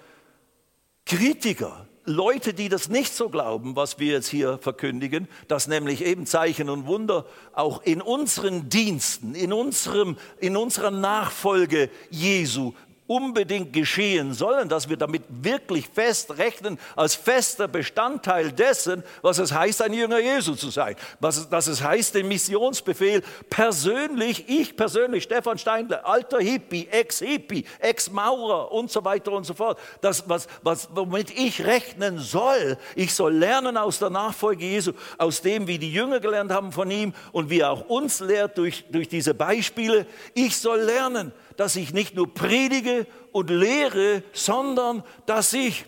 Kritiker, 1.07 1.87
Leute, 2.05 2.53
die 2.53 2.69
das 2.69 2.89
nicht 2.89 3.13
so 3.13 3.29
glauben, 3.29 3.77
was 3.77 4.01
wir 4.01 4.13
jetzt 4.13 4.29
hier 4.29 4.59
verkündigen, 4.59 5.29
dass 5.47 5.69
nämlich 5.69 6.05
eben 6.05 6.27
Zeichen 6.27 6.69
und 6.69 6.87
Wunder 6.87 7.27
auch 7.53 7.83
in 7.83 8.03
unseren 8.03 8.69
Diensten, 8.69 9.37
in, 9.37 9.53
unserem, 9.53 10.17
in 10.39 10.57
unserer 10.57 10.91
Nachfolge 10.91 11.91
Jesu 12.11 12.73
unbedingt 13.07 13.73
geschehen 13.73 14.33
sollen, 14.33 14.69
dass 14.69 14.89
wir 14.89 14.97
damit 14.97 15.23
wirklich 15.29 15.89
fest 15.89 16.39
rechnen, 16.39 16.79
als 16.95 17.15
fester 17.15 17.69
Bestandteil 17.69 18.53
dessen, 18.53 19.03
was 19.23 19.39
es 19.39 19.53
heißt, 19.53 19.83
ein 19.83 19.93
Jünger 19.93 20.21
Jesu 20.21 20.55
zu 20.55 20.71
sein. 20.71 20.95
Was, 21.21 21.49
dass 21.49 21.67
es 21.67 21.83
heißt, 21.83 22.15
den 22.15 22.29
Missionsbefehl 22.29 23.23
persönlich, 23.51 24.49
ich 24.49 24.77
persönlich, 24.77 25.25
Stefan 25.25 25.59
Steindler, 25.59 26.07
alter 26.07 26.39
Hippie, 26.39 26.89
Ex-Hippie, 26.91 27.65
Ex-Maurer 27.81 28.71
und 28.73 28.91
so 28.91 29.05
weiter 29.05 29.33
und 29.33 29.45
so 29.45 29.55
fort, 29.55 29.79
das, 30.01 30.29
was, 30.29 30.47
was, 30.63 30.89
womit 30.95 31.37
ich 31.37 31.65
rechnen 31.67 32.19
soll, 32.19 32.79
ich 32.95 33.15
soll 33.15 33.35
lernen 33.35 33.77
aus 33.77 33.99
der 33.99 34.11
Nachfolge 34.11 34.65
Jesu, 34.65 34.93
aus 35.19 35.43
dem, 35.43 35.67
wie 35.67 35.79
die 35.79 35.93
Jünger 35.93 36.21
gelernt 36.21 36.53
haben 36.53 36.71
von 36.71 36.91
ihm 36.91 37.13
und 37.33 37.51
wie 37.51 37.61
er 37.61 37.71
auch 37.71 37.89
uns 37.89 38.21
lehrt 38.21 38.59
durch, 38.59 38.85
durch 38.91 39.09
diese 39.09 39.35
Beispiele. 39.35 40.07
Ich 40.35 40.57
soll 40.57 40.81
lernen, 40.81 41.33
dass 41.57 41.77
ich 41.77 41.93
nicht 41.93 42.15
nur 42.15 42.33
predige 42.33 43.07
und 43.33 43.51
lehre, 43.51 44.23
sondern 44.33 45.03
dass 45.27 45.53
ich, 45.53 45.85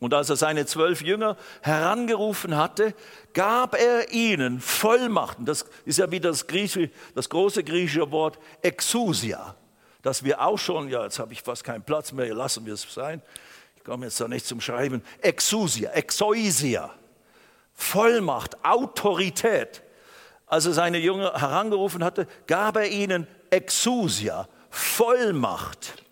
und 0.00 0.14
als 0.14 0.30
er 0.30 0.36
seine 0.36 0.66
zwölf 0.66 1.02
Jünger 1.02 1.36
herangerufen 1.60 2.56
hatte, 2.56 2.94
gab 3.34 3.74
er 3.74 4.12
ihnen 4.12 4.60
Vollmachten. 4.60 5.44
Das 5.44 5.64
ist 5.84 5.98
ja 5.98 6.10
wieder 6.10 6.30
das, 6.30 6.46
Griechische, 6.46 6.90
das 7.14 7.28
große 7.28 7.62
griechische 7.62 8.10
Wort 8.10 8.38
Exousia, 8.62 9.54
das 10.02 10.24
wir 10.24 10.40
auch 10.40 10.58
schon, 10.58 10.88
ja, 10.88 11.04
jetzt 11.04 11.18
habe 11.18 11.32
ich 11.32 11.42
fast 11.42 11.64
keinen 11.64 11.82
Platz 11.82 12.12
mehr, 12.12 12.34
lassen 12.34 12.66
wir 12.66 12.74
es 12.74 12.82
sein. 12.92 13.22
Ich 13.76 13.84
komme 13.84 14.06
jetzt 14.06 14.20
da 14.20 14.28
nicht 14.28 14.46
zum 14.46 14.60
Schreiben. 14.60 15.02
Exousia, 15.20 15.90
Exoisia, 15.90 16.90
Vollmacht, 17.74 18.64
Autorität. 18.64 19.82
Als 20.46 20.66
er 20.66 20.72
seine 20.72 20.98
Jünger 20.98 21.32
herangerufen 21.40 22.04
hatte, 22.04 22.26
gab 22.46 22.76
er 22.76 22.88
ihnen 22.88 23.26
Exousia, 23.50 24.48
Vollmacht 24.72 26.02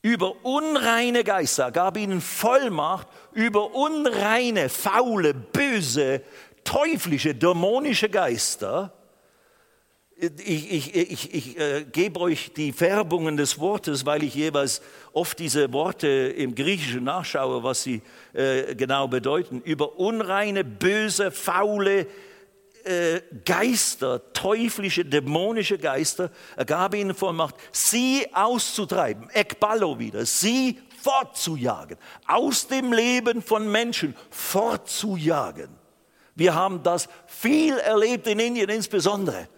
über 0.00 0.44
unreine 0.44 1.22
Geister, 1.22 1.70
gab 1.70 1.98
ihnen 1.98 2.22
Vollmacht 2.22 3.06
über 3.32 3.74
unreine, 3.74 4.70
faule, 4.70 5.34
böse, 5.34 6.22
teuflische, 6.64 7.34
dämonische 7.34 8.08
Geister. 8.08 8.94
Ich, 10.16 10.72
ich, 10.72 10.94
ich, 10.94 11.34
ich 11.34 11.60
äh, 11.60 11.84
gebe 11.84 12.18
euch 12.20 12.52
die 12.54 12.72
Färbungen 12.72 13.36
des 13.36 13.58
Wortes, 13.58 14.06
weil 14.06 14.24
ich 14.24 14.34
jeweils 14.34 14.80
oft 15.12 15.38
diese 15.38 15.72
Worte 15.72 16.08
im 16.08 16.54
Griechischen 16.54 17.04
nachschaue, 17.04 17.62
was 17.62 17.82
sie 17.82 18.00
äh, 18.32 18.74
genau 18.74 19.06
bedeuten. 19.06 19.60
Über 19.60 19.98
unreine, 19.98 20.64
böse, 20.64 21.30
faule, 21.30 22.06
äh, 22.88 23.22
Geister, 23.44 24.32
teuflische, 24.32 25.04
dämonische 25.04 25.78
Geister, 25.78 26.30
er 26.56 26.64
gab 26.64 26.94
ihnen 26.94 27.14
Vollmacht, 27.14 27.54
sie 27.70 28.26
auszutreiben, 28.32 29.28
Ekballo 29.30 29.98
wieder, 29.98 30.24
sie 30.24 30.80
fortzujagen, 31.02 31.98
aus 32.26 32.66
dem 32.66 32.92
Leben 32.92 33.42
von 33.42 33.70
Menschen 33.70 34.16
fortzujagen. 34.30 35.68
Wir 36.34 36.54
haben 36.54 36.82
das 36.82 37.08
viel 37.26 37.76
erlebt 37.78 38.26
in 38.26 38.38
Indien 38.38 38.70
insbesondere, 38.70 39.48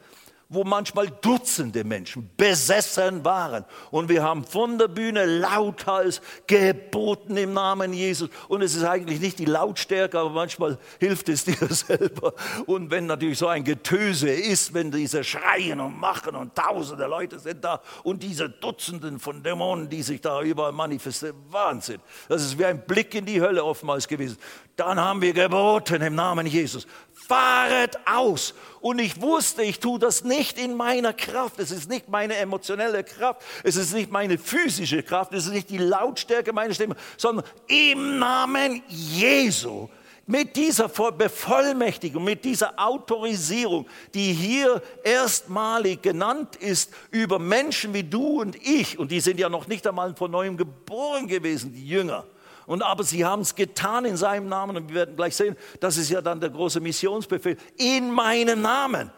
wo 0.50 0.64
manchmal 0.64 1.06
Dutzende 1.08 1.84
Menschen 1.84 2.28
besessen 2.36 3.24
waren. 3.24 3.64
Und 3.92 4.08
wir 4.08 4.24
haben 4.24 4.44
von 4.44 4.78
der 4.78 4.88
Bühne 4.88 5.24
lauthals 5.24 6.20
geboten 6.48 7.36
im 7.36 7.54
Namen 7.54 7.92
Jesus. 7.92 8.28
Und 8.48 8.60
es 8.62 8.74
ist 8.74 8.82
eigentlich 8.82 9.20
nicht 9.20 9.38
die 9.38 9.44
Lautstärke, 9.44 10.18
aber 10.18 10.30
manchmal 10.30 10.76
hilft 10.98 11.28
es 11.28 11.44
dir 11.44 11.54
selber. 11.70 12.34
Und 12.66 12.90
wenn 12.90 13.06
natürlich 13.06 13.38
so 13.38 13.46
ein 13.46 13.62
Getöse 13.62 14.28
ist, 14.28 14.74
wenn 14.74 14.90
diese 14.90 15.22
schreien 15.22 15.78
und 15.78 15.98
machen 15.98 16.34
und 16.34 16.56
tausende 16.56 17.06
Leute 17.06 17.38
sind 17.38 17.64
da 17.64 17.80
und 18.02 18.22
diese 18.24 18.50
Dutzenden 18.50 19.20
von 19.20 19.44
Dämonen, 19.44 19.88
die 19.88 20.02
sich 20.02 20.20
da 20.20 20.42
überall 20.42 20.72
manifestieren, 20.72 21.36
Wahnsinn. 21.48 22.00
Das 22.28 22.42
ist 22.42 22.58
wie 22.58 22.64
ein 22.64 22.84
Blick 22.84 23.14
in 23.14 23.24
die 23.24 23.40
Hölle 23.40 23.64
oftmals 23.64 24.08
gewesen. 24.08 24.36
Dann 24.74 24.98
haben 24.98 25.22
wir 25.22 25.32
geboten 25.32 26.02
im 26.02 26.16
Namen 26.16 26.46
Jesus 26.46 26.88
fahret 27.30 27.96
aus. 28.06 28.54
Und 28.80 28.98
ich 28.98 29.20
wusste, 29.20 29.62
ich 29.62 29.78
tue 29.78 30.00
das 30.00 30.24
nicht 30.24 30.58
in 30.58 30.74
meiner 30.74 31.12
Kraft. 31.12 31.60
Es 31.60 31.70
ist 31.70 31.88
nicht 31.88 32.08
meine 32.08 32.34
emotionelle 32.34 33.04
Kraft. 33.04 33.42
Es 33.62 33.76
ist 33.76 33.94
nicht 33.94 34.10
meine 34.10 34.36
physische 34.36 35.04
Kraft. 35.04 35.32
Es 35.32 35.46
ist 35.46 35.52
nicht 35.52 35.70
die 35.70 35.78
Lautstärke 35.78 36.52
meiner 36.52 36.74
Stimme, 36.74 36.96
sondern 37.16 37.44
im 37.68 38.18
Namen 38.18 38.82
Jesu. 38.88 39.88
Mit 40.26 40.56
dieser 40.56 40.88
Bevollmächtigung, 40.88 42.22
mit 42.22 42.44
dieser 42.44 42.72
Autorisierung, 42.76 43.86
die 44.14 44.32
hier 44.32 44.82
erstmalig 45.02 46.02
genannt 46.02 46.56
ist 46.56 46.92
über 47.10 47.38
Menschen 47.38 47.94
wie 47.94 48.04
du 48.04 48.40
und 48.40 48.56
ich, 48.56 48.98
und 48.98 49.10
die 49.10 49.20
sind 49.20 49.40
ja 49.40 49.48
noch 49.48 49.66
nicht 49.66 49.86
einmal 49.86 50.14
von 50.14 50.30
neuem 50.30 50.56
geboren 50.56 51.26
gewesen, 51.26 51.72
die 51.74 51.86
Jünger, 51.86 52.24
und 52.70 52.82
aber 52.82 53.02
sie 53.02 53.24
haben 53.24 53.42
es 53.42 53.56
getan 53.56 54.04
in 54.04 54.16
seinem 54.16 54.48
Namen 54.48 54.76
und 54.76 54.90
wir 54.90 54.94
werden 54.94 55.16
gleich 55.16 55.34
sehen, 55.34 55.56
das 55.80 55.96
ist 55.96 56.08
ja 56.08 56.20
dann 56.20 56.38
der 56.38 56.50
große 56.50 56.78
Missionsbefehl. 56.78 57.56
In 57.76 58.12
meinem 58.12 58.62
Namen 58.62 59.10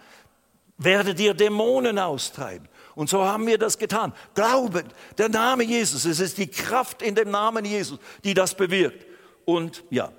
werdet 0.79 1.21
ihr 1.21 1.35
Dämonen 1.35 1.99
austreiben. 1.99 2.67
Und 2.95 3.11
so 3.11 3.27
haben 3.27 3.47
wir 3.47 3.59
das 3.59 3.77
getan. 3.77 4.15
Glaubend, 4.35 4.87
der 5.19 5.29
Name 5.29 5.65
Jesus, 5.65 6.07
es 6.07 6.19
ist 6.19 6.39
die 6.39 6.47
Kraft 6.47 7.03
in 7.03 7.15
dem 7.15 7.31
Namen 7.31 7.67
Jesus, 7.67 7.99
die 8.25 8.33
das 8.33 8.55
bewirkt. 8.55 9.05
Und 9.45 9.85
ja, 9.91 10.13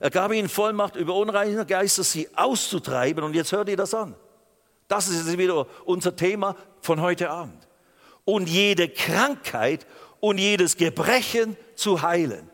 er 0.00 0.10
gab 0.10 0.32
ihnen 0.32 0.48
Vollmacht, 0.48 0.96
über 0.96 1.14
unreine 1.14 1.64
Geister 1.66 2.02
sie 2.02 2.28
auszutreiben. 2.34 3.22
Und 3.22 3.36
jetzt 3.36 3.52
hört 3.52 3.68
ihr 3.68 3.76
das 3.76 3.94
an. 3.94 4.16
Das 4.88 5.06
ist 5.06 5.28
jetzt 5.28 5.38
wieder 5.38 5.68
unser 5.84 6.16
Thema 6.16 6.56
von 6.80 7.00
heute 7.00 7.30
Abend. 7.30 7.68
Und 8.24 8.48
jede 8.48 8.88
Krankheit 8.88 9.86
und 10.18 10.38
jedes 10.38 10.76
Gebrechen 10.76 11.56
zu 11.76 12.02
heilen. 12.02 12.50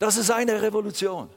Das 0.00 0.16
ist 0.16 0.30
eine 0.30 0.62
Revolution. 0.62 1.28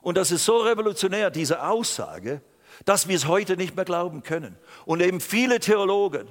Und 0.00 0.16
das 0.16 0.32
ist 0.32 0.44
so 0.44 0.62
revolutionär, 0.62 1.30
diese 1.30 1.62
Aussage, 1.62 2.40
dass 2.86 3.08
wir 3.08 3.14
es 3.14 3.26
heute 3.26 3.58
nicht 3.58 3.76
mehr 3.76 3.84
glauben 3.84 4.22
können. 4.22 4.56
Und 4.86 5.02
eben 5.02 5.20
viele 5.20 5.60
Theologen, 5.60 6.26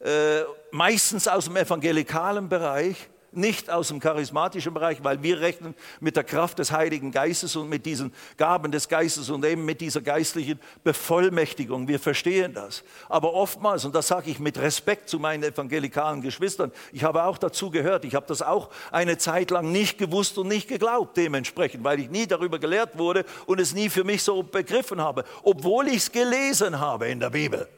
äh, 0.00 0.42
meistens 0.70 1.26
aus 1.26 1.46
dem 1.46 1.56
evangelikalen 1.56 2.50
Bereich, 2.50 3.08
nicht 3.36 3.70
aus 3.70 3.88
dem 3.88 4.00
charismatischen 4.00 4.74
Bereich, 4.74 5.02
weil 5.02 5.22
wir 5.22 5.40
rechnen 5.40 5.74
mit 6.00 6.16
der 6.16 6.24
Kraft 6.24 6.58
des 6.58 6.72
Heiligen 6.72 7.12
Geistes 7.12 7.56
und 7.56 7.68
mit 7.68 7.86
diesen 7.86 8.12
Gaben 8.36 8.72
des 8.72 8.88
Geistes 8.88 9.30
und 9.30 9.44
eben 9.44 9.64
mit 9.64 9.80
dieser 9.80 10.00
geistlichen 10.00 10.60
Bevollmächtigung. 10.82 11.88
Wir 11.88 11.98
verstehen 11.98 12.54
das. 12.54 12.84
Aber 13.08 13.34
oftmals, 13.34 13.84
und 13.84 13.94
das 13.94 14.08
sage 14.08 14.30
ich 14.30 14.38
mit 14.38 14.58
Respekt 14.58 15.08
zu 15.08 15.18
meinen 15.18 15.42
evangelikalen 15.42 16.22
Geschwistern, 16.22 16.72
ich 16.92 17.04
habe 17.04 17.24
auch 17.24 17.38
dazu 17.38 17.70
gehört, 17.70 18.04
ich 18.04 18.14
habe 18.14 18.26
das 18.26 18.42
auch 18.42 18.70
eine 18.90 19.18
Zeit 19.18 19.50
lang 19.50 19.72
nicht 19.72 19.98
gewusst 19.98 20.38
und 20.38 20.48
nicht 20.48 20.68
geglaubt 20.68 21.16
dementsprechend, 21.16 21.84
weil 21.84 22.00
ich 22.00 22.10
nie 22.10 22.26
darüber 22.26 22.58
gelehrt 22.58 22.98
wurde 22.98 23.24
und 23.46 23.60
es 23.60 23.74
nie 23.74 23.88
für 23.88 24.04
mich 24.04 24.22
so 24.22 24.42
begriffen 24.42 25.00
habe, 25.00 25.24
obwohl 25.42 25.88
ich 25.88 25.96
es 25.96 26.12
gelesen 26.12 26.80
habe 26.80 27.08
in 27.08 27.20
der 27.20 27.30
Bibel. 27.30 27.68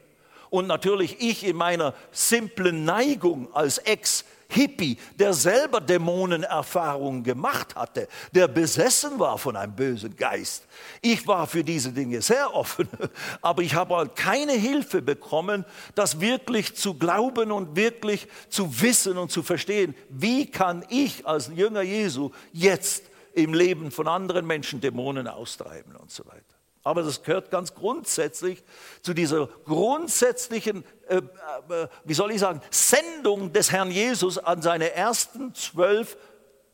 Und 0.49 0.67
natürlich 0.67 1.19
ich 1.19 1.45
in 1.45 1.57
meiner 1.57 1.93
simplen 2.11 2.85
Neigung 2.85 3.53
als 3.53 3.79
Ex- 3.79 4.23
Hippie, 4.49 4.97
der 5.19 5.33
selber 5.33 5.81
Dämonenerfahrungen 5.81 7.23
gemacht 7.23 7.75
hatte, 7.75 8.07
der 8.33 8.47
besessen 8.47 9.19
war 9.19 9.37
von 9.37 9.55
einem 9.55 9.75
bösen 9.75 10.15
Geist. 10.15 10.65
Ich 11.01 11.27
war 11.27 11.47
für 11.47 11.63
diese 11.63 11.91
Dinge 11.91 12.21
sehr 12.21 12.53
offen, 12.53 12.87
aber 13.41 13.61
ich 13.61 13.75
habe 13.75 13.95
halt 13.95 14.15
keine 14.15 14.53
Hilfe 14.53 15.01
bekommen, 15.01 15.65
das 15.95 16.19
wirklich 16.19 16.75
zu 16.75 16.93
glauben 16.93 17.51
und 17.51 17.75
wirklich 17.75 18.27
zu 18.49 18.81
wissen 18.81 19.17
und 19.17 19.31
zu 19.31 19.43
verstehen. 19.43 19.95
Wie 20.09 20.49
kann 20.49 20.85
ich 20.89 21.25
als 21.27 21.51
Jünger 21.53 21.81
Jesu 21.81 22.31
jetzt 22.53 23.03
im 23.33 23.53
Leben 23.53 23.91
von 23.91 24.07
anderen 24.07 24.47
Menschen 24.47 24.81
Dämonen 24.81 25.27
austreiben 25.27 25.95
und 25.95 26.11
so 26.11 26.25
weiter? 26.25 26.56
Aber 26.87 27.03
das 27.03 27.21
gehört 27.21 27.51
ganz 27.51 27.73
grundsätzlich 27.73 28.63
zu 29.01 29.13
dieser 29.13 29.47
grundsätzlichen, 29.65 30.85
äh, 31.07 31.17
äh, 31.17 31.87
wie 32.05 32.13
soll 32.13 32.31
ich 32.31 32.39
sagen, 32.39 32.61
Sendung 32.71 33.51
des 33.51 33.71
Herrn 33.71 33.91
Jesus 33.91 34.37
an 34.37 34.61
seine 34.61 34.93
ersten 34.93 35.53
zwölf 35.53 36.17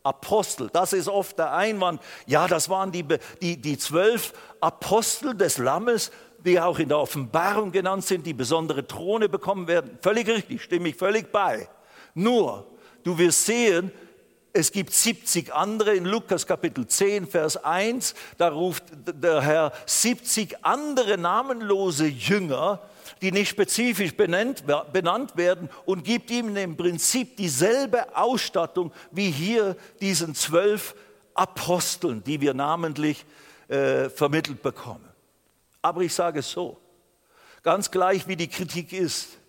Apostel. 0.03 0.69
Das 0.71 0.93
ist 0.93 1.07
oft 1.07 1.39
der 1.39 1.53
Einwand. 1.53 2.01
Ja, 2.27 2.47
das 2.47 2.69
waren 2.69 2.91
die, 2.91 3.05
die, 3.41 3.59
die 3.59 3.77
zwölf 3.77 4.33
Apostel 4.59 5.35
des 5.35 5.57
Lammes, 5.57 6.11
die 6.45 6.59
auch 6.59 6.77
in 6.77 6.89
der 6.89 6.99
Offenbarung 6.99 7.71
genannt 7.71 8.05
sind, 8.05 8.25
die 8.25 8.33
besondere 8.33 8.85
Throne 8.85 9.29
bekommen 9.29 9.67
werden. 9.67 9.97
Völlig 10.01 10.27
richtig, 10.27 10.61
stimme 10.61 10.89
ich 10.89 10.95
völlig 10.95 11.31
bei. 11.31 11.69
Nur, 12.13 12.67
du 13.03 13.17
wirst 13.17 13.45
sehen, 13.45 13.91
es 14.55 14.71
gibt 14.71 14.93
70 14.93 15.51
andere 15.51 15.95
in 15.95 16.05
Lukas 16.05 16.45
Kapitel 16.45 16.85
10, 16.85 17.25
Vers 17.25 17.57
1. 17.57 18.13
Da 18.37 18.49
ruft 18.49 18.83
der 19.05 19.41
Herr 19.41 19.73
70 19.87 20.63
andere 20.63 21.17
namenlose 21.17 22.05
Jünger, 22.05 22.79
die 23.23 23.31
nicht 23.31 23.49
spezifisch 23.49 24.15
benannt, 24.15 24.63
benannt 24.93 25.35
werden 25.37 25.69
und 25.85 26.03
gibt 26.03 26.29
ihm 26.29 26.55
im 26.55 26.77
Prinzip 26.77 27.35
dieselbe 27.37 28.15
Ausstattung 28.15 28.93
wie 29.09 29.31
hier 29.31 29.75
diesen 30.01 30.35
zwölf 30.35 30.95
Aposteln, 31.33 32.23
die 32.23 32.39
wir 32.39 32.53
namentlich 32.53 33.25
äh, 33.69 34.07
vermittelt 34.09 34.61
bekommen. 34.61 35.09
Aber 35.81 36.01
ich 36.01 36.13
sage 36.13 36.41
es 36.41 36.51
so, 36.51 36.77
ganz 37.63 37.89
gleich 37.89 38.27
wie 38.27 38.35
die 38.35 38.49
Kritik 38.49 38.93
ist, 38.93 39.39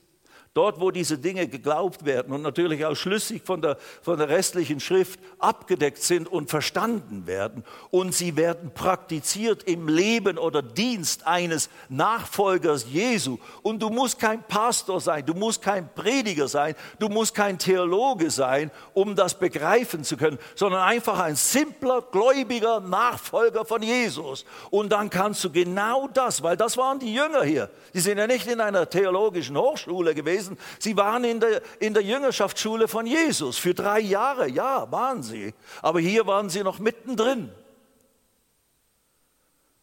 Dort, 0.54 0.80
wo 0.80 0.92
diese 0.92 1.18
Dinge 1.18 1.48
geglaubt 1.48 2.04
werden 2.04 2.32
und 2.32 2.42
natürlich 2.42 2.86
auch 2.86 2.94
schlüssig 2.94 3.42
von 3.44 3.60
der, 3.60 3.76
von 4.02 4.18
der 4.18 4.28
restlichen 4.28 4.78
Schrift 4.78 5.18
abgedeckt 5.40 6.00
sind 6.00 6.28
und 6.28 6.48
verstanden 6.48 7.26
werden 7.26 7.64
und 7.90 8.14
sie 8.14 8.36
werden 8.36 8.70
praktiziert 8.72 9.64
im 9.64 9.88
Leben 9.88 10.38
oder 10.38 10.62
Dienst 10.62 11.26
eines 11.26 11.70
Nachfolgers 11.88 12.86
Jesu. 12.88 13.38
Und 13.62 13.82
du 13.82 13.90
musst 13.90 14.20
kein 14.20 14.44
Pastor 14.44 15.00
sein, 15.00 15.26
du 15.26 15.34
musst 15.34 15.60
kein 15.60 15.92
Prediger 15.92 16.46
sein, 16.46 16.76
du 17.00 17.08
musst 17.08 17.34
kein 17.34 17.58
Theologe 17.58 18.30
sein, 18.30 18.70
um 18.92 19.16
das 19.16 19.36
begreifen 19.36 20.04
zu 20.04 20.16
können, 20.16 20.38
sondern 20.54 20.82
einfach 20.82 21.18
ein 21.18 21.34
simpler, 21.34 22.00
gläubiger 22.00 22.78
Nachfolger 22.78 23.64
von 23.64 23.82
Jesus. 23.82 24.44
Und 24.70 24.92
dann 24.92 25.10
kannst 25.10 25.42
du 25.42 25.50
genau 25.50 26.06
das, 26.06 26.44
weil 26.44 26.56
das 26.56 26.76
waren 26.76 27.00
die 27.00 27.12
Jünger 27.12 27.42
hier, 27.42 27.70
die 27.92 27.98
sind 27.98 28.18
ja 28.18 28.28
nicht 28.28 28.46
in 28.46 28.60
einer 28.60 28.88
theologischen 28.88 29.56
Hochschule 29.56 30.14
gewesen, 30.14 30.43
gewesen. 30.44 30.58
Sie 30.78 30.96
waren 30.96 31.24
in 31.24 31.40
der, 31.40 31.62
in 31.80 31.94
der 31.94 32.02
Jüngerschaftsschule 32.02 32.88
von 32.88 33.06
Jesus 33.06 33.58
für 33.58 33.74
drei 33.74 34.00
Jahre. 34.00 34.48
Ja, 34.48 34.90
waren 34.90 35.22
sie. 35.22 35.54
Aber 35.82 36.00
hier 36.00 36.26
waren 36.26 36.48
sie 36.48 36.62
noch 36.62 36.78
mittendrin. 36.78 37.50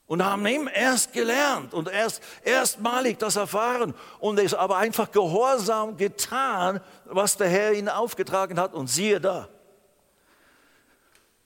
Und 0.07 0.25
haben 0.25 0.45
eben 0.45 0.67
erst 0.67 1.13
gelernt 1.13 1.73
und 1.73 1.89
erst 1.89 2.21
erstmalig 2.43 3.17
das 3.17 3.37
erfahren 3.37 3.93
und 4.19 4.39
es 4.39 4.53
aber 4.53 4.75
einfach 4.75 5.09
gehorsam 5.11 5.95
getan, 5.95 6.81
was 7.05 7.37
der 7.37 7.47
Herr 7.47 7.71
ihnen 7.71 7.87
aufgetragen 7.87 8.59
hat. 8.59 8.73
Und 8.73 8.87
siehe 8.87 9.21
da, 9.21 9.47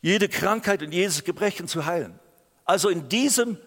jede 0.02 0.28
Krankheit 0.30 0.82
und 0.82 0.92
jedes 0.92 1.24
Gebrechen 1.24 1.68
zu 1.68 1.86
heilen. 1.86 2.20
Also 2.64 2.90
in 2.90 3.08
diesem 3.08 3.60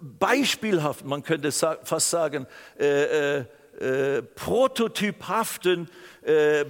beispielhaften, 0.00 1.08
man 1.08 1.22
könnte 1.22 1.52
fast 1.52 2.10
sagen, 2.10 2.46
äh, 2.78 3.38
äh, 3.38 3.44
äh, 3.80 4.22
prototyphaften 4.22 5.88
äh, 6.22 6.66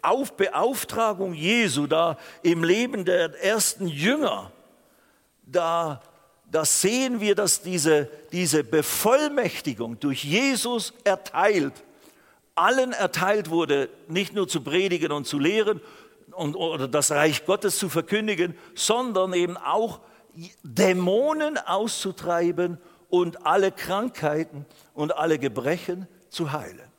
auf 0.00 0.36
Beauftragung 0.36 1.34
Jesu 1.34 1.86
da 1.86 2.16
im 2.42 2.64
Leben 2.64 3.04
der 3.04 3.38
ersten 3.44 3.86
Jünger, 3.86 4.50
da, 5.42 6.02
da 6.50 6.64
sehen 6.64 7.20
wir, 7.20 7.34
dass 7.34 7.60
diese, 7.60 8.08
diese 8.32 8.64
Bevollmächtigung 8.64 10.00
durch 10.00 10.24
Jesus 10.24 10.94
erteilt, 11.04 11.74
allen 12.54 12.92
erteilt 12.92 13.50
wurde, 13.50 13.90
nicht 14.08 14.34
nur 14.34 14.48
zu 14.48 14.62
predigen 14.62 15.12
und 15.12 15.26
zu 15.26 15.38
lehren 15.38 15.82
und, 16.32 16.56
oder 16.56 16.88
das 16.88 17.10
Reich 17.10 17.44
Gottes 17.44 17.78
zu 17.78 17.88
verkündigen, 17.88 18.56
sondern 18.74 19.34
eben 19.34 19.56
auch 19.58 20.00
Dämonen 20.62 21.58
auszutreiben 21.58 22.78
und 23.10 23.46
alle 23.46 23.70
Krankheiten 23.70 24.64
und 24.94 25.16
alle 25.16 25.38
Gebrechen 25.38 26.08
zu 26.30 26.52
heilen. 26.52 26.90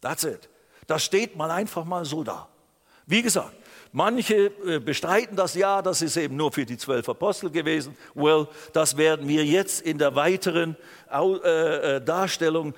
That's 0.00 0.24
it. 0.24 0.48
Das 0.86 1.04
steht 1.04 1.36
mal 1.36 1.50
einfach 1.50 1.84
mal 1.84 2.04
so 2.04 2.22
da. 2.22 2.48
Wie 3.06 3.22
gesagt, 3.22 3.54
Manche 3.92 4.52
äh, 4.66 4.78
bestreiten 4.78 5.36
das 5.36 5.54
ja, 5.54 5.80
das 5.80 6.02
ist 6.02 6.18
eben 6.18 6.36
nur 6.36 6.52
für 6.52 6.66
die 6.66 6.76
zwölf 6.76 7.08
Apostel 7.08 7.50
gewesen. 7.50 7.96
Well, 8.14 8.46
das 8.74 8.98
werden 8.98 9.26
wir 9.26 9.42
jetzt 9.42 9.80
in 9.80 9.96
der 9.96 10.14
weiteren 10.14 10.76
äh, 11.08 12.00
Darstellung 12.02 12.74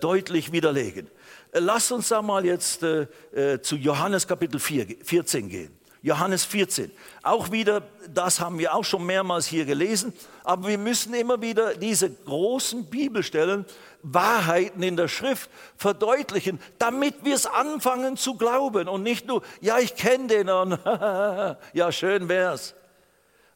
deutlich 0.00 0.50
widerlegen. 0.50 1.10
Lass 1.52 1.92
uns 1.92 2.08
da 2.08 2.22
mal 2.22 2.46
jetzt 2.46 2.80
zu 2.80 3.76
Johannes 3.76 4.26
Kapitel 4.26 4.58
4, 4.58 4.86
14 5.04 5.48
gehen. 5.50 5.78
Johannes 6.02 6.44
14. 6.44 6.90
Auch 7.22 7.52
wieder, 7.52 7.82
das 8.12 8.40
haben 8.40 8.58
wir 8.58 8.74
auch 8.74 8.84
schon 8.84 9.06
mehrmals 9.06 9.46
hier 9.46 9.64
gelesen, 9.64 10.12
aber 10.42 10.68
wir 10.68 10.78
müssen 10.78 11.14
immer 11.14 11.40
wieder 11.40 11.74
diese 11.74 12.10
großen 12.10 12.86
Bibelstellen, 12.86 13.64
Wahrheiten 14.02 14.82
in 14.82 14.96
der 14.96 15.06
Schrift 15.06 15.48
verdeutlichen, 15.76 16.60
damit 16.78 17.24
wir 17.24 17.36
es 17.36 17.46
anfangen 17.46 18.16
zu 18.16 18.34
glauben 18.34 18.88
und 18.88 19.04
nicht 19.04 19.26
nur, 19.28 19.42
ja, 19.60 19.78
ich 19.78 19.94
kenne 19.94 20.26
den 20.26 20.50
und 20.50 20.78
ja, 21.72 21.92
schön 21.92 22.28
wär's. 22.28 22.74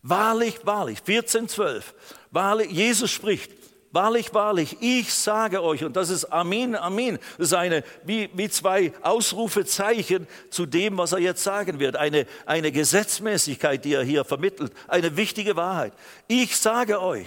Wahrlich, 0.03 0.61
wahrlich, 0.65 1.01
14, 1.05 1.49
12. 1.49 1.95
Wahrlich, 2.31 2.71
Jesus 2.71 3.11
spricht, 3.11 3.51
Wahrlich, 3.97 4.35
wahrlich, 4.35 4.77
ich 4.81 5.15
sage 5.15 5.63
euch, 5.63 5.83
und 5.83 5.97
das 5.97 6.11
ist 6.11 6.27
Amin, 6.27 6.77
Amin, 6.77 7.19
das 7.39 7.53
ist 7.53 7.85
wie, 8.05 8.29
wie 8.35 8.51
zwei 8.51 8.93
Ausrufezeichen 9.01 10.29
zu 10.51 10.67
dem, 10.67 10.99
was 10.99 11.13
er 11.13 11.19
jetzt 11.21 11.43
sagen 11.43 11.79
wird, 11.79 11.97
eine, 11.97 12.27
eine 12.45 12.73
Gesetzmäßigkeit, 12.73 13.83
die 13.83 13.95
er 13.95 14.03
hier 14.03 14.27
vermittelt, 14.27 14.75
eine 14.87 15.17
wichtige 15.17 15.57
Wahrheit. 15.57 15.95
Ich 16.29 16.59
sage 16.59 17.01
euch, 17.01 17.25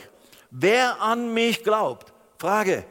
wer 0.51 1.01
an 1.01 1.33
mich 1.33 1.63
glaubt, 1.63 2.13
Frage, 2.37 2.85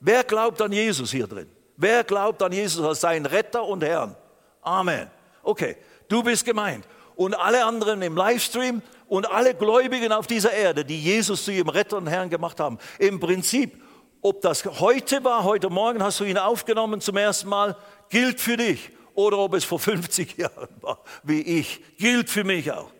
wer 0.00 0.24
glaubt 0.24 0.60
an 0.60 0.72
Jesus 0.72 1.12
hier 1.12 1.28
drin? 1.28 1.48
Wer 1.76 2.02
glaubt 2.02 2.42
an 2.42 2.50
Jesus 2.50 2.84
als 2.84 3.00
seinen 3.00 3.26
Retter 3.26 3.62
und 3.64 3.84
Herrn? 3.84 4.16
Amen. 4.60 5.08
Okay, 5.44 5.76
du 6.08 6.24
bist 6.24 6.44
gemeint. 6.44 6.84
Und 7.14 7.34
alle 7.34 7.64
anderen 7.64 8.02
im 8.02 8.16
Livestream 8.16 8.82
und 9.10 9.28
alle 9.28 9.54
Gläubigen 9.54 10.12
auf 10.12 10.28
dieser 10.28 10.52
Erde, 10.52 10.84
die 10.84 10.98
Jesus 10.98 11.44
zu 11.44 11.50
ihrem 11.50 11.68
Retter 11.68 11.96
und 11.96 12.06
Herrn 12.06 12.30
gemacht 12.30 12.60
haben. 12.60 12.78
Im 13.00 13.18
Prinzip, 13.18 13.82
ob 14.22 14.40
das 14.40 14.64
heute 14.64 15.24
war, 15.24 15.42
heute 15.42 15.68
Morgen 15.68 16.00
hast 16.00 16.20
du 16.20 16.24
ihn 16.24 16.38
aufgenommen 16.38 17.00
zum 17.00 17.16
ersten 17.16 17.48
Mal, 17.48 17.76
gilt 18.08 18.40
für 18.40 18.56
dich. 18.56 18.90
Oder 19.14 19.38
ob 19.38 19.54
es 19.54 19.64
vor 19.64 19.80
50 19.80 20.36
Jahren 20.38 20.68
war, 20.80 21.02
wie 21.24 21.40
ich, 21.40 21.80
gilt 21.98 22.30
für 22.30 22.44
mich 22.44 22.70
auch. 22.70 22.92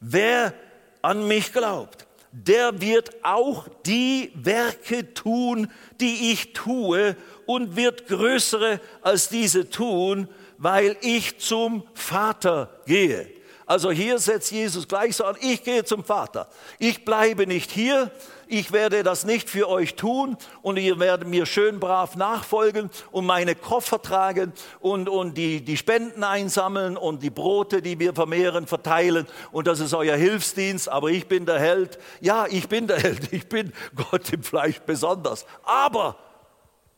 Wer 0.00 0.54
an 1.02 1.28
mich 1.28 1.52
glaubt, 1.52 2.06
der 2.32 2.80
wird 2.80 3.22
auch 3.22 3.68
die 3.84 4.32
Werke 4.34 5.12
tun, 5.12 5.70
die 6.00 6.32
ich 6.32 6.54
tue 6.54 7.14
und 7.44 7.76
wird 7.76 8.08
größere 8.08 8.80
als 9.02 9.28
diese 9.28 9.68
tun, 9.68 10.28
weil 10.56 10.96
ich 11.02 11.38
zum 11.40 11.86
Vater 11.92 12.80
gehe. 12.86 13.41
Also 13.66 13.90
hier 13.90 14.18
setzt 14.18 14.50
Jesus 14.50 14.88
gleich 14.88 15.16
so 15.16 15.24
an, 15.24 15.36
ich 15.40 15.62
gehe 15.62 15.84
zum 15.84 16.04
Vater. 16.04 16.48
Ich 16.78 17.04
bleibe 17.04 17.46
nicht 17.46 17.70
hier, 17.70 18.10
ich 18.48 18.72
werde 18.72 19.02
das 19.02 19.24
nicht 19.24 19.48
für 19.48 19.68
euch 19.68 19.94
tun 19.94 20.36
und 20.60 20.76
ihr 20.76 20.98
werdet 20.98 21.26
mir 21.26 21.46
schön 21.46 21.80
brav 21.80 22.16
nachfolgen 22.16 22.90
und 23.10 23.24
meine 23.24 23.54
Koffer 23.54 24.02
tragen 24.02 24.52
und, 24.80 25.08
und 25.08 25.38
die, 25.38 25.64
die 25.64 25.76
Spenden 25.76 26.24
einsammeln 26.24 26.96
und 26.96 27.22
die 27.22 27.30
Brote, 27.30 27.80
die 27.80 27.98
wir 27.98 28.14
vermehren, 28.14 28.66
verteilen 28.66 29.26
und 29.52 29.66
das 29.66 29.80
ist 29.80 29.94
euer 29.94 30.16
Hilfsdienst, 30.16 30.88
aber 30.88 31.08
ich 31.08 31.28
bin 31.28 31.46
der 31.46 31.60
Held. 31.60 31.98
Ja, 32.20 32.46
ich 32.48 32.68
bin 32.68 32.88
der 32.88 32.98
Held, 32.98 33.32
ich 33.32 33.48
bin 33.48 33.72
Gott 33.94 34.32
im 34.32 34.42
Fleisch 34.42 34.80
besonders. 34.80 35.46
Aber 35.62 36.16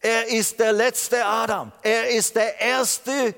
er 0.01 0.29
ist 0.29 0.59
der 0.59 0.73
letzte 0.73 1.25
Adam, 1.25 1.73
er 1.83 2.11
ist 2.11 2.35
der 2.35 2.61
erste 2.61 3.35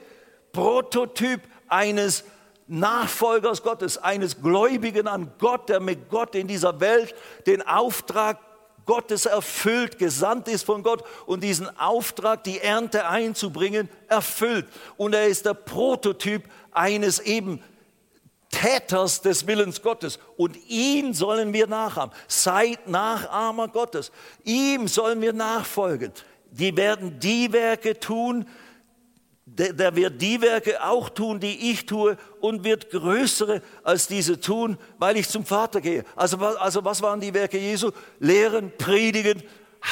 Prototyp 0.53 1.43
eines 1.69 2.25
Nachfolgers 2.69 3.63
Gottes, 3.63 3.99
eines 3.99 4.43
Gläubigen 4.43 5.07
an 5.07 5.31
Gott, 5.39 5.69
der 5.69 5.81
mit 5.81 6.09
Gott 6.11 6.35
in 6.35 6.49
dieser 6.49 6.81
Welt 6.81 7.15
den 7.47 7.63
Auftrag 7.63 8.39
Gottes 8.87 9.27
erfüllt, 9.27 9.99
gesandt 9.99 10.49
ist 10.49 10.65
von 10.65 10.83
Gott 10.83 11.05
und 11.27 11.43
diesen 11.43 11.77
Auftrag, 11.79 12.45
die 12.45 12.61
Ernte 12.61 13.09
einzubringen, 13.09 13.89
erfüllt. 14.09 14.67
Und 14.97 15.15
er 15.15 15.27
ist 15.27 15.45
der 15.45 15.55
Prototyp 15.55 16.45
eines 16.71 17.19
eben 17.19 17.63
Täters 18.51 19.21
des 19.21 19.47
Willens 19.47 19.83
Gottes. 19.83 20.19
Und 20.37 20.57
ihn 20.69 21.15
sollen 21.15 21.53
wir 21.53 21.67
nachahmen. 21.67 22.15
Seid 22.29 22.89
Nachahmer 22.89 23.69
Gottes. 23.69 24.13
Ihm 24.45 24.87
sollen 24.87 25.21
wir 25.21 25.33
nachfolgen. 25.33 26.13
Die 26.53 26.77
werden 26.77 27.19
die 27.19 27.53
Werke 27.53 27.99
tun, 27.99 28.47
der, 29.47 29.73
der, 29.73 29.95
wird 29.95 30.21
die 30.21 30.43
Werke 30.43 30.83
auch 30.85 31.09
tun, 31.09 31.39
die 31.41 31.71
ich 31.71 31.87
tue 31.87 32.19
und 32.41 32.65
wird 32.65 32.91
größere 32.91 33.63
als 33.85 34.09
diese 34.09 34.41
tun, 34.41 34.77
weil 34.99 35.17
ich 35.17 35.29
zum 35.29 35.45
Vater 35.45 35.81
gehe. 35.81 36.05
Also, 36.17 36.37
also 36.39 36.85
was 36.85 37.01
waren 37.01 37.21
die 37.21 37.33
Werke 37.33 37.57
Jesu? 37.57 37.93
Lehren, 38.19 38.73
predigen, 38.77 39.43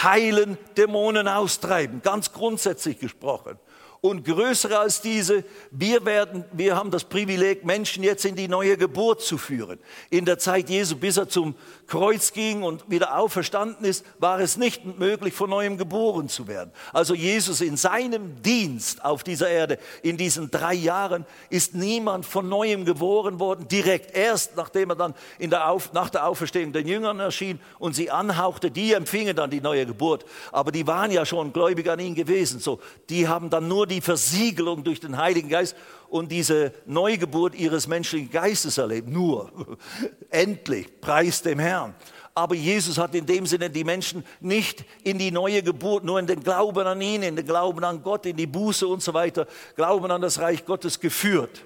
heilen, 0.02 0.58
Dämonen 0.76 1.28
austreiben, 1.28 2.02
ganz 2.02 2.32
grundsätzlich 2.32 2.98
gesprochen 2.98 3.58
und 4.04 4.22
größere 4.22 4.78
als 4.78 5.00
diese. 5.00 5.44
Wir 5.70 6.04
werden, 6.04 6.44
wir 6.52 6.76
haben 6.76 6.90
das 6.90 7.04
Privileg, 7.04 7.64
Menschen 7.64 8.04
jetzt 8.04 8.26
in 8.26 8.36
die 8.36 8.48
neue 8.48 8.76
Geburt 8.76 9.22
zu 9.22 9.38
führen. 9.38 9.78
In 10.10 10.26
der 10.26 10.38
Zeit 10.38 10.68
Jesu, 10.68 10.96
bis 10.96 11.16
er 11.16 11.26
zum 11.26 11.54
Kreuz 11.86 12.34
ging 12.34 12.62
und 12.64 12.90
wieder 12.90 13.16
auferstanden 13.16 13.86
ist, 13.86 14.04
war 14.18 14.40
es 14.40 14.58
nicht 14.58 14.98
möglich, 14.98 15.32
von 15.32 15.48
neuem 15.48 15.78
geboren 15.78 16.28
zu 16.28 16.46
werden. 16.48 16.70
Also 16.92 17.14
Jesus 17.14 17.62
in 17.62 17.78
seinem 17.78 18.42
Dienst 18.42 19.02
auf 19.02 19.24
dieser 19.24 19.48
Erde, 19.48 19.78
in 20.02 20.18
diesen 20.18 20.50
drei 20.50 20.74
Jahren, 20.74 21.24
ist 21.48 21.74
niemand 21.74 22.26
von 22.26 22.46
neuem 22.46 22.84
geboren 22.84 23.40
worden, 23.40 23.68
direkt 23.68 24.14
erst, 24.14 24.54
nachdem 24.54 24.90
er 24.90 24.96
dann 24.96 25.14
in 25.38 25.48
der 25.48 25.70
Auf, 25.70 25.94
nach 25.94 26.10
der 26.10 26.26
Auferstehung 26.26 26.74
den 26.74 26.86
Jüngern 26.86 27.20
erschien 27.20 27.58
und 27.78 27.94
sie 27.94 28.10
anhauchte, 28.10 28.70
die 28.70 28.92
empfingen 28.92 29.34
dann 29.34 29.48
die 29.48 29.62
neue 29.62 29.86
Geburt. 29.86 30.26
Aber 30.52 30.72
die 30.72 30.86
waren 30.86 31.10
ja 31.10 31.24
schon 31.24 31.54
gläubig 31.54 31.88
an 31.88 32.00
ihn 32.00 32.14
gewesen. 32.14 32.60
So, 32.60 32.80
die 33.08 33.28
haben 33.28 33.48
dann 33.48 33.66
nur 33.66 33.86
die 33.86 33.93
die 33.94 34.00
Versiegelung 34.00 34.84
durch 34.84 35.00
den 35.00 35.16
Heiligen 35.16 35.48
Geist 35.48 35.76
und 36.08 36.30
diese 36.32 36.72
Neugeburt 36.86 37.54
ihres 37.54 37.86
menschlichen 37.86 38.30
Geistes 38.30 38.78
erlebt. 38.78 39.08
Nur, 39.08 39.50
endlich, 40.30 41.00
preis 41.00 41.42
dem 41.42 41.58
Herrn. 41.58 41.94
Aber 42.34 42.56
Jesus 42.56 42.98
hat 42.98 43.14
in 43.14 43.26
dem 43.26 43.46
Sinne 43.46 43.70
die 43.70 43.84
Menschen 43.84 44.24
nicht 44.40 44.84
in 45.04 45.18
die 45.18 45.30
neue 45.30 45.62
Geburt, 45.62 46.02
nur 46.02 46.18
in 46.18 46.26
den 46.26 46.42
Glauben 46.42 46.84
an 46.86 47.00
ihn, 47.00 47.22
in 47.22 47.36
den 47.36 47.46
Glauben 47.46 47.84
an 47.84 48.02
Gott, 48.02 48.26
in 48.26 48.36
die 48.36 48.48
Buße 48.48 48.88
und 48.88 49.02
so 49.02 49.14
weiter, 49.14 49.46
Glauben 49.76 50.10
an 50.10 50.20
das 50.20 50.40
Reich 50.40 50.66
Gottes 50.66 50.98
geführt. 50.98 51.62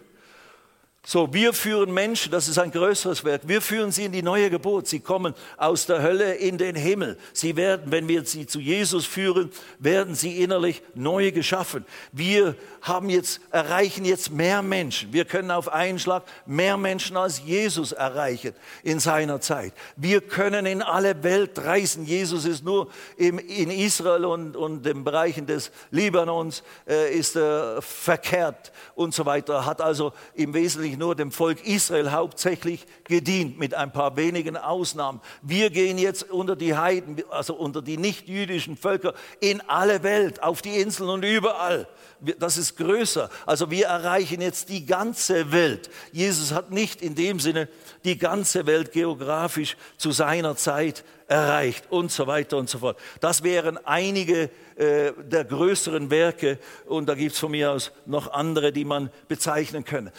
So, 1.06 1.32
wir 1.32 1.54
führen 1.54 1.94
Menschen, 1.94 2.32
das 2.32 2.48
ist 2.48 2.58
ein 2.58 2.70
größeres 2.70 3.24
Werk, 3.24 3.42
wir 3.46 3.62
führen 3.62 3.92
sie 3.92 4.04
in 4.04 4.12
die 4.12 4.22
neue 4.22 4.50
Geburt. 4.50 4.88
Sie 4.88 5.00
kommen 5.00 5.32
aus 5.56 5.86
der 5.86 6.02
Hölle 6.02 6.34
in 6.34 6.58
den 6.58 6.76
Himmel. 6.76 7.16
Sie 7.32 7.56
werden, 7.56 7.90
wenn 7.90 8.08
wir 8.08 8.26
sie 8.26 8.46
zu 8.46 8.60
Jesus 8.60 9.06
führen, 9.06 9.50
werden 9.78 10.14
sie 10.14 10.42
innerlich 10.42 10.82
neu 10.94 11.30
geschaffen. 11.30 11.86
Wir 12.12 12.56
haben 12.82 13.08
jetzt, 13.08 13.40
erreichen 13.50 14.04
jetzt 14.04 14.32
mehr 14.32 14.60
Menschen. 14.60 15.12
Wir 15.12 15.24
können 15.24 15.50
auf 15.50 15.72
einen 15.72 15.98
Schlag 15.98 16.24
mehr 16.46 16.76
Menschen 16.76 17.16
als 17.16 17.42
Jesus 17.42 17.92
erreichen 17.92 18.52
in 18.82 19.00
seiner 19.00 19.40
Zeit. 19.40 19.72
Wir 19.96 20.20
können 20.20 20.66
in 20.66 20.82
alle 20.82 21.22
Welt 21.22 21.58
reisen. 21.60 22.04
Jesus 22.04 22.44
ist 22.44 22.64
nur 22.64 22.88
im, 23.16 23.38
in 23.38 23.70
Israel 23.70 24.24
und, 24.24 24.56
und 24.56 24.84
den 24.84 25.04
Bereichen 25.04 25.46
des 25.46 25.70
Libanons 25.90 26.62
äh, 26.86 27.14
ist 27.14 27.36
er 27.36 27.80
verkehrt 27.80 28.72
und 28.94 29.14
so 29.14 29.24
weiter. 29.24 29.64
Hat 29.64 29.80
also 29.80 30.12
im 30.34 30.52
Wesentlichen 30.54 30.87
nur 30.96 31.14
dem 31.14 31.32
Volk 31.32 31.66
Israel 31.66 32.12
hauptsächlich 32.12 32.86
gedient, 33.04 33.58
mit 33.58 33.74
ein 33.74 33.92
paar 33.92 34.16
wenigen 34.16 34.56
Ausnahmen. 34.56 35.20
Wir 35.42 35.70
gehen 35.70 35.98
jetzt 35.98 36.30
unter 36.30 36.56
die 36.56 36.76
Heiden, 36.76 37.22
also 37.30 37.54
unter 37.54 37.82
die 37.82 37.96
nicht-jüdischen 37.96 38.76
Völker 38.76 39.14
in 39.40 39.60
alle 39.62 40.02
Welt, 40.02 40.42
auf 40.42 40.62
die 40.62 40.80
Inseln 40.80 41.10
und 41.10 41.24
überall. 41.24 41.88
Das 42.38 42.56
ist 42.56 42.76
größer. 42.76 43.30
Also 43.46 43.70
wir 43.70 43.86
erreichen 43.86 44.40
jetzt 44.40 44.68
die 44.68 44.86
ganze 44.86 45.52
Welt. 45.52 45.90
Jesus 46.12 46.52
hat 46.52 46.70
nicht 46.70 47.00
in 47.02 47.14
dem 47.14 47.38
Sinne 47.38 47.68
die 48.04 48.18
ganze 48.18 48.66
Welt 48.66 48.92
geografisch 48.92 49.76
zu 49.96 50.10
seiner 50.10 50.56
Zeit 50.56 51.04
erreicht 51.28 51.84
und 51.90 52.10
so 52.10 52.26
weiter 52.26 52.56
und 52.56 52.68
so 52.68 52.78
fort. 52.78 52.98
Das 53.20 53.42
wären 53.42 53.78
einige 53.84 54.50
äh, 54.76 55.12
der 55.18 55.44
größeren 55.44 56.10
Werke 56.10 56.58
und 56.86 57.06
da 57.08 57.14
gibt 57.14 57.32
es 57.32 57.38
von 57.38 57.50
mir 57.50 57.70
aus 57.70 57.92
noch 58.06 58.32
andere, 58.32 58.72
die 58.72 58.84
man 58.84 59.10
bezeichnen 59.28 59.84
könnte. 59.84 60.12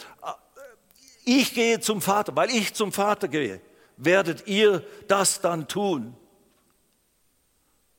Ich 1.32 1.54
gehe 1.54 1.78
zum 1.78 2.02
Vater, 2.02 2.34
weil 2.34 2.50
ich 2.50 2.74
zum 2.74 2.90
Vater 2.90 3.28
gehe, 3.28 3.60
werdet 3.96 4.48
ihr 4.48 4.84
das 5.06 5.40
dann 5.40 5.68
tun. 5.68 6.16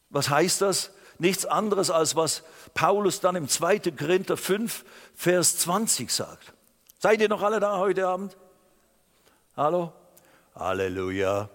Was 0.10 0.28
heißt 0.28 0.60
das? 0.60 0.92
Nichts 1.18 1.46
anderes 1.46 1.90
als 1.92 2.18
was 2.18 2.44
Paulus 2.74 3.22
dann 3.22 3.38
im 3.38 3.48
2. 3.48 3.80
Korinther 3.98 4.36
5, 4.36 4.84
Vers 5.16 5.60
20 5.60 6.12
sagt. 6.12 6.52
Seid 7.00 7.22
ihr 7.22 7.30
noch 7.30 7.42
alle 7.42 7.62
da 7.62 7.78
heute 7.78 8.06
Abend? 8.06 8.36
Hallo? 9.56 9.94
Halleluja. 10.54 11.48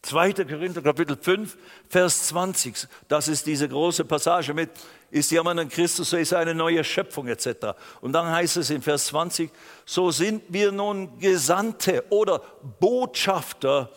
2. 0.00 0.32
Korinther 0.32 0.80
Kapitel 0.80 1.18
5, 1.20 1.58
Vers 1.90 2.28
20. 2.28 2.88
Das 3.06 3.28
ist 3.28 3.44
diese 3.46 3.68
große 3.68 4.06
Passage 4.06 4.54
mit, 4.54 4.70
ist 5.10 5.30
jemand 5.30 5.60
in 5.60 5.68
Christus, 5.68 6.10
so 6.10 6.16
ist 6.16 6.32
eine 6.32 6.54
neue 6.54 6.84
Schöpfung 6.84 7.28
etc. 7.28 7.74
Und 8.00 8.12
dann 8.12 8.30
heißt 8.30 8.58
es 8.58 8.70
in 8.70 8.82
Vers 8.82 9.06
20, 9.06 9.50
so 9.84 10.10
sind 10.10 10.42
wir 10.48 10.72
nun 10.72 11.18
Gesandte 11.18 12.04
oder 12.10 12.42
Botschafter 12.78 13.90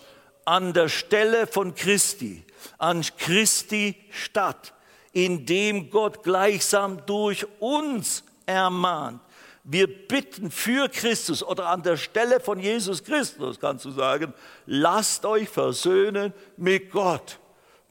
an 0.46 0.74
der 0.74 0.90
Stelle 0.90 1.48
von 1.48 1.76
Christi, 1.76 2.44
an 2.78 3.04
Christi 3.18 3.96
Stadt, 4.10 4.74
indem 5.12 5.90
Gott 5.90 6.24
gleichsam 6.24 7.06
durch 7.06 7.46
uns 7.60 8.24
ermahnt. 8.46 9.22
Wir 9.64 9.88
bitten 9.88 10.52
für 10.52 10.90
Christus 10.90 11.42
oder 11.42 11.70
an 11.70 11.84
der 11.84 11.96
Stelle 11.96 12.42
von 12.42 12.60
Jesus 12.60 13.04
Christus, 13.04 13.60
kannst 13.60 13.86
du 13.86 13.92
sagen, 13.92 14.34
lasst 14.66 15.26
euch 15.26 15.48
versöhnen 15.48 16.34
mit 16.58 16.92
Gott. 16.92 17.40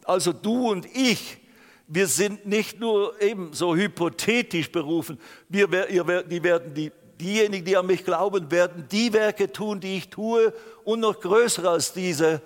Also 0.04 0.32
du 0.32 0.68
und 0.70 0.84
ich, 0.94 1.38
wir 1.86 2.06
sind 2.06 2.46
nicht 2.46 2.80
nur 2.80 3.20
eben 3.20 3.52
so 3.52 3.76
hypothetisch 3.76 4.70
berufen, 4.70 5.18
wir, 5.48 5.66
die 5.68 6.42
werden 6.42 6.74
die, 6.74 6.92
diejenigen, 7.20 7.64
die 7.64 7.76
an 7.76 7.86
mich 7.86 8.04
glauben, 8.04 8.50
werden 8.50 8.86
die 8.90 9.12
Werke 9.12 9.52
tun, 9.52 9.80
die 9.80 9.98
ich 9.98 10.08
tue 10.08 10.52
und 10.84 11.00
noch 11.00 11.20
größer 11.20 11.68
als 11.68 11.92
diese. 11.92 12.42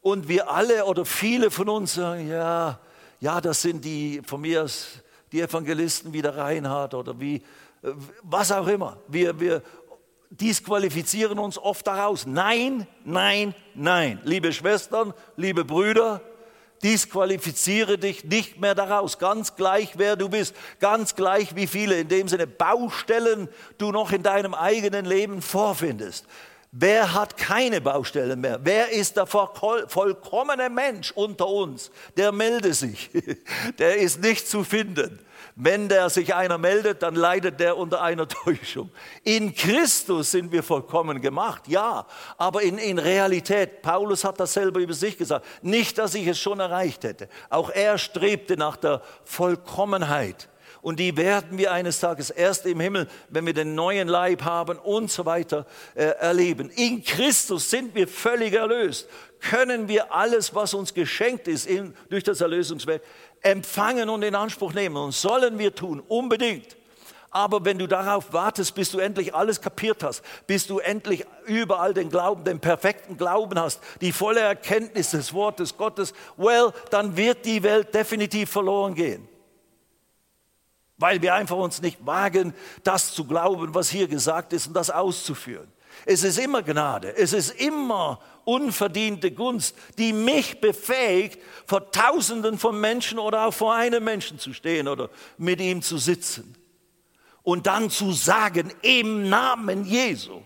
Und 0.00 0.28
wir 0.28 0.50
alle 0.50 0.84
oder 0.84 1.04
viele 1.04 1.50
von 1.50 1.68
uns 1.68 1.94
sagen, 1.94 2.28
ja, 2.28 2.78
ja, 3.20 3.40
das 3.40 3.62
sind 3.62 3.84
die 3.84 4.20
von 4.24 4.40
mir 4.40 4.64
aus 4.64 5.02
die 5.32 5.40
Evangelisten 5.40 6.12
wie 6.12 6.22
der 6.22 6.36
Reinhard 6.36 6.94
oder 6.94 7.18
wie 7.18 7.36
äh, 7.36 7.92
was 8.22 8.52
auch 8.52 8.68
immer. 8.68 8.98
Wir, 9.08 9.38
wir 9.40 9.62
disqualifizieren 10.30 11.38
uns 11.38 11.58
oft 11.58 11.86
daraus. 11.86 12.26
Nein, 12.26 12.86
nein, 13.04 13.54
nein. 13.74 14.20
Liebe 14.24 14.52
Schwestern, 14.52 15.14
liebe 15.36 15.64
Brüder, 15.64 16.20
disqualifiziere 16.82 17.98
dich 17.98 18.24
nicht 18.24 18.60
mehr 18.60 18.74
daraus. 18.74 19.18
Ganz 19.18 19.56
gleich, 19.56 19.92
wer 19.96 20.16
du 20.16 20.28
bist. 20.28 20.54
Ganz 20.80 21.14
gleich, 21.14 21.56
wie 21.56 21.66
viele 21.66 21.98
in 21.98 22.08
dem 22.08 22.28
Sinne 22.28 22.46
Baustellen 22.46 23.48
du 23.78 23.92
noch 23.92 24.12
in 24.12 24.22
deinem 24.22 24.54
eigenen 24.54 25.04
Leben 25.04 25.42
vorfindest. 25.42 26.26
Wer 26.72 27.14
hat 27.14 27.38
keine 27.38 27.80
Baustellen 27.80 28.40
mehr? 28.40 28.60
Wer 28.62 28.90
ist 28.90 29.16
der 29.16 29.26
vollkommene 29.26 30.68
Mensch 30.68 31.10
unter 31.12 31.48
uns? 31.48 31.90
Der 32.16 32.32
melde 32.32 32.74
sich. 32.74 33.10
Der 33.78 33.96
ist 33.96 34.20
nicht 34.20 34.46
zu 34.46 34.62
finden. 34.62 35.18
Wenn 35.58 35.88
der 35.88 36.10
sich 36.10 36.34
einer 36.34 36.58
meldet, 36.58 37.02
dann 37.02 37.14
leidet 37.14 37.58
der 37.60 37.78
unter 37.78 38.02
einer 38.02 38.28
Täuschung. 38.44 38.90
In 39.24 39.54
Christus 39.54 40.30
sind 40.30 40.52
wir 40.52 40.62
vollkommen 40.62 41.22
gemacht, 41.22 41.66
ja, 41.66 42.06
aber 42.36 42.60
in, 42.60 42.76
in 42.76 42.98
Realität, 42.98 43.80
Paulus 43.80 44.22
hat 44.24 44.38
das 44.38 44.52
selber 44.52 44.80
über 44.80 44.92
sich 44.92 45.16
gesagt, 45.16 45.46
nicht, 45.62 45.96
dass 45.96 46.14
ich 46.14 46.26
es 46.26 46.38
schon 46.38 46.60
erreicht 46.60 47.04
hätte. 47.04 47.30
Auch 47.48 47.70
er 47.70 47.96
strebte 47.96 48.58
nach 48.58 48.76
der 48.76 49.00
Vollkommenheit. 49.24 50.50
Und 50.82 51.00
die 51.00 51.16
werden 51.16 51.58
wir 51.58 51.72
eines 51.72 51.98
Tages 51.98 52.30
erst 52.30 52.64
im 52.64 52.78
Himmel, 52.78 53.08
wenn 53.28 53.44
wir 53.44 53.54
den 53.54 53.74
neuen 53.74 54.06
Leib 54.06 54.42
haben 54.42 54.78
und 54.78 55.10
so 55.10 55.24
weiter, 55.24 55.66
äh, 55.96 56.04
erleben. 56.04 56.70
In 56.70 57.02
Christus 57.02 57.70
sind 57.70 57.94
wir 57.96 58.06
völlig 58.06 58.52
erlöst. 58.54 59.08
Können 59.40 59.88
wir 59.88 60.14
alles, 60.14 60.54
was 60.54 60.74
uns 60.74 60.94
geschenkt 60.94 61.48
ist 61.48 61.66
in, 61.66 61.92
durch 62.08 62.22
das 62.22 62.40
Erlösungswerk, 62.40 63.02
empfangen 63.46 64.08
und 64.08 64.22
in 64.22 64.34
Anspruch 64.34 64.72
nehmen. 64.72 64.96
Und 64.96 65.12
sollen 65.12 65.58
wir 65.58 65.74
tun, 65.74 66.02
unbedingt. 66.08 66.76
Aber 67.30 67.64
wenn 67.64 67.78
du 67.78 67.86
darauf 67.86 68.32
wartest, 68.32 68.74
bis 68.74 68.90
du 68.90 68.98
endlich 68.98 69.34
alles 69.34 69.60
kapiert 69.60 70.02
hast, 70.02 70.22
bis 70.46 70.66
du 70.66 70.78
endlich 70.78 71.24
überall 71.44 71.92
den 71.92 72.08
Glauben, 72.08 72.44
den 72.44 72.60
perfekten 72.60 73.16
Glauben 73.16 73.58
hast, 73.60 73.80
die 74.00 74.12
volle 74.12 74.40
Erkenntnis 74.40 75.10
des 75.10 75.34
Wortes 75.34 75.76
Gottes, 75.76 76.14
well, 76.36 76.72
dann 76.90 77.16
wird 77.16 77.44
die 77.44 77.62
Welt 77.62 77.94
definitiv 77.94 78.50
verloren 78.50 78.94
gehen. 78.94 79.28
Weil 80.96 81.20
wir 81.20 81.34
einfach 81.34 81.56
uns 81.56 81.82
nicht 81.82 82.04
wagen, 82.06 82.54
das 82.82 83.12
zu 83.12 83.26
glauben, 83.26 83.74
was 83.74 83.90
hier 83.90 84.08
gesagt 84.08 84.54
ist 84.54 84.68
und 84.68 84.74
das 84.74 84.88
auszuführen. 84.88 85.70
Es 86.04 86.22
ist 86.22 86.38
immer 86.38 86.62
Gnade, 86.62 87.16
es 87.16 87.32
ist 87.32 87.50
immer 87.60 88.20
unverdiente 88.44 89.32
Gunst, 89.32 89.76
die 89.98 90.12
mich 90.12 90.60
befähigt, 90.60 91.40
vor 91.66 91.90
Tausenden 91.90 92.58
von 92.58 92.80
Menschen 92.80 93.18
oder 93.18 93.46
auch 93.46 93.54
vor 93.54 93.74
einem 93.74 94.04
Menschen 94.04 94.38
zu 94.38 94.52
stehen 94.52 94.86
oder 94.88 95.10
mit 95.36 95.60
ihm 95.60 95.82
zu 95.82 95.98
sitzen. 95.98 96.54
Und 97.42 97.66
dann 97.66 97.90
zu 97.90 98.12
sagen, 98.12 98.72
im 98.82 99.28
Namen 99.28 99.84
Jesu. 99.84 100.42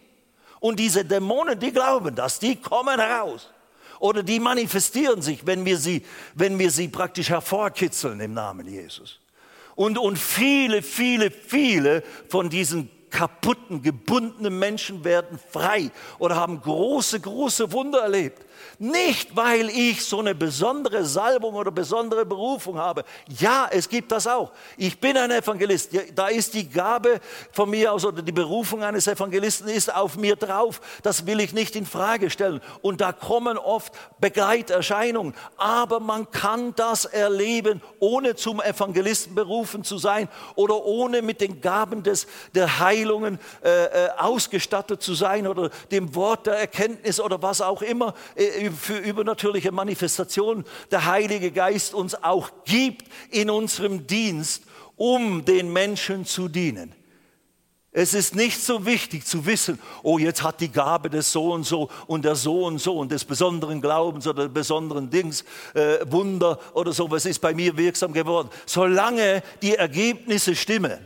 Und 0.61 0.79
diese 0.79 1.05
Dämonen, 1.05 1.59
die 1.59 1.73
glauben 1.73 2.15
das, 2.15 2.39
die 2.39 2.57
kommen 2.57 2.99
heraus. 2.99 3.51
Oder 3.99 4.23
die 4.23 4.41
manifestieren 4.41 5.21
sich, 5.21 5.47
wenn 5.47 5.65
wir 5.65 5.77
sie, 5.77 6.05
wenn 6.35 6.59
wir 6.59 6.71
sie 6.71 6.89
praktisch 6.89 7.29
hervorkitzeln 7.29 8.21
im 8.21 8.33
Namen 8.33 8.67
Jesus. 8.67 9.21
Und, 9.77 9.99
und 9.99 10.19
viele, 10.19 10.83
viele, 10.83 11.31
viele 11.31 12.03
von 12.29 12.49
diesen 12.49 12.91
kaputten, 13.11 13.83
gebundenen 13.83 14.59
Menschen 14.59 15.05
werden 15.05 15.39
frei 15.51 15.91
oder 16.19 16.37
haben 16.37 16.61
große, 16.61 17.21
große 17.21 17.73
Wunder 17.73 18.01
erlebt. 18.01 18.45
Nicht, 18.79 19.37
weil 19.37 19.69
ich 19.69 20.05
so 20.05 20.21
eine 20.21 20.35
besondere 20.35 21.05
Salbung 21.05 21.55
oder 21.55 21.71
besondere 21.71 22.25
Berufung 22.25 22.79
habe. 22.79 23.05
Ja, 23.39 23.69
es 23.71 23.89
gibt 23.89 24.11
das 24.13 24.27
auch. 24.27 24.53
Ich 24.77 24.99
bin 24.99 25.17
ein 25.17 25.31
Evangelist. 25.31 25.91
Da 26.15 26.29
ist 26.29 26.55
die 26.55 26.69
Gabe 26.69 27.21
von 27.53 27.71
mir 27.71 27.93
aus 27.93 28.05
oder 28.05 28.23
die 28.23 28.33
Berufung 28.33 28.83
eines 28.83 29.07
Evangelisten 29.07 29.69
ist 29.69 29.95
auf 29.95 30.17
mir 30.17 30.37
drauf. 30.37 30.81
Das 31.03 31.27
will 31.27 31.41
ich 31.41 31.53
nicht 31.53 31.77
in 31.77 31.87
Frage 31.87 32.31
stellen. 32.31 32.61
Und 32.83 33.01
da 33.01 33.13
kommen 33.13 33.59
oft 33.59 33.93
Begleiterscheinungen. 34.21 35.35
Aber 35.57 36.01
man 36.01 36.31
kann 36.31 36.75
das 36.75 37.05
erleben, 37.05 37.83
ohne 37.99 38.35
zum 38.37 38.61
Evangelisten 38.61 39.35
berufen 39.35 39.85
zu 39.85 39.99
sein 39.99 40.29
oder 40.55 40.85
ohne 40.85 41.23
mit 41.23 41.41
den 41.41 41.61
Gaben 41.61 42.03
des, 42.03 42.27
der 42.55 42.79
Heilungen 42.81 43.39
äh, 43.63 43.85
äh 43.85 44.11
ausgestattet 44.17 45.03
zu 45.03 45.15
sein 45.15 45.47
oder 45.47 45.71
dem 45.91 46.15
Wort 46.15 46.47
der 46.47 46.55
Erkenntnis 46.55 47.21
oder 47.21 47.43
was 47.43 47.61
auch 47.61 47.83
immer. 47.83 48.15
Äh, 48.35 48.50
für 48.79 48.99
übernatürliche 48.99 49.73
Manifestationen 49.73 50.65
der 50.91 51.07
Heilige 51.07 51.51
Geist 51.51 51.95
uns 51.95 52.15
auch 52.15 52.51
gibt 52.65 53.05
in 53.31 53.51
unserem 53.51 54.07
Dienst, 54.07 54.65
um 54.97 55.45
den 55.45 55.73
Menschen 55.73 56.25
zu 56.25 56.49
dienen. 56.49 56.95
Es 57.93 58.15
ist 58.15 58.37
nicht 58.37 58.61
so 58.61 58.87
wichtig 58.87 59.27
zu 59.27 59.47
wissen, 59.47 59.81
oh, 60.05 60.19
jetzt 60.19 60.45
hat 60.45 60.61
die 60.61 60.71
Gabe 60.71 61.11
des 61.11 61.33
so 61.33 61.53
und 61.53 61.65
so 61.65 61.91
und 62.07 62.25
der 62.25 62.37
so 62.37 62.67
und 62.67 62.79
so 62.79 62.97
und 62.97 63.11
des 63.11 63.25
besonderen 63.25 63.81
Glaubens 63.81 64.29
oder 64.29 64.45
des 64.45 64.55
besonderen 64.55 65.11
Dings, 65.11 65.45
äh, 65.75 65.99
Wunder 66.09 66.61
oder 66.75 66.93
so, 66.93 67.11
was 67.11 67.27
ist 67.27 67.41
bei 67.41 67.53
mir 67.53 67.77
wirksam 67.77 68.13
geworden. 68.13 68.49
Solange 68.65 69.43
die 69.61 69.75
Ergebnisse 69.75 70.55
stimmen, 70.55 70.99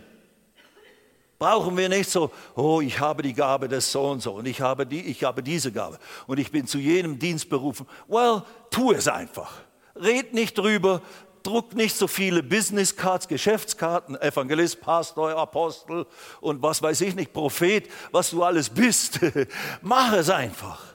Brauchen 1.38 1.76
wir 1.76 1.88
nicht 1.88 2.08
so, 2.08 2.30
oh, 2.54 2.80
ich 2.80 2.98
habe 3.00 3.22
die 3.22 3.34
Gabe 3.34 3.68
des 3.68 3.90
so 3.90 4.10
und 4.10 4.20
so 4.20 4.34
und 4.34 4.46
ich 4.46 4.60
habe, 4.60 4.86
die, 4.86 5.00
ich 5.00 5.24
habe 5.24 5.42
diese 5.42 5.72
Gabe 5.72 5.98
und 6.26 6.38
ich 6.38 6.50
bin 6.50 6.66
zu 6.66 6.78
jenem 6.78 7.18
Dienst 7.18 7.48
berufen. 7.48 7.86
Well, 8.06 8.42
tu 8.70 8.92
es 8.92 9.08
einfach. 9.08 9.52
Red 9.96 10.32
nicht 10.32 10.56
drüber, 10.56 11.02
druck 11.42 11.74
nicht 11.74 11.96
so 11.96 12.06
viele 12.06 12.42
Business 12.42 12.94
Cards, 12.94 13.28
Geschäftskarten, 13.28 14.20
Evangelist, 14.20 14.80
Pastor, 14.80 15.36
Apostel 15.36 16.06
und 16.40 16.62
was 16.62 16.80
weiß 16.82 17.00
ich 17.02 17.14
nicht, 17.14 17.32
Prophet, 17.32 17.88
was 18.10 18.30
du 18.30 18.42
alles 18.42 18.70
bist. 18.70 19.20
Mach 19.82 20.12
es 20.12 20.30
einfach. 20.30 20.93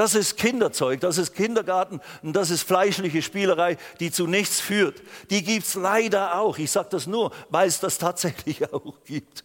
Das 0.00 0.14
ist 0.14 0.38
Kinderzeug, 0.38 1.00
das 1.00 1.18
ist 1.18 1.34
Kindergarten 1.34 2.00
und 2.22 2.32
das 2.32 2.48
ist 2.48 2.62
fleischliche 2.62 3.20
Spielerei, 3.20 3.76
die 4.00 4.10
zu 4.10 4.26
nichts 4.26 4.58
führt. 4.58 5.02
Die 5.28 5.44
gibt 5.44 5.66
es 5.66 5.74
leider 5.74 6.40
auch. 6.40 6.56
Ich 6.56 6.70
sage 6.70 6.88
das 6.92 7.06
nur, 7.06 7.32
weil 7.50 7.68
es 7.68 7.80
das 7.80 7.98
tatsächlich 7.98 8.72
auch 8.72 8.94
gibt. 9.04 9.44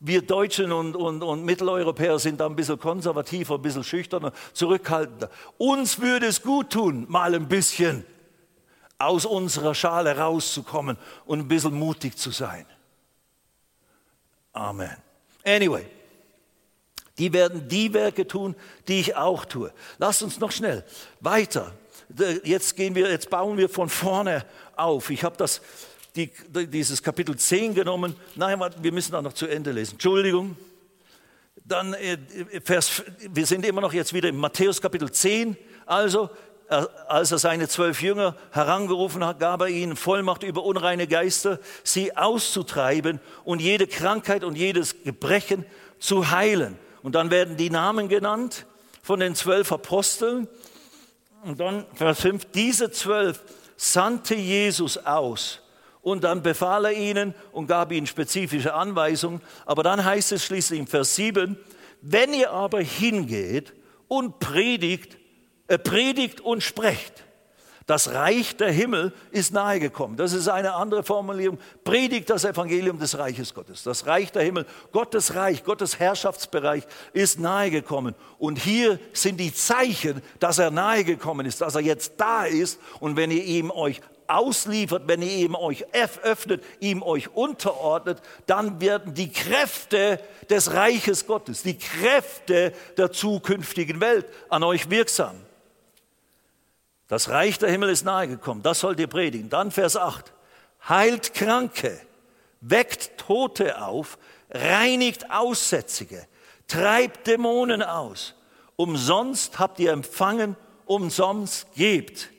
Wir 0.00 0.22
Deutschen 0.22 0.72
und, 0.72 0.96
und, 0.96 1.22
und 1.22 1.44
Mitteleuropäer 1.44 2.18
sind 2.18 2.40
da 2.40 2.46
ein 2.46 2.56
bisschen 2.56 2.78
konservativer, 2.78 3.56
ein 3.56 3.60
bisschen 3.60 3.84
schüchterner, 3.84 4.32
zurückhaltender. 4.54 5.28
Uns 5.58 6.00
würde 6.00 6.24
es 6.24 6.40
gut 6.40 6.70
tun, 6.70 7.04
mal 7.10 7.34
ein 7.34 7.46
bisschen 7.46 8.06
aus 8.96 9.26
unserer 9.26 9.74
Schale 9.74 10.16
rauszukommen 10.16 10.96
und 11.26 11.40
ein 11.40 11.48
bisschen 11.48 11.74
mutig 11.74 12.16
zu 12.16 12.30
sein. 12.30 12.64
Amen. 14.54 14.96
Anyway. 15.44 15.84
Die 17.18 17.32
werden 17.32 17.68
die 17.68 17.92
Werke 17.92 18.26
tun, 18.26 18.56
die 18.88 19.00
ich 19.00 19.16
auch 19.16 19.44
tue. 19.44 19.72
Lasst 19.98 20.22
uns 20.22 20.40
noch 20.40 20.50
schnell 20.50 20.84
weiter. 21.20 21.72
Jetzt 22.44 22.76
gehen 22.76 22.94
wir, 22.94 23.10
jetzt 23.10 23.30
bauen 23.30 23.56
wir 23.56 23.68
von 23.68 23.88
vorne 23.88 24.44
auf. 24.76 25.10
Ich 25.10 25.24
habe 25.24 25.36
das, 25.36 25.60
die, 26.16 26.30
dieses 26.66 27.02
Kapitel 27.02 27.36
10 27.36 27.74
genommen. 27.74 28.16
Nein, 28.34 28.60
wir 28.80 28.92
müssen 28.92 29.12
da 29.12 29.22
noch 29.22 29.32
zu 29.32 29.46
Ende 29.46 29.72
lesen. 29.72 29.92
Entschuldigung. 29.92 30.56
Dann 31.64 31.94
äh, 31.94 32.18
Vers, 32.64 33.02
wir 33.18 33.46
sind 33.46 33.64
immer 33.64 33.80
noch 33.80 33.92
jetzt 33.92 34.12
wieder 34.12 34.28
im 34.28 34.36
Matthäus 34.36 34.80
Kapitel 34.80 35.10
10. 35.10 35.56
Also, 35.86 36.28
äh, 36.68 36.84
als 37.06 37.30
er 37.30 37.38
seine 37.38 37.68
zwölf 37.68 38.02
Jünger 38.02 38.36
herangerufen 38.50 39.24
hat, 39.24 39.38
gab 39.38 39.60
er 39.60 39.68
ihnen 39.68 39.96
Vollmacht 39.96 40.42
über 40.42 40.64
unreine 40.64 41.06
Geister, 41.06 41.60
sie 41.84 42.16
auszutreiben 42.16 43.20
und 43.44 43.60
jede 43.60 43.86
Krankheit 43.86 44.42
und 44.42 44.56
jedes 44.56 45.02
Gebrechen 45.04 45.64
zu 45.98 46.30
heilen. 46.30 46.78
Und 47.02 47.14
dann 47.14 47.30
werden 47.30 47.56
die 47.56 47.70
Namen 47.70 48.08
genannt 48.08 48.66
von 49.02 49.20
den 49.20 49.34
zwölf 49.34 49.72
Aposteln. 49.72 50.48
und 51.44 51.58
dann 51.58 51.86
Vers 51.94 52.20
5, 52.20 52.44
diese 52.46 52.90
zwölf 52.90 53.42
sandte 53.76 54.34
Jesus 54.34 54.98
aus. 54.98 55.60
Und 56.02 56.24
dann 56.24 56.42
befahl 56.42 56.86
er 56.86 56.92
ihnen 56.92 57.34
und 57.52 57.66
gab 57.66 57.92
ihnen 57.92 58.06
spezifische 58.06 58.74
Anweisungen. 58.74 59.40
Aber 59.66 59.82
dann 59.82 60.04
heißt 60.04 60.32
es 60.32 60.44
schließlich 60.44 60.80
im 60.80 60.86
Vers 60.86 61.14
7, 61.14 61.56
wenn 62.00 62.34
ihr 62.34 62.50
aber 62.50 62.80
hingeht 62.80 63.72
und 64.08 64.40
predigt, 64.40 65.16
äh, 65.68 65.78
predigt 65.78 66.40
und 66.40 66.62
sprecht, 66.62 67.24
das 67.86 68.12
Reich 68.12 68.56
der 68.56 68.70
Himmel 68.70 69.12
ist 69.30 69.52
nahegekommen. 69.52 70.16
Das 70.16 70.32
ist 70.32 70.48
eine 70.48 70.74
andere 70.74 71.02
Formulierung. 71.02 71.58
Predigt 71.84 72.30
das 72.30 72.44
Evangelium 72.44 72.98
des 72.98 73.18
Reiches 73.18 73.54
Gottes. 73.54 73.82
Das 73.82 74.06
Reich 74.06 74.30
der 74.32 74.42
Himmel, 74.42 74.66
Gottes 74.92 75.34
Reich, 75.34 75.64
Gottes 75.64 75.98
Herrschaftsbereich 75.98 76.84
ist 77.12 77.40
nahegekommen. 77.40 78.14
Und 78.38 78.58
hier 78.58 78.98
sind 79.12 79.38
die 79.38 79.52
Zeichen, 79.52 80.22
dass 80.38 80.58
er 80.58 80.70
nahegekommen 80.70 81.46
ist, 81.46 81.60
dass 81.60 81.74
er 81.74 81.80
jetzt 81.80 82.14
da 82.18 82.44
ist. 82.44 82.78
Und 83.00 83.16
wenn 83.16 83.30
ihr 83.30 83.44
ihm 83.44 83.70
euch 83.70 84.00
ausliefert, 84.28 85.04
wenn 85.06 85.22
ihr 85.22 85.36
ihm 85.36 85.54
euch 85.54 85.84
öffnet, 85.92 86.62
ihm 86.80 87.02
euch 87.02 87.34
unterordnet, 87.34 88.20
dann 88.46 88.80
werden 88.80 89.14
die 89.14 89.30
Kräfte 89.30 90.20
des 90.48 90.72
Reiches 90.72 91.26
Gottes, 91.26 91.62
die 91.62 91.78
Kräfte 91.78 92.72
der 92.96 93.12
zukünftigen 93.12 94.00
Welt 94.00 94.26
an 94.48 94.62
euch 94.62 94.88
wirksam. 94.88 95.36
Das 97.12 97.28
Reich 97.28 97.58
der 97.58 97.70
Himmel 97.70 97.90
ist 97.90 98.06
nahegekommen, 98.06 98.62
das 98.62 98.80
sollt 98.80 98.98
ihr 98.98 99.06
predigen. 99.06 99.50
Dann 99.50 99.70
Vers 99.70 99.98
8. 99.98 100.32
Heilt 100.88 101.34
Kranke, 101.34 102.00
weckt 102.62 103.18
Tote 103.18 103.82
auf, 103.82 104.16
reinigt 104.50 105.30
Aussätzige, 105.30 106.26
treibt 106.68 107.26
Dämonen 107.26 107.82
aus. 107.82 108.34
Umsonst 108.76 109.58
habt 109.58 109.78
ihr 109.78 109.92
empfangen, 109.92 110.56
umsonst 110.86 111.66
gebt. 111.74 112.30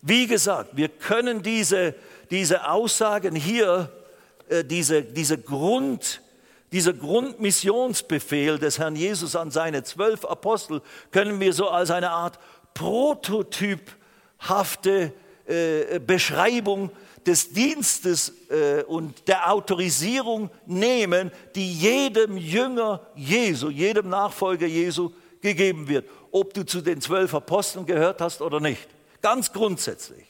Wie 0.00 0.28
gesagt, 0.28 0.76
wir 0.76 0.90
können 0.90 1.42
diese, 1.42 1.96
diese 2.30 2.70
Aussagen 2.70 3.34
hier, 3.34 3.90
äh, 4.48 4.62
diese, 4.62 5.02
diese 5.02 5.38
Grund, 5.38 6.22
dieser 6.70 6.92
Grundmissionsbefehl 6.92 8.60
des 8.60 8.78
Herrn 8.78 8.94
Jesus 8.94 9.34
an 9.34 9.50
seine 9.50 9.82
zwölf 9.82 10.24
Apostel, 10.24 10.82
können 11.10 11.40
wir 11.40 11.52
so 11.52 11.68
als 11.68 11.90
eine 11.90 12.10
Art 12.10 12.38
Prototyp 12.74 13.96
hafte 14.40 15.12
äh, 15.46 15.98
Beschreibung 16.00 16.90
des 17.26 17.52
Dienstes 17.52 18.32
äh, 18.50 18.82
und 18.84 19.28
der 19.28 19.50
Autorisierung 19.52 20.50
nehmen, 20.66 21.30
die 21.54 21.72
jedem 21.72 22.36
Jünger 22.36 23.06
Jesu, 23.14 23.70
jedem 23.70 24.08
Nachfolger 24.08 24.66
Jesu 24.66 25.10
gegeben 25.40 25.88
wird, 25.88 26.08
ob 26.30 26.54
du 26.54 26.64
zu 26.64 26.80
den 26.80 27.00
zwölf 27.00 27.34
Aposteln 27.34 27.86
gehört 27.86 28.20
hast 28.20 28.40
oder 28.40 28.60
nicht. 28.60 28.88
Ganz 29.22 29.52
grundsätzlich. 29.52 30.24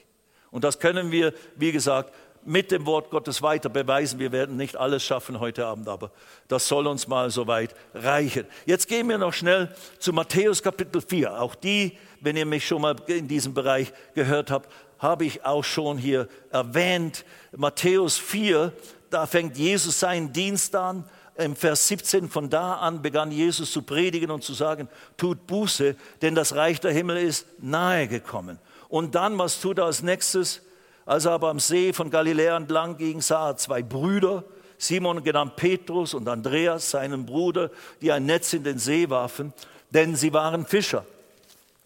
Und 0.51 0.65
das 0.65 0.79
können 0.79 1.13
wir, 1.13 1.33
wie 1.57 1.73
gesagt, 1.73 2.13
mit 2.45 2.70
dem 2.70 2.86
Wort 2.86 3.11
Gottes 3.11 3.43
weiter 3.43 3.68
beweisen. 3.68 4.18
Wir 4.18 4.32
werden 4.32 4.57
nicht 4.57 4.76
alles 4.76 5.03
schaffen 5.03 5.41
heute 5.41 5.66
Abend, 5.66 5.88
aber 5.88 6.11
das 6.49 6.66
soll 6.68 6.86
uns 6.86 7.07
mal 7.09 7.30
soweit 7.30 7.74
reichen. 7.95 8.47
Jetzt 8.66 8.88
gehen 8.88 9.09
wir 9.09 9.18
noch 9.18 9.32
schnell 9.32 9.74
zu 9.99 10.12
Matthäus 10.12 10.62
Kapitel 10.62 11.03
4. 11.03 11.41
Auch 11.41 11.55
die 11.55 11.97
wenn 12.20 12.36
ihr 12.36 12.47
mich 12.47 12.66
schon 12.66 12.82
mal 12.82 12.97
in 13.07 13.28
diesem 13.28 13.55
Bereich 13.55 13.93
gehört 14.14 14.51
habt, 14.51 14.70
habe 14.99 15.24
ich 15.24 15.45
auch 15.45 15.64
schon 15.64 15.99
hier 15.99 16.28
erwähnt. 16.51 17.24
Matthäus 17.57 18.18
4, 18.18 18.72
da 19.09 19.26
fängt 19.26 19.57
Jesus 19.57 20.01
seinen 20.01 20.32
Dienst 20.32 20.76
an. 20.76 21.05
Im 21.36 21.57
Vers 21.57 21.88
17, 21.88 22.28
von 22.28 22.51
da 22.51 22.74
an 22.74 23.01
begann 23.01 23.32
Jesus 23.32 23.72
zu 23.72 23.80
predigen 23.80 24.30
und 24.30 24.45
zu 24.45 24.53
sagen, 24.53 24.88
tut 25.16 25.47
Buße, 25.47 25.97
denn 26.20 26.34
das 26.34 26.55
Reich 26.55 26.80
der 26.80 26.93
Himmel 26.93 27.16
ist 27.16 27.47
nahe 27.61 28.09
gekommen. 28.09 28.59
Und 28.88 29.14
dann, 29.14 29.38
was 29.38 29.61
tut 29.61 29.78
er 29.78 29.86
als 29.86 30.03
nächstes? 30.03 30.61
Als 31.07 31.25
er 31.25 31.33
aber 31.33 31.49
am 31.49 31.61
See 31.61 31.93
von 31.93 32.11
Galiläa 32.11 32.57
entlang 32.57 32.97
ging, 32.97 33.21
sah 33.21 33.51
er 33.51 33.57
zwei 33.57 33.83
Brüder, 33.83 34.45
Simon 34.79 35.23
genannt 35.23 35.57
Petrus 35.57 36.15
und 36.15 36.27
Andreas, 36.29 36.91
seinen 36.91 37.27
Bruder, 37.27 37.71
die 38.01 38.11
ein 38.13 38.27
Netz 38.27 38.53
in 38.53 38.65
den 38.65 38.79
See 38.79 39.11
warfen, 39.11 39.53
denn 39.91 40.17
sie 40.17 40.33
waren 40.33 40.65
Fischer. 40.67 41.05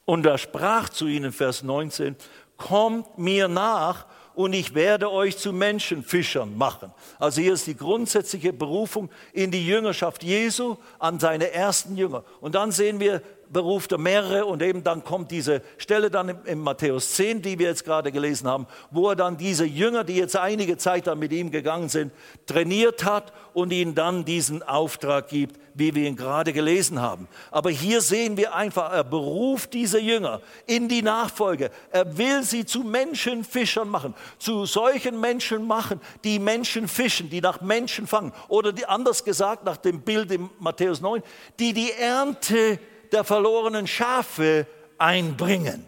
Und 0.05 0.27
er 0.27 0.39
sprach 0.39 0.89
zu 0.89 1.07
ihnen, 1.07 1.33
Vers 1.33 1.63
19, 1.63 2.15
kommt 2.57 3.19
mir 3.19 3.49
nach 3.49 4.07
und 4.35 4.53
ich 4.53 4.75
werde 4.75 5.11
euch 5.11 5.39
zu 5.39 5.53
Menschenfischern 5.53 6.57
machen. 6.57 6.93
Also 7.19 7.41
hier 7.41 7.55
ist 7.55 7.67
die 7.67 7.77
grundsätzliche 7.77 8.53
Berufung 8.53 9.11
in 9.33 9.51
die 9.51 9.67
Jüngerschaft 9.67 10.23
Jesu 10.23 10.77
an 10.99 11.19
seine 11.19 11.53
ersten 11.53 11.97
Jünger. 11.97 12.25
Und 12.41 12.55
dann 12.55 12.73
sehen 12.73 13.01
wir 13.01 13.23
beruft 13.55 13.93
er 13.93 13.99
mehrere 13.99 14.45
und 14.45 14.61
eben 14.61 14.85
dann 14.85 15.03
kommt 15.03 15.31
diese 15.31 15.63
Stelle 15.79 16.11
dann 16.11 16.45
in, 16.45 16.59
Matthäus 16.59 17.13
10, 17.13 17.41
die 17.41 17.59
wir 17.59 17.69
jetzt 17.69 17.85
gerade 17.85 18.13
gelesen 18.13 18.47
haben, 18.47 18.67
wo 18.91 19.09
er 19.09 19.17
dann 19.17 19.39
diese 19.39 19.65
Jünger, 19.65 20.05
die 20.05 20.17
jetzt 20.17 20.37
einige 20.37 20.77
Zeit 20.77 21.07
dann 21.07 21.19
mit 21.19 21.33
ihm 21.33 21.51
gegangen 21.51 21.89
sind, 21.89 22.13
trainiert 22.45 23.05
hat 23.05 23.33
und 23.55 23.73
ihnen 23.73 23.95
dann 23.95 24.27
diesen 24.27 24.63
Auftrag 24.63 25.29
gibt, 25.29 25.59
wie 25.73 25.95
wir 25.95 26.07
ihn 26.07 26.17
gerade 26.17 26.53
gelesen 26.53 27.01
haben. 27.01 27.29
Aber 27.51 27.71
hier 27.71 28.01
sehen 28.01 28.37
wir 28.37 28.55
einfach, 28.55 28.93
er 28.93 29.05
beruft 29.05 29.73
diese 29.73 30.01
Jünger 30.01 30.41
in 30.67 30.89
die 30.89 31.03
Nachfolge. 31.03 31.71
Er 31.91 32.19
will 32.19 32.43
sie 32.43 32.67
zu 32.67 32.81
Menschenfischern 32.81 33.89
machen, 33.89 34.15
zu 34.39 34.67
solchen 34.67 35.21
Menschen 35.21 35.67
machen, 35.67 36.01
die 36.25 36.39
Menschen 36.39 36.89
fischen, 36.89 37.31
die 37.31 37.41
nach 37.41 37.61
Menschen 37.61 38.07
fangen. 38.07 38.33
Oder 38.49 38.73
die, 38.73 38.87
anders 38.87 39.25
gesagt, 39.25 39.65
nach 39.65 39.77
dem 39.77 40.03
Bild 40.03 40.31
in 40.33 40.51
Matthäus 40.59 41.01
9, 41.01 41.23
die 41.59 41.73
die 41.73 41.93
Ernte 41.93 42.81
der 43.15 43.25
verlorenen 43.25 43.87
Schafe 43.87 44.67
einbringen. 44.99 45.87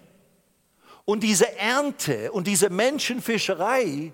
Und 1.05 1.23
diese 1.23 1.57
Ernte 1.59 2.33
und 2.33 2.47
diese 2.47 2.71
Menschenfischerei, 2.71 4.13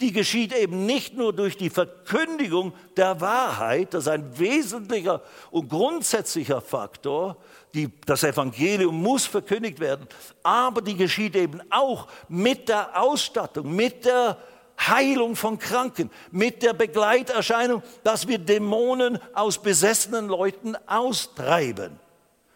die 0.00 0.12
geschieht 0.12 0.54
eben 0.54 0.86
nicht 0.86 1.14
nur 1.14 1.34
durch 1.34 1.56
die 1.56 1.68
Verkündigung 1.68 2.72
der 2.96 3.20
Wahrheit, 3.20 3.92
das 3.92 4.04
ist 4.04 4.08
ein 4.08 4.38
wesentlicher 4.38 5.22
und 5.50 5.68
grundsätzlicher 5.68 6.62
Faktor, 6.62 7.36
die, 7.74 7.90
das 8.06 8.24
Evangelium 8.24 9.00
muss 9.02 9.26
verkündigt 9.26 9.80
werden, 9.80 10.06
aber 10.42 10.80
die 10.80 10.96
geschieht 10.96 11.36
eben 11.36 11.60
auch 11.70 12.08
mit 12.28 12.68
der 12.68 12.98
Ausstattung, 13.00 13.74
mit 13.74 14.06
der 14.06 14.38
Heilung 14.78 15.36
von 15.36 15.58
Kranken, 15.58 16.10
mit 16.30 16.62
der 16.62 16.72
Begleiterscheinung, 16.72 17.82
dass 18.02 18.26
wir 18.26 18.38
Dämonen 18.38 19.18
aus 19.34 19.60
besessenen 19.60 20.28
Leuten 20.28 20.74
austreiben. 20.86 21.98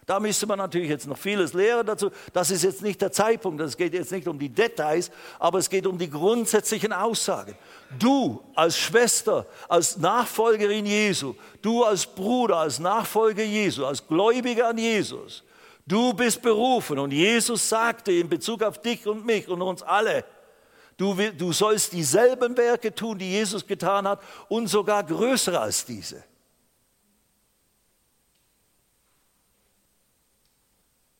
Da 0.06 0.20
müsste 0.20 0.46
man 0.46 0.58
natürlich 0.58 0.90
jetzt 0.90 1.06
noch 1.06 1.16
vieles 1.16 1.54
lehren 1.54 1.86
dazu. 1.86 2.10
Das 2.32 2.50
ist 2.50 2.62
jetzt 2.62 2.82
nicht 2.82 3.00
der 3.00 3.10
Zeitpunkt, 3.10 3.60
es 3.62 3.76
geht 3.76 3.94
jetzt 3.94 4.12
nicht 4.12 4.28
um 4.28 4.38
die 4.38 4.50
Details, 4.50 5.10
aber 5.38 5.58
es 5.58 5.70
geht 5.70 5.86
um 5.86 5.96
die 5.96 6.10
grundsätzlichen 6.10 6.92
Aussagen. 6.92 7.56
Du 7.98 8.42
als 8.54 8.76
Schwester, 8.76 9.46
als 9.68 9.96
Nachfolgerin 9.96 10.84
Jesu, 10.84 11.34
du 11.62 11.84
als 11.84 12.06
Bruder, 12.06 12.58
als 12.58 12.78
Nachfolger 12.78 13.44
Jesu, 13.44 13.86
als 13.86 14.06
Gläubiger 14.06 14.68
an 14.68 14.78
Jesus, 14.78 15.42
du 15.86 16.12
bist 16.12 16.42
berufen 16.42 16.98
und 16.98 17.12
Jesus 17.12 17.66
sagte 17.66 18.12
in 18.12 18.28
Bezug 18.28 18.62
auf 18.62 18.78
dich 18.82 19.06
und 19.06 19.24
mich 19.24 19.48
und 19.48 19.62
uns 19.62 19.82
alle, 19.82 20.24
du, 20.98 21.14
du 21.14 21.52
sollst 21.52 21.92
dieselben 21.92 22.54
Werke 22.58 22.94
tun, 22.94 23.18
die 23.18 23.30
Jesus 23.30 23.66
getan 23.66 24.06
hat 24.06 24.20
und 24.48 24.66
sogar 24.66 25.02
größere 25.02 25.60
als 25.60 25.84
diese. 25.86 26.24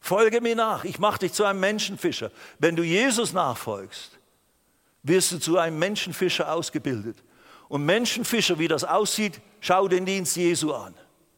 Folge 0.05 0.42
mir 0.42 0.55
nach, 0.55 0.84
ich 0.84 0.98
mache 0.98 1.20
dich 1.20 1.32
zu 1.32 1.44
einem 1.44 1.61
Menschenfischer. 1.61 2.30
Wenn 2.59 2.76
du 2.76 2.82
Jesus 2.82 3.32
nachfolgst, 3.32 4.18
wirst 5.02 5.32
du 5.32 5.38
zu 5.38 5.57
einem 5.57 5.78
Menschenfischer 5.78 6.52
ausgebildet. 6.52 7.16
Und 7.68 7.86
Menschenfischer, 7.86 8.59
wie 8.59 8.68
das 8.68 8.84
aussieht, 8.84 9.40
schau 9.62 9.88
den 9.88 10.05
Dienst 10.05 10.36
Jesu 10.36 10.74
an. 10.74 10.94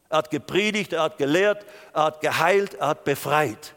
Er 0.08 0.18
hat 0.18 0.32
gepredigt, 0.32 0.94
er 0.94 1.04
hat 1.04 1.16
gelehrt, 1.16 1.64
er 1.92 2.06
hat 2.06 2.20
geheilt, 2.20 2.74
er 2.74 2.88
hat 2.88 3.04
befreit. 3.04 3.72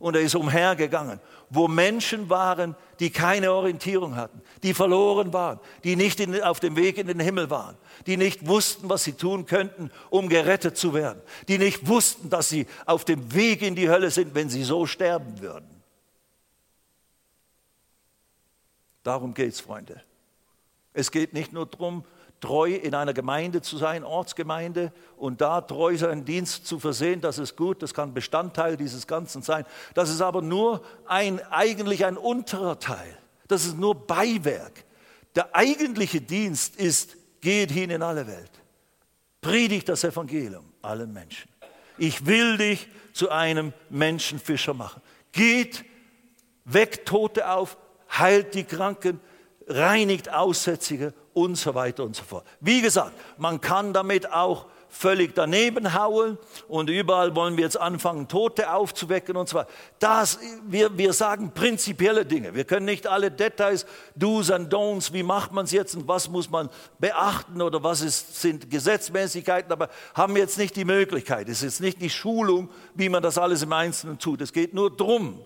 Und 0.00 0.16
er 0.16 0.22
ist 0.22 0.34
umhergegangen 0.34 1.20
wo 1.50 1.68
Menschen 1.68 2.28
waren, 2.28 2.74
die 2.98 3.10
keine 3.10 3.52
Orientierung 3.52 4.16
hatten, 4.16 4.40
die 4.62 4.74
verloren 4.74 5.32
waren, 5.32 5.60
die 5.84 5.96
nicht 5.96 6.20
in, 6.20 6.42
auf 6.42 6.60
dem 6.60 6.76
Weg 6.76 6.98
in 6.98 7.06
den 7.06 7.20
Himmel 7.20 7.50
waren, 7.50 7.76
die 8.06 8.16
nicht 8.16 8.46
wussten, 8.46 8.88
was 8.88 9.04
sie 9.04 9.12
tun 9.12 9.46
könnten, 9.46 9.90
um 10.10 10.28
gerettet 10.28 10.76
zu 10.76 10.94
werden, 10.94 11.20
die 11.48 11.58
nicht 11.58 11.86
wussten, 11.86 12.30
dass 12.30 12.48
sie 12.48 12.66
auf 12.86 13.04
dem 13.04 13.34
Weg 13.34 13.62
in 13.62 13.74
die 13.74 13.88
Hölle 13.88 14.10
sind, 14.10 14.34
wenn 14.34 14.48
sie 14.48 14.64
so 14.64 14.86
sterben 14.86 15.40
würden. 15.40 15.68
Darum 19.02 19.34
geht 19.34 19.52
es, 19.52 19.60
Freunde. 19.60 20.02
Es 20.92 21.10
geht 21.10 21.32
nicht 21.32 21.52
nur 21.52 21.66
darum, 21.66 22.04
treu 22.40 22.74
in 22.74 22.94
einer 22.94 23.14
Gemeinde 23.14 23.62
zu 23.62 23.76
sein, 23.78 24.04
Ortsgemeinde, 24.04 24.92
und 25.16 25.40
da 25.40 25.60
treu 25.60 25.96
seinen 25.96 26.24
Dienst 26.24 26.66
zu 26.66 26.78
versehen, 26.78 27.20
das 27.20 27.38
ist 27.38 27.56
gut, 27.56 27.82
das 27.82 27.94
kann 27.94 28.14
Bestandteil 28.14 28.76
dieses 28.76 29.06
Ganzen 29.06 29.42
sein. 29.42 29.64
Das 29.94 30.10
ist 30.10 30.20
aber 30.20 30.42
nur 30.42 30.82
ein, 31.06 31.40
eigentlich 31.50 32.04
ein 32.04 32.16
unterer 32.16 32.78
Teil. 32.78 33.18
Das 33.48 33.64
ist 33.64 33.78
nur 33.78 33.94
Beiwerk. 33.94 34.84
Der 35.34 35.54
eigentliche 35.54 36.20
Dienst 36.20 36.76
ist, 36.76 37.16
geht 37.40 37.70
hin 37.70 37.90
in 37.90 38.02
alle 38.02 38.26
Welt. 38.26 38.50
Predigt 39.40 39.88
das 39.88 40.04
Evangelium 40.04 40.72
allen 40.82 41.12
Menschen. 41.12 41.48
Ich 41.98 42.26
will 42.26 42.58
dich 42.58 42.88
zu 43.12 43.30
einem 43.30 43.72
Menschenfischer 43.88 44.74
machen. 44.74 45.00
Geht 45.32 45.84
weckt 46.64 47.06
Tote 47.08 47.48
auf, 47.50 47.76
heilt 48.10 48.54
die 48.54 48.64
Kranken, 48.64 49.20
reinigt 49.66 50.28
Aussätzige 50.28 51.14
und 51.36 51.56
so 51.56 51.74
weiter 51.74 52.02
und 52.02 52.16
so 52.16 52.24
fort. 52.24 52.46
Wie 52.60 52.80
gesagt, 52.80 53.12
man 53.36 53.60
kann 53.60 53.92
damit 53.92 54.32
auch 54.32 54.64
völlig 54.88 55.34
daneben 55.34 55.92
hauen 55.92 56.38
und 56.66 56.88
überall 56.88 57.36
wollen 57.36 57.58
wir 57.58 57.64
jetzt 57.64 57.78
anfangen, 57.78 58.26
Tote 58.26 58.72
aufzuwecken 58.72 59.36
und 59.36 59.52
weiter. 59.52 59.68
Das, 59.98 60.38
wir, 60.66 60.96
wir 60.96 61.12
sagen 61.12 61.52
prinzipielle 61.52 62.24
Dinge. 62.24 62.54
Wir 62.54 62.64
können 62.64 62.86
nicht 62.86 63.06
alle 63.06 63.30
Details, 63.30 63.84
Do's 64.14 64.50
and 64.50 64.72
Don'ts, 64.72 65.12
wie 65.12 65.22
macht 65.22 65.52
man 65.52 65.66
es 65.66 65.72
jetzt 65.72 65.94
und 65.94 66.08
was 66.08 66.30
muss 66.30 66.48
man 66.48 66.70
beachten 66.98 67.60
oder 67.60 67.82
was 67.82 68.00
ist, 68.00 68.40
sind 68.40 68.70
Gesetzmäßigkeiten, 68.70 69.70
aber 69.70 69.90
haben 70.14 70.36
jetzt 70.38 70.56
nicht 70.56 70.74
die 70.74 70.86
Möglichkeit. 70.86 71.50
Es 71.50 71.62
ist 71.62 71.82
nicht 71.82 72.00
die 72.00 72.08
Schulung, 72.08 72.70
wie 72.94 73.10
man 73.10 73.22
das 73.22 73.36
alles 73.36 73.62
im 73.62 73.74
Einzelnen 73.74 74.18
tut. 74.18 74.40
Es 74.40 74.54
geht 74.54 74.72
nur 74.72 74.96
darum, 74.96 75.44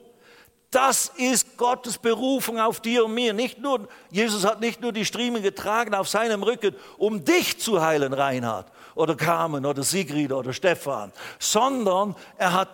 das 0.71 1.11
ist 1.17 1.57
Gottes 1.57 1.99
Berufung 1.99 2.61
auf 2.61 2.81
dir 2.81 3.05
und 3.05 3.15
mir. 3.15 3.33
Nicht 3.33 3.59
nur, 3.59 3.89
Jesus 4.11 4.45
hat 4.45 4.61
nicht 4.61 4.81
nur 4.81 4.93
die 4.93 5.05
Striemen 5.05 5.43
getragen 5.43 5.95
auf 5.95 6.09
seinem 6.09 6.43
Rücken, 6.43 6.77
um 6.97 7.25
dich 7.25 7.59
zu 7.59 7.83
heilen, 7.83 8.13
Reinhard 8.13 8.67
oder 8.95 9.17
Carmen 9.17 9.67
oder 9.67 9.83
Sigrid 9.83 10.33
oder 10.33 10.53
Stefan, 10.53 11.13
sondern 11.41 12.15
er 12.37 12.53
hat, 12.53 12.69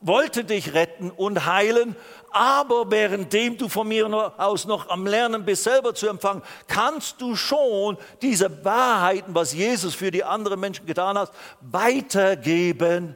wollte 0.00 0.44
dich 0.44 0.72
retten 0.72 1.10
und 1.10 1.44
heilen, 1.44 1.94
aber 2.30 2.90
währenddem 2.90 3.58
du 3.58 3.68
von 3.68 3.86
mir 3.86 4.32
aus 4.38 4.64
noch 4.64 4.88
am 4.88 5.06
Lernen 5.06 5.44
bist, 5.44 5.64
selber 5.64 5.94
zu 5.94 6.08
empfangen, 6.08 6.42
kannst 6.66 7.20
du 7.20 7.36
schon 7.36 7.98
diese 8.22 8.64
Wahrheiten, 8.64 9.34
was 9.34 9.52
Jesus 9.52 9.94
für 9.94 10.10
die 10.10 10.24
anderen 10.24 10.58
Menschen 10.58 10.86
getan 10.86 11.18
hat, 11.18 11.30
weitergeben 11.60 13.14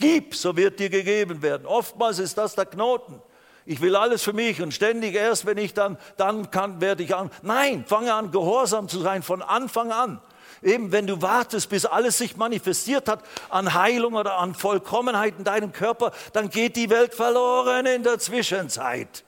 Gib, 0.00 0.34
so 0.34 0.56
wird 0.56 0.80
dir 0.80 0.88
gegeben 0.88 1.42
werden. 1.42 1.66
Oftmals 1.66 2.18
ist 2.18 2.38
das 2.38 2.54
der 2.54 2.64
Knoten. 2.64 3.20
Ich 3.66 3.82
will 3.82 3.94
alles 3.94 4.22
für 4.22 4.32
mich 4.32 4.62
und 4.62 4.72
ständig 4.72 5.14
erst, 5.14 5.44
wenn 5.44 5.58
ich 5.58 5.74
dann, 5.74 5.98
dann 6.16 6.50
kann, 6.50 6.80
werde 6.80 7.02
ich 7.02 7.14
an. 7.14 7.30
Nein, 7.42 7.84
fange 7.86 8.12
an, 8.14 8.30
gehorsam 8.30 8.88
zu 8.88 8.98
sein 9.00 9.22
von 9.22 9.42
Anfang 9.42 9.92
an. 9.92 10.20
Eben, 10.62 10.90
wenn 10.90 11.06
du 11.06 11.20
wartest, 11.20 11.68
bis 11.68 11.84
alles 11.84 12.16
sich 12.16 12.36
manifestiert 12.36 13.08
hat 13.08 13.22
an 13.50 13.74
Heilung 13.74 14.14
oder 14.14 14.38
an 14.38 14.54
Vollkommenheit 14.54 15.34
in 15.36 15.44
deinem 15.44 15.72
Körper, 15.72 16.12
dann 16.32 16.48
geht 16.48 16.76
die 16.76 16.88
Welt 16.88 17.14
verloren 17.14 17.84
in 17.84 18.02
der 18.02 18.18
Zwischenzeit. 18.18 19.22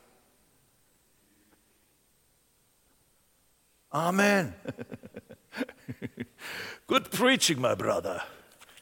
Amen. 3.91 4.55
Good 6.87 7.11
preaching, 7.11 7.61
my 7.61 7.77
brother. 7.77 8.23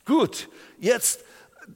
Gut, 0.05 0.49
jetzt 0.79 1.25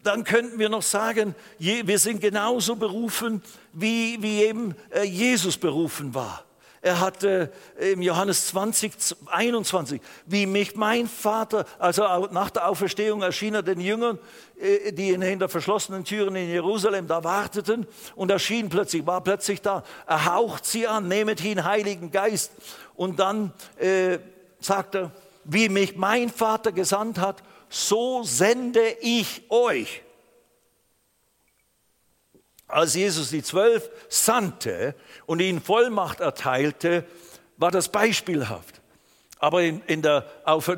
dann 0.03 0.24
könnten 0.24 0.59
wir 0.59 0.68
noch 0.68 0.82
sagen, 0.82 1.34
wir 1.59 1.99
sind 1.99 2.20
genauso 2.20 2.76
berufen, 2.76 3.42
wie, 3.72 4.18
wie 4.20 4.42
eben 4.42 4.74
äh, 4.90 5.05
Jesus 5.05 5.57
berufen 5.57 6.14
war. 6.14 6.45
Er 6.84 7.01
hatte 7.01 7.51
im 7.78 8.03
Johannes 8.03 8.49
20, 8.49 8.92
21, 9.28 10.03
wie 10.26 10.45
mich 10.45 10.76
mein 10.76 11.09
Vater, 11.09 11.64
also 11.78 12.03
nach 12.30 12.51
der 12.51 12.68
Auferstehung 12.68 13.22
erschien 13.22 13.55
er 13.55 13.62
den 13.62 13.80
Jüngern, 13.80 14.18
äh, 14.61 14.92
die 14.92 15.16
hinter 15.16 15.49
verschlossenen 15.49 16.05
Türen 16.05 16.36
in 16.36 16.51
Jerusalem 16.51 17.07
da 17.07 17.24
warteten 17.24 17.86
und 18.16 18.30
erschien 18.30 18.68
plötzlich, 18.68 19.07
war 19.07 19.22
plötzlich 19.22 19.62
da. 19.62 19.82
Er 20.07 20.26
haucht 20.26 20.66
sie 20.66 20.86
an, 20.86 21.09
nehmet 21.09 21.42
ihn, 21.42 21.64
Heiligen 21.64 22.11
Geist. 22.11 22.53
Und 22.97 23.18
dann 23.18 23.53
äh, 23.78 24.18
sagt 24.61 24.95
er, 24.95 25.11
wie 25.45 25.70
mich 25.70 25.97
mein 25.97 26.28
Vater 26.28 26.70
gesandt 26.70 27.18
hat, 27.18 27.42
so 27.75 28.22
sende 28.22 28.97
ich 29.01 29.43
euch. 29.51 30.03
Als 32.68 32.95
Jesus 32.95 33.31
die 33.31 33.43
Zwölf 33.43 33.91
sandte 34.09 34.95
und 35.27 35.41
ihnen 35.41 35.61
Vollmacht 35.61 36.20
erteilte, 36.20 37.05
war 37.57 37.70
das 37.70 37.89
beispielhaft. 37.89 38.81
Aber 39.39 39.62
in, 39.62 39.83
in 39.87 40.01
der, 40.01 40.25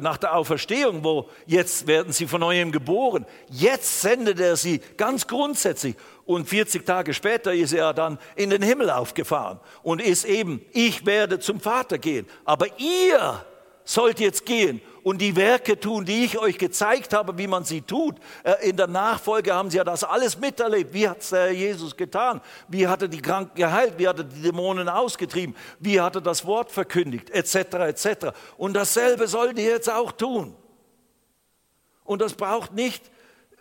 nach 0.01 0.16
der 0.16 0.34
Auferstehung, 0.34 1.05
wo 1.05 1.28
jetzt 1.47 1.86
werden 1.86 2.12
sie 2.12 2.26
von 2.26 2.40
neuem 2.40 2.72
geboren, 2.72 3.26
jetzt 3.51 4.01
sendet 4.01 4.40
er 4.40 4.57
sie 4.57 4.80
ganz 4.97 5.26
grundsätzlich. 5.26 5.94
Und 6.24 6.49
40 6.49 6.84
Tage 6.84 7.14
später 7.14 7.53
ist 7.55 7.74
er 7.74 7.92
dann 7.92 8.18
in 8.34 8.51
den 8.51 8.62
Himmel 8.62 8.90
aufgefahren 8.90 9.61
und 9.82 10.01
ist 10.01 10.24
eben, 10.24 10.64
ich 10.72 11.07
werde 11.07 11.38
zum 11.38 11.61
Vater 11.61 11.99
gehen. 11.99 12.26
Aber 12.44 12.66
ihr 12.78 13.44
sollt 13.87 14.20
jetzt 14.20 14.45
gehen 14.45 14.82
und 15.03 15.18
die 15.18 15.37
Werke 15.37 15.78
tun, 15.78 16.05
die 16.05 16.24
ich 16.24 16.37
euch 16.37 16.59
gezeigt 16.59 17.14
habe, 17.14 17.39
wie 17.39 17.47
man 17.47 17.64
sie 17.64 17.80
tut. 17.80 18.16
Äh, 18.43 18.70
in 18.70 18.76
der 18.76 18.89
Nachfolge 18.89 19.55
haben 19.55 19.70
sie 19.70 19.76
ja 19.76 19.84
das 19.84 20.03
alles 20.03 20.37
miterlebt. 20.39 20.93
Wie 20.93 21.09
hat 21.09 21.20
es 21.20 21.30
Jesus 21.30 21.97
getan? 21.97 22.41
Wie 22.68 22.89
hat 22.89 23.03
er 23.03 23.09
die 23.09 23.22
Kranken 23.22 23.55
geheilt? 23.55 23.95
Wie 23.97 24.09
hat 24.09 24.18
er 24.18 24.24
die 24.24 24.43
Dämonen 24.43 24.89
ausgetrieben? 24.89 25.55
Wie 25.78 26.01
hat 26.01 26.16
er 26.16 26.20
das 26.20 26.45
Wort 26.45 26.72
verkündigt? 26.72 27.30
Etc. 27.30 27.55
etc. 27.55 28.09
Und 28.59 28.74
dasselbe 28.74 29.28
sollt 29.28 29.59
ihr 29.59 29.70
jetzt 29.70 29.89
auch 29.89 30.11
tun. 30.11 30.57
Und 32.05 32.20
das 32.20 32.34
braucht 32.34 32.72
nicht 32.72 33.11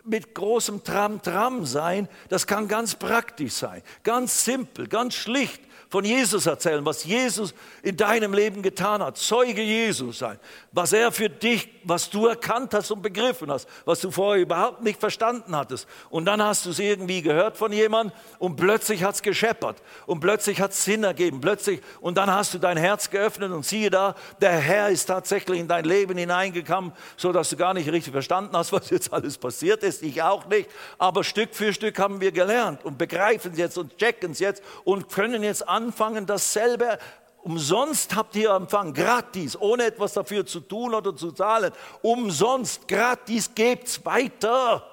mit 0.04 0.34
großem 0.34 0.82
Tram-Tram 0.82 1.64
sein, 1.64 2.08
das 2.28 2.46
kann 2.46 2.68
ganz 2.68 2.94
praktisch 2.94 3.54
sein, 3.54 3.82
ganz 4.04 4.44
simpel, 4.44 4.86
ganz 4.86 5.14
schlicht 5.14 5.60
von 5.88 6.04
Jesus 6.04 6.46
erzählen, 6.46 6.84
was 6.84 7.04
Jesus 7.04 7.54
in 7.82 7.96
deinem 7.96 8.34
Leben 8.34 8.62
getan 8.62 9.02
hat. 9.02 9.16
Zeuge 9.16 9.62
Jesus 9.62 10.18
sein. 10.18 10.38
Was 10.72 10.92
er 10.92 11.12
für 11.12 11.28
dich, 11.28 11.68
was 11.84 12.10
du 12.10 12.26
erkannt 12.26 12.74
hast 12.74 12.90
und 12.90 13.02
begriffen 13.02 13.50
hast, 13.50 13.68
was 13.84 14.00
du 14.00 14.10
vorher 14.10 14.42
überhaupt 14.42 14.82
nicht 14.82 14.98
verstanden 14.98 15.54
hattest. 15.54 15.86
Und 16.10 16.24
dann 16.24 16.42
hast 16.42 16.66
du 16.66 16.70
es 16.70 16.78
irgendwie 16.78 17.22
gehört 17.22 17.56
von 17.56 17.72
jemandem 17.72 18.16
und 18.38 18.56
plötzlich 18.56 19.04
hat 19.04 19.14
es 19.14 19.22
gescheppert 19.22 19.82
und 20.06 20.20
plötzlich 20.20 20.60
hat 20.60 20.72
es 20.72 20.84
Sinn 20.84 21.04
ergeben. 21.04 21.40
Plötzlich, 21.40 21.80
und 22.00 22.16
dann 22.16 22.32
hast 22.32 22.54
du 22.54 22.58
dein 22.58 22.76
Herz 22.76 23.08
geöffnet 23.10 23.52
und 23.52 23.64
siehe 23.64 23.90
da, 23.90 24.16
der 24.40 24.52
Herr 24.52 24.88
ist 24.88 25.06
tatsächlich 25.06 25.60
in 25.60 25.68
dein 25.68 25.84
Leben 25.84 26.18
hineingekommen, 26.18 26.92
so 27.16 27.32
dass 27.32 27.50
du 27.50 27.56
gar 27.56 27.74
nicht 27.74 27.90
richtig 27.90 28.12
verstanden 28.12 28.56
hast, 28.56 28.72
was 28.72 28.90
jetzt 28.90 29.12
alles 29.12 29.38
passiert 29.38 29.82
ist. 29.82 30.02
Ich 30.02 30.22
auch 30.22 30.46
nicht. 30.46 30.68
Aber 30.98 31.22
Stück 31.22 31.54
für 31.54 31.72
Stück 31.72 31.98
haben 31.98 32.20
wir 32.20 32.32
gelernt 32.32 32.84
und 32.84 32.98
begreifen 32.98 33.52
es 33.52 33.58
jetzt 33.58 33.78
und 33.78 33.96
checken 33.98 34.32
es 34.32 34.40
jetzt 34.40 34.62
und 34.84 35.08
können 35.10 35.42
jetzt 35.42 35.66
anfangen, 35.76 36.26
dasselbe 36.26 36.98
umsonst 37.42 38.16
habt 38.16 38.34
ihr 38.34 38.50
empfangen, 38.50 38.92
gratis, 38.92 39.56
ohne 39.56 39.84
etwas 39.84 40.14
dafür 40.14 40.44
zu 40.44 40.60
tun 40.60 40.94
oder 40.94 41.14
zu 41.14 41.30
zahlen. 41.30 41.72
Umsonst, 42.02 42.88
gratis, 42.88 43.54
gebt's 43.54 44.04
weiter. 44.04 44.84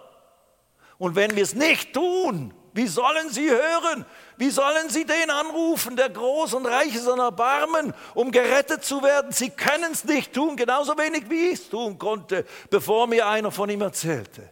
Und 0.99 1.15
wenn 1.15 1.35
wir 1.35 1.43
es 1.43 1.55
nicht 1.55 1.93
tun, 1.93 2.53
wie 2.73 2.87
sollen 2.87 3.29
sie 3.29 3.49
hören? 3.49 4.05
Wie 4.37 4.49
sollen 4.49 4.89
sie 4.89 5.05
den 5.05 5.29
anrufen, 5.29 5.95
der 5.95 6.09
groß 6.09 6.55
und 6.55 6.65
reich 6.65 6.95
ist 6.95 7.07
an 7.07 7.19
Erbarmen, 7.19 7.93
um 8.15 8.31
gerettet 8.31 8.83
zu 8.83 9.03
werden? 9.03 9.31
Sie 9.31 9.51
können 9.51 9.91
es 9.91 10.05
nicht 10.05 10.33
tun, 10.33 10.55
genauso 10.55 10.97
wenig 10.97 11.29
wie 11.29 11.49
ich 11.49 11.59
es 11.59 11.69
tun 11.69 11.99
konnte, 11.99 12.45
bevor 12.69 13.07
mir 13.07 13.27
einer 13.27 13.51
von 13.51 13.69
ihm 13.69 13.81
erzählte. 13.81 14.49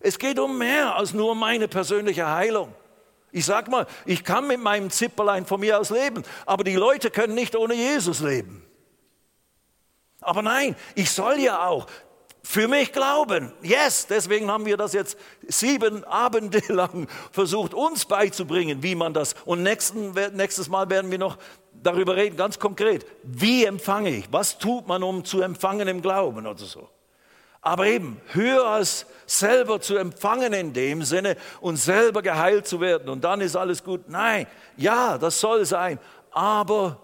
Es 0.00 0.18
geht 0.18 0.38
um 0.38 0.56
mehr 0.56 0.96
als 0.96 1.12
nur 1.12 1.34
meine 1.34 1.68
persönliche 1.68 2.28
Heilung. 2.28 2.74
Ich 3.32 3.44
sag 3.44 3.68
mal, 3.68 3.86
ich 4.06 4.24
kann 4.24 4.46
mit 4.46 4.60
meinem 4.60 4.90
Zipperlein 4.90 5.46
von 5.46 5.60
mir 5.60 5.78
aus 5.78 5.90
leben, 5.90 6.24
aber 6.46 6.64
die 6.64 6.74
Leute 6.74 7.10
können 7.10 7.34
nicht 7.34 7.54
ohne 7.56 7.74
Jesus 7.74 8.20
leben. 8.20 8.64
Aber 10.20 10.42
nein, 10.42 10.76
ich 10.94 11.10
soll 11.10 11.38
ja 11.38 11.66
auch 11.66 11.86
für 12.42 12.68
mich 12.68 12.92
glauben. 12.92 13.52
Yes, 13.62 14.06
deswegen 14.06 14.50
haben 14.50 14.66
wir 14.66 14.76
das 14.76 14.92
jetzt 14.92 15.16
sieben 15.46 16.04
Abende 16.04 16.60
lang 16.72 17.08
versucht, 17.32 17.74
uns 17.74 18.04
beizubringen, 18.04 18.82
wie 18.82 18.94
man 18.94 19.14
das. 19.14 19.34
Und 19.44 19.62
nächsten, 19.62 20.12
nächstes 20.34 20.68
Mal 20.68 20.90
werden 20.90 21.10
wir 21.10 21.18
noch 21.18 21.38
darüber 21.82 22.16
reden, 22.16 22.36
ganz 22.36 22.58
konkret. 22.58 23.06
Wie 23.22 23.64
empfange 23.64 24.10
ich? 24.10 24.32
Was 24.32 24.58
tut 24.58 24.86
man, 24.86 25.02
um 25.02 25.24
zu 25.24 25.40
empfangen 25.40 25.88
im 25.88 26.02
Glauben 26.02 26.46
oder 26.46 26.58
so? 26.58 26.88
Aber 27.62 27.86
eben, 27.86 28.20
höher 28.32 28.66
als 28.66 29.06
selber 29.26 29.80
zu 29.80 29.96
empfangen 29.96 30.52
in 30.52 30.72
dem 30.72 31.02
Sinne 31.02 31.36
und 31.60 31.76
selber 31.76 32.22
geheilt 32.22 32.66
zu 32.66 32.80
werden 32.80 33.08
und 33.08 33.22
dann 33.22 33.40
ist 33.40 33.54
alles 33.54 33.84
gut. 33.84 34.08
Nein, 34.08 34.46
ja, 34.76 35.18
das 35.18 35.40
soll 35.40 35.64
sein. 35.66 35.98
Aber 36.30 36.98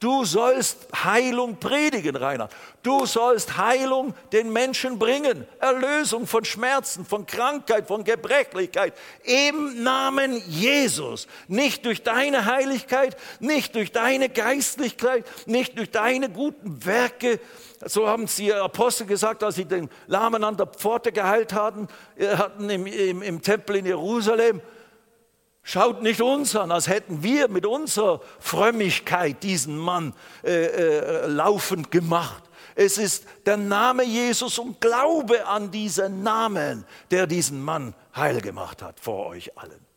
du 0.00 0.24
sollst 0.24 0.86
Heilung 1.04 1.56
predigen, 1.58 2.16
Rainer. 2.16 2.48
Du 2.82 3.06
sollst 3.06 3.56
Heilung 3.56 4.14
den 4.32 4.52
Menschen 4.52 4.98
bringen. 4.98 5.46
Erlösung 5.58 6.26
von 6.26 6.44
Schmerzen, 6.44 7.04
von 7.04 7.26
Krankheit, 7.26 7.88
von 7.88 8.04
Gebrechlichkeit. 8.04 8.94
Im 9.24 9.82
Namen 9.82 10.42
Jesus. 10.48 11.26
Nicht 11.48 11.84
durch 11.84 12.02
deine 12.02 12.44
Heiligkeit, 12.44 13.16
nicht 13.40 13.74
durch 13.74 13.92
deine 13.92 14.28
Geistlichkeit, 14.28 15.24
nicht 15.46 15.76
durch 15.76 15.90
deine 15.90 16.30
guten 16.30 16.84
Werke, 16.84 17.40
so 17.84 18.08
haben 18.08 18.26
sie 18.26 18.52
Apostel 18.52 19.06
gesagt, 19.06 19.42
als 19.42 19.54
sie 19.54 19.64
den 19.64 19.88
Lahmen 20.06 20.42
an 20.42 20.56
der 20.56 20.66
Pforte 20.66 21.12
geheilt 21.12 21.52
hatten, 21.52 21.88
äh, 22.16 22.36
hatten 22.36 22.68
im, 22.70 22.86
im, 22.86 23.22
im 23.22 23.42
Tempel 23.42 23.76
in 23.76 23.86
Jerusalem. 23.86 24.60
Schaut 25.70 26.00
nicht 26.00 26.22
uns 26.22 26.56
an, 26.56 26.72
als 26.72 26.88
hätten 26.88 27.22
wir 27.22 27.48
mit 27.48 27.66
unserer 27.66 28.22
Frömmigkeit 28.40 29.42
diesen 29.42 29.76
Mann 29.76 30.14
äh, 30.42 30.64
äh, 30.64 31.26
laufend 31.26 31.90
gemacht. 31.90 32.42
Es 32.74 32.96
ist 32.96 33.26
der 33.44 33.58
Name 33.58 34.02
Jesus 34.02 34.58
und 34.58 34.80
Glaube 34.80 35.46
an 35.46 35.70
diesen 35.70 36.22
Namen, 36.22 36.86
der 37.10 37.26
diesen 37.26 37.62
Mann 37.62 37.92
heil 38.16 38.40
gemacht 38.40 38.80
hat 38.80 38.98
vor 38.98 39.26
euch 39.26 39.58
allen. 39.58 39.87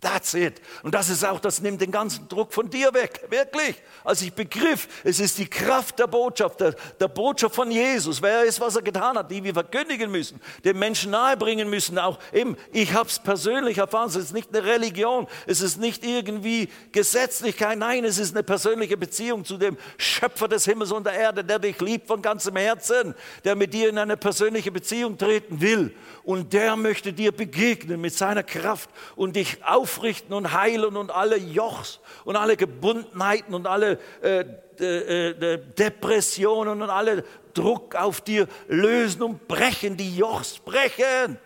That's 0.00 0.34
it. 0.34 0.60
Und 0.84 0.94
das 0.94 1.08
ist 1.08 1.24
auch, 1.24 1.40
das 1.40 1.60
nimmt 1.60 1.80
den 1.80 1.90
ganzen 1.90 2.28
Druck 2.28 2.52
von 2.52 2.70
dir 2.70 2.94
weg. 2.94 3.26
Wirklich. 3.30 3.74
Als 4.04 4.22
ich 4.22 4.32
begriff, 4.32 4.86
es 5.02 5.18
ist 5.18 5.38
die 5.38 5.48
Kraft 5.50 5.98
der 5.98 6.06
Botschaft, 6.06 6.60
der, 6.60 6.76
der 7.00 7.08
Botschaft 7.08 7.56
von 7.56 7.68
Jesus, 7.68 8.22
wer 8.22 8.44
ist, 8.44 8.60
was 8.60 8.76
er 8.76 8.82
getan 8.82 9.18
hat, 9.18 9.28
die 9.28 9.42
wir 9.42 9.52
verkündigen 9.52 10.08
müssen, 10.08 10.40
den 10.62 10.78
Menschen 10.78 11.10
nahebringen 11.10 11.68
müssen. 11.68 11.98
Auch 11.98 12.20
eben, 12.32 12.56
ich 12.72 12.92
habe 12.92 13.08
es 13.08 13.18
persönlich 13.18 13.78
erfahren, 13.78 14.08
es 14.08 14.14
ist 14.14 14.32
nicht 14.32 14.54
eine 14.54 14.64
Religion, 14.64 15.26
es 15.48 15.60
ist 15.60 15.78
nicht 15.78 16.04
irgendwie 16.04 16.68
Gesetzlichkeit, 16.92 17.76
nein, 17.76 18.04
es 18.04 18.18
ist 18.18 18.36
eine 18.36 18.44
persönliche 18.44 18.96
Beziehung 18.96 19.44
zu 19.44 19.56
dem 19.56 19.76
Schöpfer 19.96 20.46
des 20.46 20.64
Himmels 20.64 20.92
und 20.92 21.08
der 21.08 21.14
Erde, 21.14 21.42
der 21.42 21.58
dich 21.58 21.80
liebt 21.80 22.06
von 22.06 22.22
ganzem 22.22 22.54
Herzen, 22.54 23.16
der 23.42 23.56
mit 23.56 23.74
dir 23.74 23.88
in 23.88 23.98
eine 23.98 24.16
persönliche 24.16 24.70
Beziehung 24.70 25.18
treten 25.18 25.60
will. 25.60 25.92
Und 26.28 26.52
der 26.52 26.76
möchte 26.76 27.14
dir 27.14 27.32
begegnen 27.32 28.02
mit 28.02 28.12
seiner 28.12 28.42
Kraft 28.42 28.90
und 29.16 29.34
dich 29.34 29.64
auf 29.64 29.78
aufrichten 29.98 30.34
und 30.34 30.52
heilen 30.52 30.94
und 30.98 31.10
alle 31.10 31.38
Jochs 31.38 32.00
und 32.26 32.36
alle 32.36 32.58
Gebundenheiten 32.58 33.54
und 33.54 33.66
alle 33.66 33.98
äh, 34.20 34.40
äh, 34.78 35.58
Depressionen 35.78 36.82
und 36.82 36.90
alle 36.90 37.24
Druck 37.54 37.94
auf 37.94 38.20
dir 38.20 38.46
lösen 38.68 39.22
und 39.22 39.48
brechen, 39.48 39.96
die 39.96 40.18
Jochs 40.18 40.58
brechen, 40.58 41.38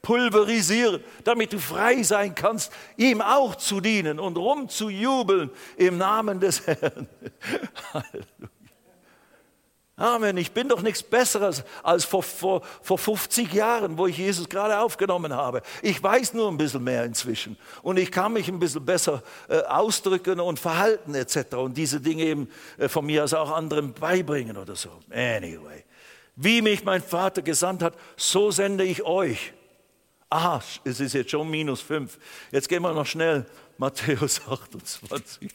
pulverisieren, 0.00 1.04
damit 1.22 1.52
du 1.52 1.58
frei 1.58 2.02
sein 2.02 2.34
kannst, 2.34 2.72
ihm 2.96 3.20
auch 3.20 3.56
zu 3.56 3.82
dienen 3.82 4.18
und 4.18 4.38
rumzujubeln 4.38 5.50
im 5.76 5.98
Namen 5.98 6.40
des 6.40 6.66
Herrn. 6.66 7.06
Halleluja. 7.92 8.59
Amen. 10.00 10.38
Ich 10.38 10.52
bin 10.52 10.66
doch 10.66 10.80
nichts 10.80 11.02
Besseres 11.02 11.62
als 11.82 12.06
vor, 12.06 12.22
vor, 12.22 12.62
vor 12.80 12.96
50 12.96 13.52
Jahren, 13.52 13.98
wo 13.98 14.06
ich 14.06 14.16
Jesus 14.16 14.48
gerade 14.48 14.78
aufgenommen 14.78 15.34
habe. 15.34 15.60
Ich 15.82 16.02
weiß 16.02 16.32
nur 16.32 16.48
ein 16.48 16.56
bisschen 16.56 16.82
mehr 16.82 17.04
inzwischen 17.04 17.58
und 17.82 17.98
ich 17.98 18.10
kann 18.10 18.32
mich 18.32 18.48
ein 18.48 18.58
bisschen 18.58 18.82
besser 18.82 19.22
äh, 19.50 19.58
ausdrücken 19.58 20.40
und 20.40 20.58
verhalten 20.58 21.14
etc. 21.14 21.56
Und 21.56 21.76
diese 21.76 22.00
Dinge 22.00 22.22
eben 22.22 22.48
äh, 22.78 22.88
von 22.88 23.04
mir 23.04 23.24
aus 23.24 23.34
auch 23.34 23.50
anderen 23.50 23.92
beibringen 23.92 24.56
oder 24.56 24.74
so. 24.74 24.88
Anyway, 25.10 25.84
wie 26.34 26.62
mich 26.62 26.82
mein 26.82 27.02
Vater 27.02 27.42
gesandt 27.42 27.82
hat, 27.82 27.92
so 28.16 28.50
sende 28.50 28.84
ich 28.84 29.02
euch. 29.02 29.52
Aha, 30.30 30.62
es 30.84 31.00
ist 31.00 31.12
jetzt 31.12 31.30
schon 31.30 31.50
minus 31.50 31.82
fünf. 31.82 32.18
Jetzt 32.50 32.70
gehen 32.70 32.80
wir 32.82 32.94
noch 32.94 33.04
schnell. 33.04 33.44
Matthäus 33.76 34.40
28. 34.48 35.50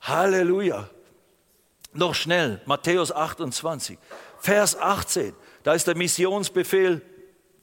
Halleluja. 0.00 0.90
Noch 1.92 2.14
schnell, 2.14 2.60
Matthäus 2.66 3.10
28, 3.12 3.98
Vers 4.38 4.78
18. 4.78 5.34
Da 5.62 5.74
ist 5.74 5.86
der 5.86 5.96
Missionsbefehl 5.96 7.02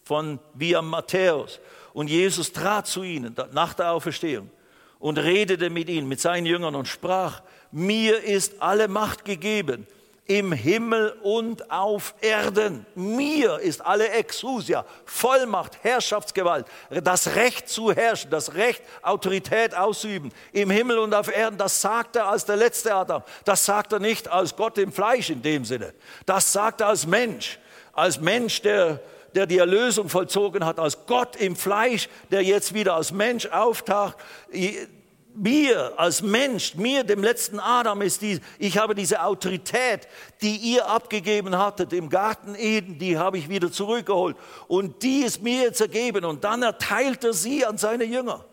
von 0.04 0.40
via 0.54 0.82
Matthäus. 0.82 1.60
Und 1.94 2.10
Jesus 2.10 2.52
trat 2.52 2.88
zu 2.88 3.04
ihnen 3.04 3.36
nach 3.52 3.74
der 3.74 3.92
Auferstehung 3.92 4.50
und 5.00 5.18
redete 5.18 5.70
mit 5.70 5.90
ihnen, 5.90 6.08
mit 6.08 6.20
seinen 6.20 6.46
Jüngern 6.46 6.76
und 6.76 6.88
sprach, 6.88 7.42
mir 7.72 8.24
ist 8.24 8.62
alle 8.62 8.88
Macht 8.88 9.26
gegeben 9.26 9.88
im 10.28 10.52
Himmel 10.52 11.16
und 11.24 11.72
auf 11.72 12.14
Erden. 12.22 12.86
Mir 12.96 13.60
ist 13.60 13.86
alle 13.86 14.10
Exousia, 14.10 14.86
Vollmacht, 15.06 15.84
Herrschaftsgewalt, 15.84 16.66
das 16.90 17.36
Recht 17.36 17.70
zu 17.70 17.94
herrschen, 17.94 18.30
das 18.30 18.54
Recht, 18.54 18.84
Autorität 19.02 19.74
auszuüben, 19.74 20.32
im 20.52 20.70
Himmel 20.70 21.00
und 21.00 21.14
auf 21.14 21.34
Erden. 21.34 21.58
Das 21.58 21.82
sagt 21.82 22.18
er 22.18 22.28
als 22.28 22.46
der 22.46 22.58
letzte 22.58 22.94
Adam. 22.94 23.24
Das 23.46 23.66
sagt 23.66 23.94
er 23.94 24.00
nicht 24.00 24.28
als 24.28 24.56
Gott 24.56 24.78
im 24.78 24.92
Fleisch 24.92 25.30
in 25.30 25.42
dem 25.42 25.64
Sinne. 25.64 25.94
Das 26.26 26.52
sagt 26.52 26.82
er 26.82 26.88
als 26.88 27.08
Mensch, 27.08 27.58
als 27.94 28.20
Mensch, 28.20 28.62
der 28.62 29.00
der 29.36 29.46
die 29.46 29.60
Erlösung 29.60 30.10
vollzogen 30.10 30.66
hat, 30.66 30.80
als 30.80 31.06
Gott 31.06 31.36
im 31.36 31.56
Fleisch, 31.56 32.10
der 32.32 32.42
jetzt 32.42 32.74
wieder 32.74 32.96
als 32.96 33.12
Mensch 33.12 33.46
auftaucht 33.46 34.18
mir 35.38 35.94
als 35.98 36.22
Mensch, 36.22 36.76
mir, 36.76 37.04
dem 37.04 37.24
letzten 37.24 37.60
Adam, 37.60 38.02
ist 38.02 38.22
die, 38.22 38.40
ich 38.60 38.78
habe 38.78 38.96
diese 38.96 39.24
Autorität, 39.24 40.08
die 40.42 40.56
ihr 40.58 40.88
abgegeben 40.88 41.58
hattet 41.58 41.94
im 41.94 42.10
Garten 42.10 42.56
Eden, 42.56 42.98
die 42.98 43.18
habe 43.18 43.38
ich 43.38 43.48
wieder 43.48 43.72
zurückgeholt. 43.72 44.36
Und 44.68 45.04
die 45.04 45.22
ist 45.22 45.42
mir 45.42 45.64
jetzt 45.64 45.82
ergeben. 45.82 46.26
Und 46.26 46.44
dann 46.44 46.64
erteilt 46.64 47.24
er 47.24 47.34
sie 47.34 47.66
an 47.66 47.78
seine 47.78 48.04
Jünger. 48.04 48.46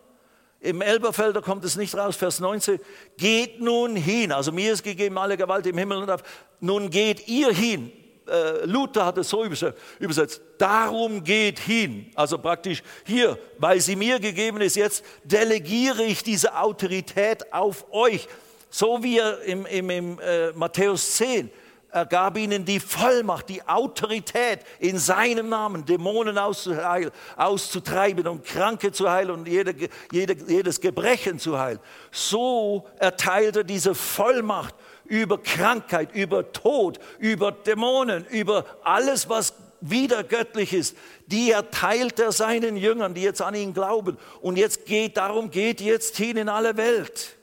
Im 0.59 0.81
Elberfelder 0.81 1.41
kommt 1.41 1.63
es 1.63 1.75
nicht 1.75 1.95
raus, 1.95 2.15
Vers 2.15 2.39
19. 2.39 2.79
Geht 3.17 3.61
nun 3.61 3.95
hin, 3.95 4.31
also 4.31 4.51
mir 4.51 4.73
ist 4.73 4.83
gegeben 4.83 5.17
alle 5.17 5.37
Gewalt 5.37 5.67
im 5.67 5.77
Himmel 5.77 5.99
und 5.99 6.09
auf. 6.09 6.23
Nun 6.59 6.89
geht 6.89 7.27
ihr 7.27 7.51
hin, 7.51 7.91
äh, 8.27 8.65
Luther 8.65 9.05
hat 9.05 9.17
es 9.17 9.29
so 9.29 9.45
übersetzt, 9.45 10.41
darum 10.57 11.23
geht 11.23 11.59
hin. 11.59 12.11
Also 12.15 12.37
praktisch 12.37 12.81
hier, 13.05 13.37
weil 13.57 13.79
sie 13.81 13.95
mir 13.95 14.19
gegeben 14.19 14.61
ist, 14.61 14.75
jetzt 14.75 15.03
delegiere 15.23 16.03
ich 16.03 16.23
diese 16.23 16.57
Autorität 16.57 17.53
auf 17.53 17.85
euch. 17.91 18.27
So 18.69 19.03
wie 19.03 19.19
er 19.19 19.41
im, 19.43 19.65
im, 19.65 19.89
im 19.89 20.19
äh, 20.19 20.51
Matthäus 20.53 21.15
10, 21.15 21.49
er 21.95 22.05
gab 22.05 22.37
ihnen 22.37 22.65
die 22.65 22.81
Vollmacht, 22.81 23.47
die 23.47 23.65
Autorität 23.65 24.59
in 24.79 24.97
seinem 24.97 25.47
Namen, 25.47 25.85
Dämonen 25.85 26.37
auszutreiben 26.37 28.27
und 28.27 28.43
Kranke 28.43 28.91
zu 28.91 29.09
heilen 29.09 29.31
und 29.31 29.47
jede, 29.47 29.73
jede, 30.11 30.35
jedes 30.45 30.81
Gebrechen 30.81 31.39
zu 31.39 31.57
heilen. 31.57 31.79
So 32.11 32.85
erteilte 32.99 33.63
diese 33.63 33.95
Vollmacht 33.95 34.75
über 35.05 35.37
Krankheit, 35.37 36.13
über 36.13 36.51
Tod, 36.51 36.99
über 37.19 37.51
Dämonen, 37.51 38.25
über 38.25 38.65
alles, 38.83 39.29
was 39.29 39.53
wieder 39.81 40.23
göttlich 40.23 40.73
ist, 40.73 40.95
die 41.27 41.51
erteilt 41.51 42.19
er 42.19 42.31
seinen 42.31 42.77
Jüngern, 42.77 43.13
die 43.13 43.21
jetzt 43.21 43.41
an 43.41 43.55
ihn 43.55 43.73
glauben. 43.73 44.17
Und 44.41 44.57
jetzt 44.57 44.85
geht 44.85 45.17
darum, 45.17 45.51
geht 45.51 45.81
jetzt 45.81 46.17
hin 46.17 46.37
in 46.37 46.49
alle 46.49 46.77
Welt. 46.77 47.35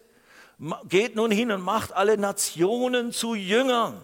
Geht 0.88 1.16
nun 1.16 1.30
hin 1.30 1.50
und 1.50 1.60
macht 1.60 1.92
alle 1.92 2.16
Nationen 2.16 3.12
zu 3.12 3.34
Jüngern 3.34 4.00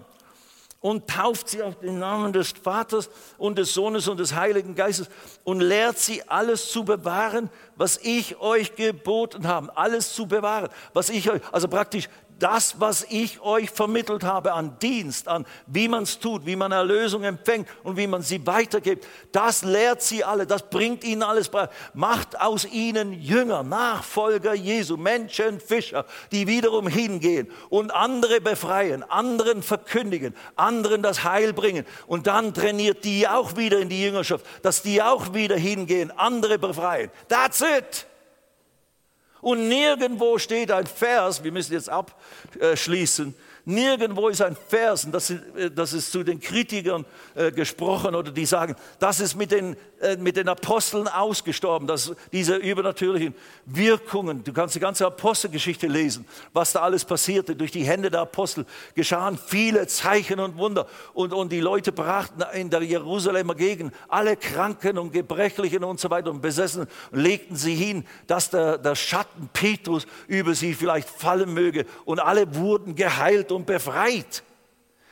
und 0.80 1.08
tauft 1.08 1.48
sie 1.48 1.62
auf 1.62 1.78
den 1.80 1.98
Namen 1.98 2.32
des 2.32 2.52
Vaters 2.52 3.10
und 3.36 3.58
des 3.58 3.74
Sohnes 3.74 4.06
und 4.06 4.18
des 4.18 4.34
Heiligen 4.34 4.74
Geistes 4.74 5.08
und 5.44 5.60
lehrt 5.60 5.98
sie 5.98 6.28
alles 6.28 6.70
zu 6.70 6.84
bewahren, 6.84 7.50
was 7.76 7.98
ich 7.98 8.38
euch 8.40 8.76
geboten 8.76 9.48
habe. 9.48 9.76
Alles 9.76 10.14
zu 10.14 10.26
bewahren, 10.26 10.68
was 10.92 11.10
ich 11.10 11.30
euch, 11.30 11.40
also 11.50 11.66
praktisch 11.68 12.08
das, 12.38 12.80
was 12.80 13.04
ich 13.08 13.40
euch 13.40 13.70
vermittelt 13.70 14.24
habe 14.24 14.52
an 14.52 14.78
Dienst, 14.80 15.28
an 15.28 15.46
wie 15.66 15.88
man 15.88 16.04
es 16.04 16.18
tut, 16.18 16.46
wie 16.46 16.56
man 16.56 16.72
Erlösung 16.72 17.24
empfängt 17.24 17.68
und 17.82 17.96
wie 17.96 18.06
man 18.06 18.22
sie 18.22 18.46
weitergibt, 18.46 19.06
das 19.32 19.62
lehrt 19.64 20.02
sie 20.02 20.24
alle, 20.24 20.46
das 20.46 20.68
bringt 20.70 21.04
ihnen 21.04 21.22
alles 21.22 21.48
bei. 21.48 21.68
Macht 21.94 22.40
aus 22.40 22.64
ihnen 22.64 23.12
Jünger, 23.12 23.62
Nachfolger 23.62 24.54
Jesu, 24.54 24.96
Menschen, 24.96 25.60
Fischer, 25.60 26.04
die 26.32 26.46
wiederum 26.46 26.86
hingehen 26.86 27.50
und 27.68 27.90
andere 27.90 28.40
befreien, 28.40 29.02
anderen 29.02 29.62
verkündigen, 29.62 30.34
anderen 30.56 31.02
das 31.02 31.24
Heil 31.24 31.52
bringen. 31.52 31.84
Und 32.06 32.26
dann 32.26 32.54
trainiert 32.54 33.04
die 33.04 33.26
auch 33.26 33.56
wieder 33.56 33.78
in 33.78 33.88
die 33.88 34.02
Jüngerschaft, 34.02 34.46
dass 34.62 34.82
die 34.82 35.02
auch 35.02 35.34
wieder 35.34 35.56
hingehen, 35.56 36.10
andere 36.16 36.58
befreien. 36.58 37.10
That's 37.28 37.60
it. 37.60 38.06
Und 39.40 39.68
nirgendwo 39.68 40.38
steht 40.38 40.70
ein 40.70 40.86
Vers, 40.86 41.44
wir 41.44 41.52
müssen 41.52 41.72
jetzt 41.72 41.88
abschließen, 41.88 43.34
Nirgendwo 43.68 44.28
ist 44.28 44.40
ein 44.40 44.56
Vers, 44.68 45.04
und 45.04 45.12
das 45.12 45.28
äh, 45.28 45.70
das 45.70 45.92
ist 45.92 46.10
zu 46.10 46.22
den 46.22 46.40
Kritikern 46.40 47.04
äh, 47.34 47.52
gesprochen 47.52 48.14
oder 48.14 48.30
die 48.30 48.46
sagen, 48.46 48.74
das 48.98 49.20
ist 49.20 49.34
mit 49.34 49.50
den, 49.50 49.76
äh, 50.00 50.16
mit 50.16 50.36
den 50.36 50.48
Aposteln 50.48 51.06
ausgestorben, 51.06 51.86
dass 51.86 52.12
diese 52.32 52.56
übernatürlichen 52.56 53.34
Wirkungen, 53.66 54.42
du 54.42 54.54
kannst 54.54 54.74
die 54.74 54.80
ganze 54.80 55.06
Apostelgeschichte 55.06 55.86
lesen, 55.86 56.24
was 56.54 56.72
da 56.72 56.80
alles 56.80 57.04
passierte. 57.04 57.54
Durch 57.56 57.70
die 57.70 57.84
Hände 57.84 58.10
der 58.10 58.22
Apostel 58.22 58.64
geschahen 58.94 59.38
viele 59.38 59.86
Zeichen 59.86 60.40
und 60.40 60.56
Wunder. 60.56 60.86
Und, 61.12 61.34
und 61.34 61.52
die 61.52 61.60
Leute 61.60 61.92
brachten 61.92 62.42
in 62.54 62.70
der 62.70 62.82
Jerusalemer 62.82 63.54
Gegend 63.54 63.92
alle 64.08 64.36
Kranken 64.36 64.96
und 64.96 65.12
Gebrechlichen 65.12 65.84
und 65.84 66.00
so 66.00 66.08
weiter 66.08 66.30
und 66.30 66.40
Besessenen 66.40 66.88
und 67.10 67.20
legten 67.20 67.56
sie 67.56 67.74
hin, 67.74 68.06
dass 68.26 68.48
der, 68.48 68.78
der 68.78 68.94
Schatten 68.94 69.50
Petrus 69.52 70.06
über 70.26 70.54
sie 70.54 70.72
vielleicht 70.72 71.10
fallen 71.10 71.52
möge. 71.52 71.84
Und 72.06 72.20
alle 72.20 72.54
wurden 72.54 72.94
geheilt 72.94 73.52
befreit. 73.66 74.42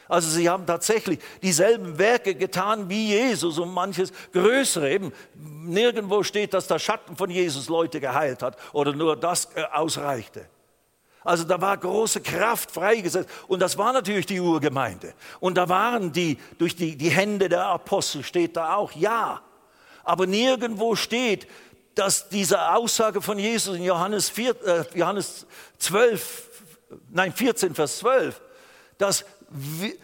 Also 0.09 0.31
sie 0.31 0.49
haben 0.49 0.67
tatsächlich 0.67 1.19
dieselben 1.43 1.99
Werke 1.99 2.35
getan 2.35 2.89
wie 2.89 3.09
Jesus 3.09 3.59
und 3.59 3.73
manches 3.73 4.13
Größere. 4.33 4.91
Eben 4.91 5.13
nirgendwo 5.35 6.23
steht, 6.23 6.55
dass 6.55 6.69
der 6.69 6.79
Schatten 6.79 7.17
von 7.17 7.31
Jesus 7.31 7.69
Leute 7.69 8.01
geheilt 8.01 8.43
hat 8.43 8.57
oder 8.73 8.93
nur 8.93 9.17
das 9.17 9.49
äh, 9.57 9.65
ausreichte. 9.73 10.47
Also 11.25 11.43
da 11.43 11.61
war 11.61 11.77
große 11.77 12.21
Kraft 12.21 12.71
freigesetzt 12.71 13.29
und 13.49 13.59
das 13.59 13.77
war 13.77 13.93
natürlich 13.93 14.27
die 14.27 14.39
Urgemeinde. 14.39 15.13
Und 15.41 15.57
da 15.57 15.69
waren 15.69 16.13
die, 16.13 16.39
durch 16.57 16.77
die, 16.77 16.97
die 16.97 17.11
Hände 17.11 17.49
der 17.49 17.67
Apostel 17.67 18.23
steht 18.23 18.57
da 18.57 18.77
auch, 18.77 18.93
ja. 18.93 19.43
Aber 20.05 20.29
nirgendwo 20.29 20.95
steht, 20.95 21.49
dass 21.97 22.29
diese 22.29 22.71
Aussage 22.71 23.21
von 23.21 23.41
Jesus 23.41 23.75
in 23.75 23.83
Johannes, 23.83 24.31
4, 24.31 24.67
äh, 24.67 24.85
Johannes 24.95 25.47
12, 25.79 26.46
nein 27.11 27.33
14, 27.33 27.75
Vers 27.75 27.99
12, 27.99 28.41
dass 28.99 29.25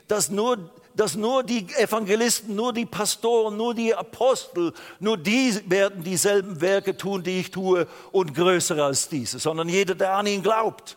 dass 0.09 0.31
nur 0.31 0.71
dass 0.95 1.15
nur 1.15 1.43
die 1.43 1.67
Evangelisten, 1.77 2.55
nur 2.55 2.73
die 2.73 2.87
Pastoren, 2.87 3.57
nur 3.57 3.75
die 3.75 3.95
Apostel, 3.95 4.73
nur 5.01 5.17
die 5.17 5.59
werden 5.67 6.03
dieselben 6.03 6.61
Werke 6.61 6.97
tun, 6.97 7.23
die 7.23 7.41
ich 7.41 7.51
tue 7.51 7.87
und 8.13 8.35
größere 8.35 8.85
als 8.85 9.09
diese, 9.09 9.39
sondern 9.39 9.69
jeder, 9.69 9.95
der 9.95 10.15
an 10.15 10.27
ihn 10.27 10.43
glaubt. 10.43 10.97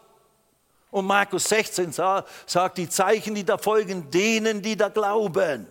Und 0.92 1.06
Markus 1.06 1.46
16 1.46 1.92
sagt, 1.92 2.78
die 2.78 2.90
Zeichen, 2.90 3.36
die 3.36 3.44
da 3.44 3.58
folgen, 3.58 4.10
denen, 4.12 4.62
die 4.62 4.78
da 4.78 4.90
glauben. 4.90 5.68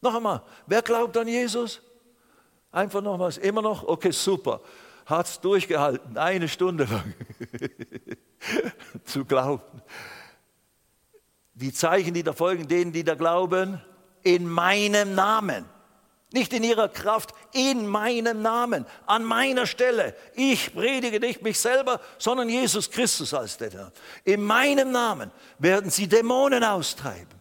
Noch 0.00 0.14
einmal, 0.14 0.42
wer 0.66 0.82
glaubt 0.82 1.16
an 1.16 1.28
Jesus? 1.28 1.80
Einfach 2.72 3.02
noch 3.02 3.18
was, 3.18 3.38
immer 3.38 3.62
noch? 3.62 3.82
Okay, 3.84 4.12
super. 4.12 4.60
Hat 5.10 5.26
es 5.26 5.40
durchgehalten, 5.40 6.16
eine 6.16 6.48
Stunde 6.48 6.84
lang 6.84 7.14
zu 9.04 9.24
glauben 9.24 9.82
die 11.60 11.72
Zeichen, 11.72 12.14
die 12.14 12.22
da 12.22 12.32
folgen, 12.32 12.68
denen, 12.68 12.92
die 12.92 13.04
da 13.04 13.14
glauben, 13.14 13.80
in 14.22 14.48
meinem 14.48 15.14
Namen. 15.14 15.64
Nicht 16.32 16.52
in 16.52 16.62
ihrer 16.62 16.88
Kraft, 16.88 17.30
in 17.52 17.86
meinem 17.86 18.40
Namen, 18.40 18.86
an 19.06 19.24
meiner 19.24 19.66
Stelle. 19.66 20.14
Ich 20.34 20.72
predige 20.72 21.18
nicht 21.18 21.42
mich 21.42 21.58
selber, 21.58 22.00
sondern 22.18 22.48
Jesus 22.48 22.90
Christus 22.90 23.34
als 23.34 23.56
der 23.56 23.72
Herr. 23.72 23.92
In 24.24 24.42
meinem 24.44 24.92
Namen 24.92 25.32
werden 25.58 25.90
sie 25.90 26.06
Dämonen 26.06 26.62
austreiben. 26.62 27.40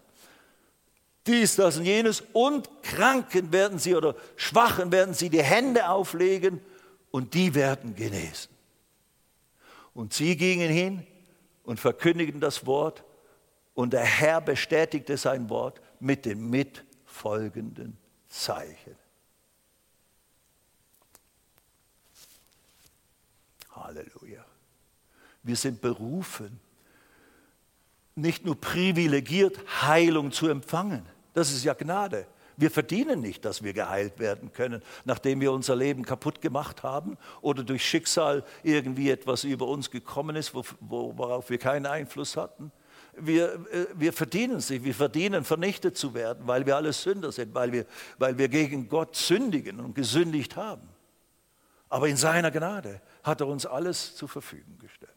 Dies, 1.27 1.55
das 1.55 1.77
und 1.77 1.85
jenes. 1.85 2.23
Und 2.33 2.67
Kranken 2.81 3.51
werden 3.51 3.77
sie 3.77 3.95
oder 3.95 4.15
Schwachen 4.35 4.91
werden 4.91 5.13
sie 5.13 5.29
die 5.29 5.43
Hände 5.43 5.87
auflegen 5.87 6.59
und 7.11 7.33
die 7.33 7.55
werden 7.55 7.95
genesen. 7.95 8.51
Und 9.93 10.13
sie 10.13 10.37
gingen 10.37 10.69
hin 10.69 11.05
und 11.63 11.79
verkündigten 11.79 12.39
das 12.39 12.65
Wort 12.65 13.03
und 13.73 13.93
der 13.93 14.03
Herr 14.03 14.41
bestätigte 14.41 15.17
sein 15.17 15.49
Wort 15.49 15.81
mit 15.99 16.25
den 16.25 16.49
mitfolgenden 16.49 17.97
Zeichen. 18.27 18.95
Halleluja. 23.71 24.45
Wir 25.43 25.55
sind 25.55 25.81
berufen, 25.81 26.59
nicht 28.15 28.45
nur 28.45 28.59
privilegiert, 28.59 29.57
Heilung 29.81 30.31
zu 30.31 30.49
empfangen. 30.49 31.05
Das 31.33 31.51
ist 31.51 31.63
ja 31.63 31.73
Gnade. 31.73 32.27
Wir 32.59 32.69
verdienen 32.69 33.21
nicht, 33.21 33.45
dass 33.45 33.63
wir 33.63 33.73
geheilt 33.73 34.19
werden 34.19 34.51
können, 34.51 34.81
nachdem 35.05 35.39
wir 35.41 35.51
unser 35.51 35.75
Leben 35.75 36.03
kaputt 36.03 36.41
gemacht 36.41 36.83
haben 36.83 37.17
oder 37.41 37.63
durch 37.63 37.85
Schicksal 37.85 38.43
irgendwie 38.63 39.09
etwas 39.09 39.45
über 39.45 39.67
uns 39.67 39.89
gekommen 39.89 40.35
ist, 40.35 40.53
worauf 40.53 41.49
wir 41.49 41.57
keinen 41.57 41.85
Einfluss 41.85 42.35
hatten 42.35 42.71
wir, 43.21 43.53
äh, 43.71 43.87
wir 43.95 44.13
verdienen 44.13 44.59
sie, 44.59 44.83
wir 44.83 44.93
verdienen 44.93 45.43
vernichtet 45.43 45.97
zu 45.97 46.13
werden, 46.13 46.47
weil 46.47 46.65
wir 46.65 46.75
alle 46.75 46.93
Sünder 46.93 47.31
sind, 47.31 47.53
weil 47.53 47.71
wir, 47.71 47.85
weil 48.17 48.37
wir 48.37 48.47
gegen 48.47 48.87
Gott 48.87 49.15
sündigen 49.15 49.79
und 49.79 49.95
gesündigt 49.95 50.55
haben. 50.55 50.87
Aber 51.89 52.07
in 52.07 52.17
seiner 52.17 52.51
Gnade 52.51 53.01
hat 53.23 53.41
er 53.41 53.47
uns 53.47 53.65
alles 53.65 54.15
zur 54.15 54.29
Verfügung 54.29 54.77
gestellt 54.77 55.11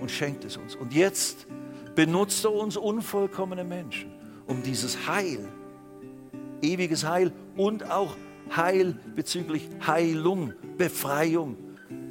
und 0.00 0.10
schenkt 0.10 0.44
es 0.44 0.56
uns. 0.56 0.74
Und 0.74 0.92
jetzt 0.92 1.46
benutzt 1.94 2.44
er 2.44 2.52
uns 2.52 2.76
unvollkommene 2.76 3.64
Menschen, 3.64 4.12
um 4.46 4.62
dieses 4.62 5.06
Heil, 5.06 5.48
ewiges 6.62 7.06
Heil 7.06 7.32
und 7.56 7.90
auch 7.90 8.16
Heil 8.54 8.96
bezüglich 9.14 9.68
Heilung, 9.86 10.52
Befreiung 10.76 11.56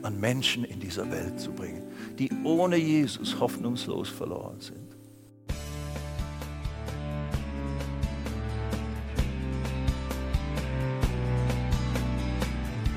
an 0.02 0.20
Menschen 0.20 0.64
in 0.64 0.80
dieser 0.80 1.12
Welt 1.12 1.40
zu 1.40 1.52
bringen 1.52 1.90
die 2.20 2.30
ohne 2.44 2.76
Jesus 2.76 3.40
hoffnungslos 3.40 4.10
verloren 4.10 4.60
sind. 4.60 4.78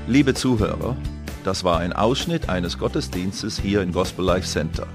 Liebe 0.05 0.33
Zuhörer, 0.33 0.97
das 1.45 1.63
war 1.63 1.79
ein 1.79 1.93
Ausschnitt 1.93 2.49
eines 2.49 2.77
Gottesdienstes 2.77 3.57
hier 3.57 3.81
im 3.81 3.93
Gospel 3.93 4.25
Life 4.25 4.47
Center. 4.47 4.85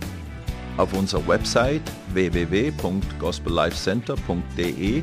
Auf 0.76 0.92
unserer 0.92 1.26
Website 1.26 1.80
www.gospellifecenter.de 2.12 5.02